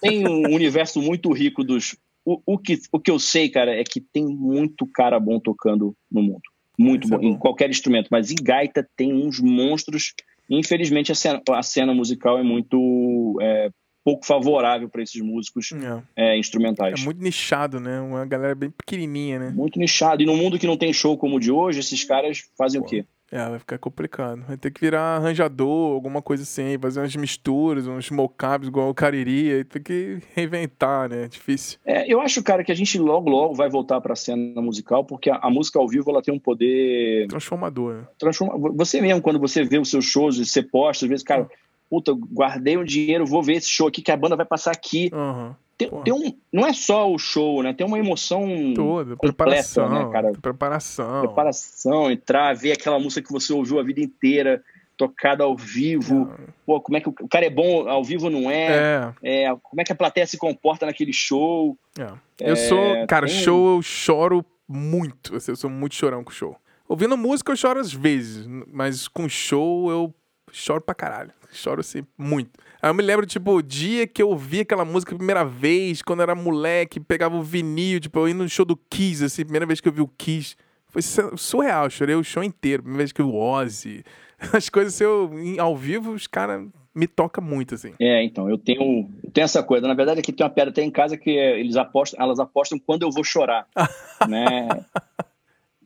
[0.00, 1.96] Tem um universo muito rico dos.
[2.24, 5.96] O, o, que, o que eu sei, cara, é que tem muito cara bom tocando
[6.08, 6.42] no mundo.
[6.78, 7.38] Muito bom, é em bom.
[7.40, 8.06] qualquer instrumento.
[8.12, 10.14] Mas em gaita tem uns monstros.
[10.48, 13.68] Infelizmente, a cena, a cena musical é muito é,
[14.04, 16.34] pouco favorável para esses músicos é.
[16.34, 17.00] é, instrumentais.
[17.00, 18.00] É muito nichado, né?
[18.00, 19.50] Uma galera bem pequenininha, né?
[19.50, 20.22] Muito nichado.
[20.22, 22.86] E no mundo que não tem show como o de hoje, esses caras fazem Pô.
[22.86, 23.04] o quê?
[23.32, 24.44] É, vai ficar complicado.
[24.46, 28.94] Vai ter que virar arranjador, alguma coisa assim, fazer umas misturas, uns mockups igual o
[28.94, 31.26] Cariri, aí tem que reinventar, né?
[31.26, 31.80] Difícil.
[31.84, 35.04] É, eu acho, cara, que a gente logo, logo vai voltar para a cena musical,
[35.04, 38.06] porque a, a música ao vivo ela tem um poder Transformador, né?
[38.18, 38.70] transforma.
[38.76, 41.48] Você mesmo, quando você vê os seus shows, você posta, às vezes, cara,
[41.88, 45.10] puta, guardei um dinheiro, vou ver esse show aqui, que a banda vai passar aqui.
[45.12, 45.56] Aham.
[45.76, 47.72] Tem, tem um, não é só o show, né?
[47.72, 50.32] Tem uma emoção, Toda, completa, preparação, né, cara?
[50.40, 51.20] preparação.
[51.22, 54.62] preparação, entrar, ver aquela música que você ouviu a vida inteira,
[54.96, 56.30] tocada ao vivo.
[56.64, 59.12] Pô, como é que o, o cara é bom ao vivo não é?
[59.20, 61.76] É, É, como é que a plateia se comporta naquele show?
[61.98, 62.12] é.
[62.40, 65.34] Eu sou, cara, tem show eu choro muito.
[65.34, 66.56] Eu sou muito chorão com show.
[66.88, 70.14] Ouvindo música eu choro às vezes, mas com show eu
[70.54, 71.30] choro pra caralho.
[71.52, 72.50] Choro assim, muito.
[72.80, 76.02] Aí eu me lembro, tipo, o dia que eu ouvi aquela música a primeira vez,
[76.02, 79.42] quando eu era moleque, pegava o vinil, tipo, eu ia no show do Kiss, assim,
[79.42, 80.56] primeira vez que eu vi o Kiss.
[80.88, 82.82] Foi su- surreal, chorei o show inteiro.
[82.82, 84.04] Primeira vez que eu vi o Ozzy.
[84.52, 87.92] As coisas, assim, eu, ao vivo, os caras me tocam muito, assim.
[87.98, 89.88] É, então, eu tenho, eu tenho essa coisa.
[89.88, 93.02] Na verdade, aqui tem uma pedra até em casa que eles apostam, elas apostam quando
[93.02, 93.66] eu vou chorar,
[94.28, 94.84] né?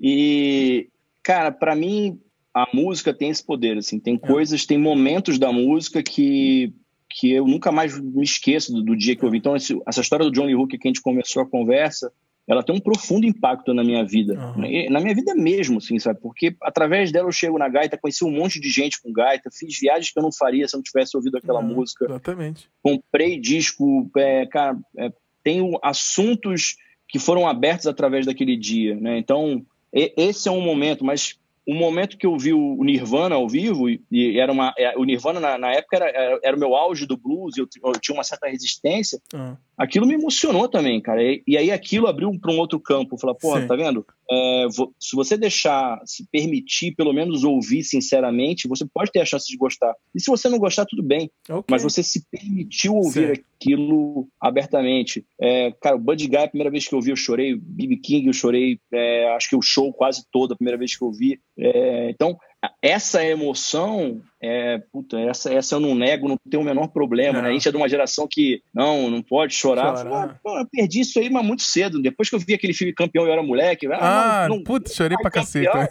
[0.01, 0.89] E,
[1.23, 2.21] cara, pra mim,
[2.63, 3.99] a música tem esse poder, assim.
[3.99, 6.73] Tem coisas, tem momentos da música que,
[7.11, 9.39] que eu nunca mais me esqueço do, do dia que eu vi.
[9.39, 12.13] Então, esse- essa história do Johnny Hook que a gente começou a conversa,
[12.47, 14.35] ela tem um profundo impacto na minha vida.
[14.67, 16.19] E Na minha vida mesmo, assim, sabe?
[16.21, 19.79] Porque através dela eu chego na gaita, conheci um monte de gente com gaita, fiz
[19.79, 22.69] viagens que eu não faria se eu não tivesse ouvido aquela É, música Exatamente.
[22.83, 25.13] comprei disco, é, cara, é,
[25.45, 29.19] tenho assuntos que foram abertos através daquele dia, né?
[29.19, 29.63] Então,
[29.95, 31.39] e- esse é um momento, mas
[31.69, 35.39] o momento que eu vi o Nirvana ao vivo, e, era uma, é, o Nirvana
[35.39, 38.25] na, na época era, era, era o meu auge do blues, eu, eu tinha uma
[38.25, 41.23] certa resistência, Ah, aquilo me emocionou também, cara.
[41.23, 43.19] E, e aí aquilo abriu para um outro campo.
[43.19, 43.67] Falar, porra, Sim.
[43.67, 44.07] tá vendo?
[44.31, 44.67] É,
[45.01, 49.57] se você deixar, se permitir, pelo menos ouvir sinceramente, você pode ter a chance de
[49.57, 49.95] gostar.
[50.15, 51.65] E se você não gostar, tudo bem ok.
[51.71, 53.43] mas você se permitiu ouvir Sim.
[53.57, 55.25] aquilo abertamente.
[55.41, 57.55] É, cara, o Buddy Guy, a primeira vez que eu vi, eu chorei.
[57.55, 57.97] O B.B.
[57.97, 58.79] King, eu chorei.
[58.93, 61.41] é, acho que o show quase todo, a primeira vez que eu vi.
[61.59, 62.39] É, então,
[62.83, 67.35] essa emoção, é, puta, essa, essa eu não nego, não tem o menor problema.
[67.35, 67.43] Não.
[67.43, 67.49] Né?
[67.51, 69.97] A gente é de uma geração que, não, não pode chorar.
[69.97, 70.05] Chorar.
[70.07, 72.01] Eu falei, ah, pô, eu perdi isso aí, mas muito cedo.
[72.03, 74.65] Depois que eu vi aquele filme Campeão e eu era moleque, Ah, ah, não, não,
[74.65, 75.67] puta, chorei pra cacete.
[75.67, 75.83] campeão.
[75.83, 75.89] né?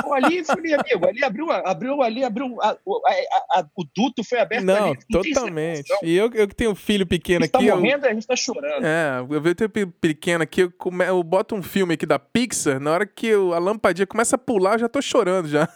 [0.00, 4.22] Pô, ali, falei, amigo, ali abriu, abriu ali, abriu, a- o- a- a- o duto
[4.22, 4.98] foi aberto Não, ali.
[5.10, 5.92] tem totalmente.
[6.04, 7.66] E eu, eu que tenho um filho pequeno A gente tá aqui.
[7.66, 8.84] eu- morrendo, a gente tá chorando.
[8.86, 12.16] É, eu vejo teu pe- pequeno aqui, eu, come- eu boto um filme aqui da
[12.16, 15.68] Pixar, na hora que eu- a lampadinha começa a pular, eu já tô chorando já.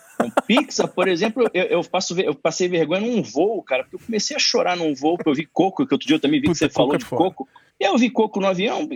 [0.46, 4.36] Pixar, por exemplo, eu, eu, passo, eu passei vergonha num voo, cara, porque eu comecei
[4.36, 6.54] a chorar num voo, porque eu vi Coco, que outro dia eu também vi Puta,
[6.54, 7.22] que você falou é de foda.
[7.24, 7.48] Coco.
[7.80, 8.88] E eu vi Coco no avião,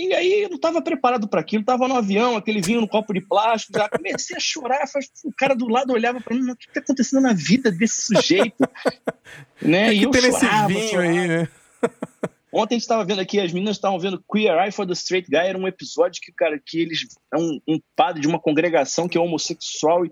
[0.00, 3.12] e aí eu não tava preparado para aquilo, tava no avião, aquele vinho no copo
[3.12, 6.54] de plástico, já comecei a chorar, faz- o cara do lado olhava para mim, "Mas
[6.54, 8.54] o que tá acontecendo na vida desse sujeito?
[9.60, 9.88] né?
[9.90, 11.08] O E eu chorava, vinho chorava.
[11.08, 11.48] aí, né?
[12.50, 15.28] Ontem a gente estava vendo aqui, as meninas estavam vendo Queer Eye for the Straight
[15.28, 19.06] Guy, era um episódio que, cara, que eles é um, um padre de uma congregação
[19.08, 20.10] que é homossexual e,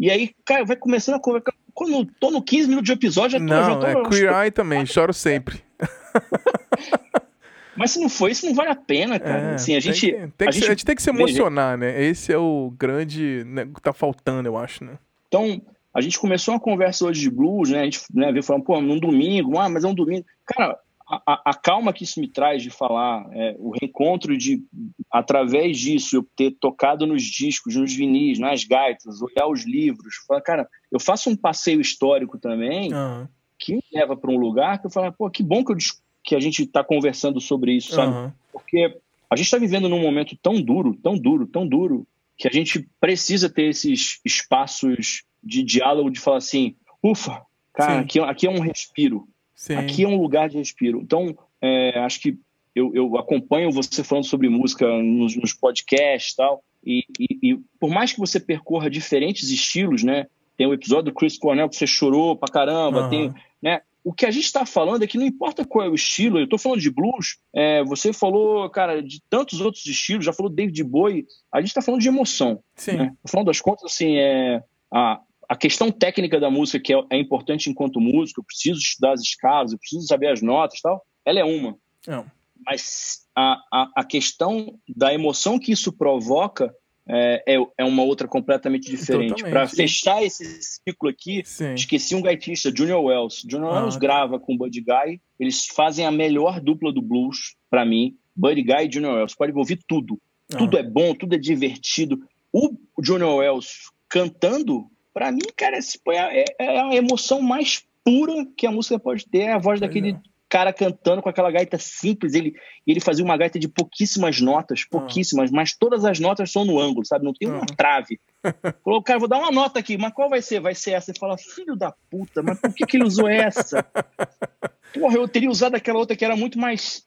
[0.00, 1.52] e aí, cara, vai começando a conversar.
[1.74, 4.32] Quando eu tô no 15 minutos de episódio, já tô, já Não, tô é Queer
[4.32, 5.62] Eye também, choro sempre.
[7.76, 9.52] Mas se não for isso, não vale a pena, cara.
[9.52, 10.10] É, assim, a gente.
[10.10, 12.02] Que, tem a, gente, a gente tem que se emocionar, né?
[12.02, 13.44] Esse é o grande.
[13.44, 14.98] Né, que tá faltando, eu acho, né?
[15.28, 15.62] Então,
[15.92, 17.80] a gente começou uma conversa hoje de blues, né?
[17.80, 20.24] A gente né, veio falando, pô, num domingo, ah, mas é um domingo.
[20.46, 20.78] Cara,
[21.10, 24.62] a, a, calma que isso me traz de falar, é, o reencontro de,
[25.10, 30.40] através disso, eu ter tocado nos discos, nos vinis, nas gaitas, olhar os livros, falar,
[30.40, 33.26] cara, eu faço um passeio histórico também uhum.
[33.58, 35.76] que me leva para um lugar que eu falo, pô, que bom que, eu,
[36.22, 38.12] que a gente está conversando sobre isso, sabe?
[38.12, 38.32] Uhum.
[38.52, 38.96] Porque
[39.28, 42.06] a gente está vivendo num momento tão duro, tão duro, tão duro,
[42.38, 47.42] que a gente precisa ter esses espaços de diálogo, de falar assim, ufa,
[47.74, 49.28] cara, aqui, aqui é um respiro,
[49.60, 49.74] Sim.
[49.74, 51.02] Aqui é um lugar de respiro.
[51.02, 52.38] Então, é, acho que
[52.74, 57.90] eu, eu, acompanho você falando sobre música nos, nos podcasts tal, e, e, e por
[57.90, 60.28] mais que você percorra diferentes estilos, né?
[60.56, 63.10] Tem o episódio do Chris Cornell que você chorou pra caramba, uhum.
[63.10, 63.82] tem, né?
[64.02, 66.44] O que a gente está falando é que não importa qual é o estilo, eu
[66.44, 70.82] estou falando de blues, é, você falou, cara, de tantos outros estilos, já falou David
[70.84, 72.64] Bowie, a gente está falando de emoção.
[72.74, 72.96] Sim.
[72.96, 73.12] Né?
[73.22, 75.20] No final das contas, assim, é, a,
[75.50, 79.20] a questão técnica da música, que é, é, importante enquanto músico, eu preciso estudar as
[79.20, 81.76] escalas, eu preciso saber as notas tal, ela é uma.
[82.06, 82.24] Não.
[82.64, 86.72] Mas a, a, a, questão da emoção que isso provoca
[87.08, 89.42] é, é, é uma outra completamente diferente.
[89.42, 91.74] Para fechar esse ciclo aqui, Sim.
[91.74, 93.42] esqueci um gaitista, Junior Wells.
[93.50, 97.84] Junior ah, Wells grava com Buddy Guy, eles fazem a melhor dupla do blues, para
[97.84, 99.34] mim, Buddy Guy e Junior Wells.
[99.34, 100.16] Pode ouvir tudo.
[100.54, 100.58] Ah.
[100.58, 102.20] Tudo é bom, tudo é divertido.
[102.52, 108.70] O Junior Wells cantando para mim, cara, é, é, a emoção mais pura que a
[108.70, 109.40] música pode ter.
[109.40, 110.20] É a voz daquele é.
[110.48, 112.34] cara cantando com aquela gaita simples.
[112.34, 112.54] Ele,
[112.86, 115.56] ele fazia uma gaita de pouquíssimas notas, pouquíssimas, ah.
[115.56, 117.24] mas todas as notas são no ângulo, sabe?
[117.24, 118.20] Não tem uma trave.
[118.84, 120.60] Falou, cara, vou dar uma nota aqui, mas qual vai ser?
[120.60, 121.12] Vai ser essa.
[121.12, 123.84] Você fala, filho da puta, mas por que, que ele usou essa?
[124.94, 127.04] Porra, eu teria usado aquela outra que era muito mais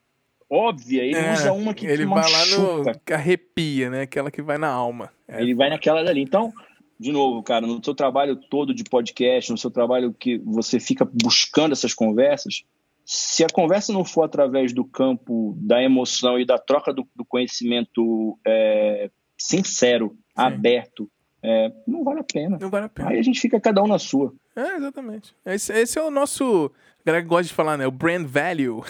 [0.50, 1.04] óbvia.
[1.04, 3.00] Ele é, usa uma que Ele vai lá no.
[3.06, 4.02] que arrepia, né?
[4.04, 5.10] Aquela que vai na alma.
[5.28, 5.42] É.
[5.42, 6.22] Ele vai naquela dali.
[6.22, 6.54] Então
[7.00, 11.04] de novo, cara, no seu trabalho todo de podcast, no seu trabalho que você fica
[11.06, 12.64] buscando essas conversas,
[13.06, 17.26] se a conversa não for através do campo da emoção e da troca do, do
[17.26, 20.18] conhecimento é, sincero, Sim.
[20.36, 21.10] aberto,
[21.44, 22.58] é, não vale a pena.
[22.60, 23.10] Não vale a pena.
[23.10, 24.34] Aí a gente fica cada um na sua.
[24.56, 25.36] É, exatamente.
[25.46, 26.72] Esse, esse é o nosso.
[27.02, 27.86] A galera gosta de falar, né?
[27.86, 28.82] O brand value.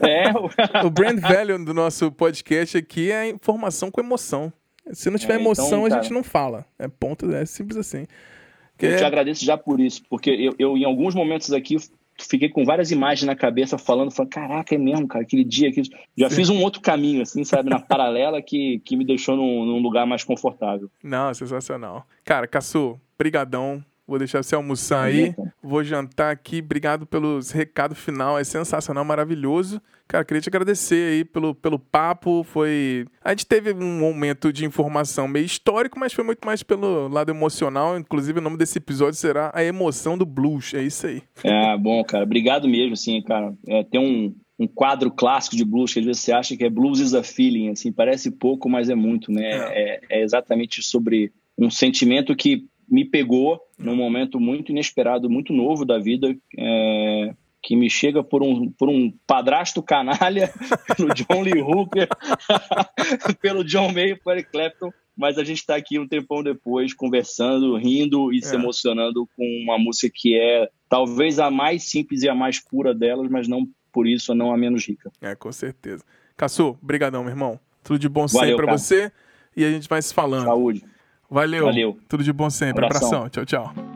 [0.00, 0.30] É.
[0.86, 4.52] o brand value do nosso podcast aqui é informação com emoção.
[4.92, 6.64] Se não tiver é, emoção, então, cara, a gente não fala.
[6.78, 8.06] É ponto, é simples assim.
[8.80, 11.76] Eu te agradeço já por isso, porque eu, eu, em alguns momentos aqui,
[12.16, 15.82] fiquei com várias imagens na cabeça falando, falando, caraca, é mesmo, cara, aquele dia que
[16.16, 16.36] já Sim.
[16.36, 20.06] fiz um outro caminho, assim, sabe, na paralela que, que me deixou num, num lugar
[20.06, 20.90] mais confortável.
[21.02, 22.06] Não, sensacional.
[22.24, 25.34] Cara, Caçu, brigadão Vou deixar você almoçar aí.
[25.62, 26.60] Vou jantar aqui.
[26.60, 28.38] Obrigado pelos recados final.
[28.38, 29.82] É sensacional, maravilhoso.
[30.08, 32.42] Cara, queria te agradecer aí pelo, pelo papo.
[32.42, 33.04] Foi.
[33.22, 37.30] A gente teve um momento de informação meio histórico, mas foi muito mais pelo lado
[37.30, 37.98] emocional.
[37.98, 40.72] Inclusive, o nome desse episódio será A Emoção do Blues.
[40.72, 41.22] É isso aí.
[41.44, 42.24] É, bom, cara.
[42.24, 43.52] Obrigado mesmo, assim, cara.
[43.66, 46.70] É, tem um, um quadro clássico de blues que às vezes você acha que é
[46.70, 49.50] blues is a feeling, assim, parece pouco, mas é muito, né?
[49.50, 55.52] É, é, é exatamente sobre um sentimento que me pegou num momento muito inesperado, muito
[55.52, 60.50] novo da vida, é, que me chega por um, por um padrasto canalha,
[60.96, 62.08] pelo John Lee Hooker,
[63.40, 67.76] pelo John Mayer, pelo Eric Clapton, mas a gente está aqui um tempão depois conversando,
[67.76, 68.40] rindo e é.
[68.40, 72.94] se emocionando com uma música que é talvez a mais simples e a mais pura
[72.94, 75.10] delas, mas não por isso não a menos rica.
[75.20, 76.04] É, com certeza.
[76.36, 77.58] Caçu, brigadão, meu irmão.
[77.82, 79.10] Tudo de bom sempre para você
[79.56, 80.44] e a gente vai se falando.
[80.44, 80.84] Saúde.
[81.30, 81.64] Valeu.
[81.66, 81.98] Valeu.
[82.08, 82.84] Tudo de bom sempre.
[82.84, 83.08] Abração.
[83.08, 83.44] Abração.
[83.44, 83.87] Tchau, tchau.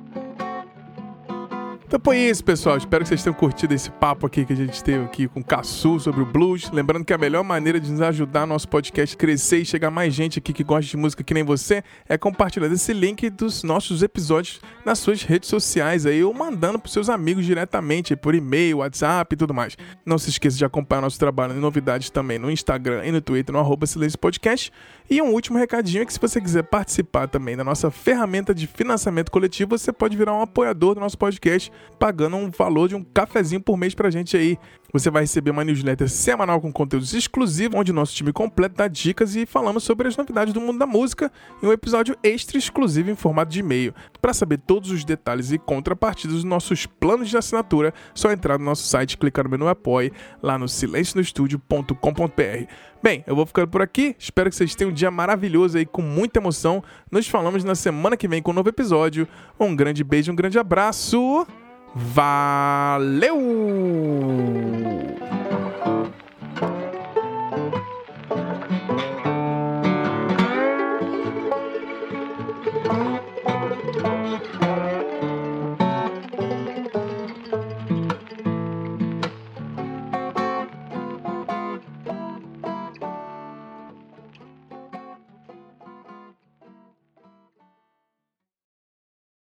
[1.93, 2.78] Então foi isso, pessoal.
[2.78, 5.44] Espero que vocês tenham curtido esse papo aqui que a gente teve aqui com o
[5.44, 6.70] Caçu sobre o blues.
[6.70, 10.39] Lembrando que a melhor maneira de nos ajudar nosso podcast crescer e chegar mais gente
[10.39, 14.59] aqui que gosta de música que nem você é compartilhando esse link dos nossos episódios
[14.86, 19.36] nas suas redes sociais aí ou mandando para seus amigos diretamente por e-mail, WhatsApp e
[19.36, 19.77] tudo mais.
[20.06, 23.52] Não se esqueça de acompanhar nosso trabalho e novidades também no Instagram e no Twitter
[23.52, 24.73] no arroba Silêncio Podcast.
[25.10, 28.66] E um último recadinho é que se você quiser participar também da nossa ferramenta de
[28.66, 33.05] financiamento coletivo, você pode virar um apoiador do nosso podcast pagando um valor de um
[33.05, 34.59] cafezinho por mês pra gente aí.
[34.93, 39.35] Você vai receber uma newsletter semanal com conteúdos exclusivos, onde nosso time completo dá dicas
[39.35, 41.33] e falamos sobre as novidades do mundo da música
[41.63, 43.95] e um episódio extra exclusivo em formato de e-mail.
[44.21, 48.67] Para saber todos os detalhes e contrapartidas dos nossos planos de assinatura, só entrar no
[48.67, 52.67] nosso site, clicar no menu Apoie, lá no silencionostudio.com.br.
[53.03, 54.15] Bem, eu vou ficando por aqui.
[54.19, 56.85] Espero que vocês tenham um dia maravilhoso aí com muita emoção.
[57.11, 59.27] Nos falamos na semana que vem com um novo episódio.
[59.59, 61.47] Um grande beijo, um grande abraço.
[61.94, 63.40] Valeu!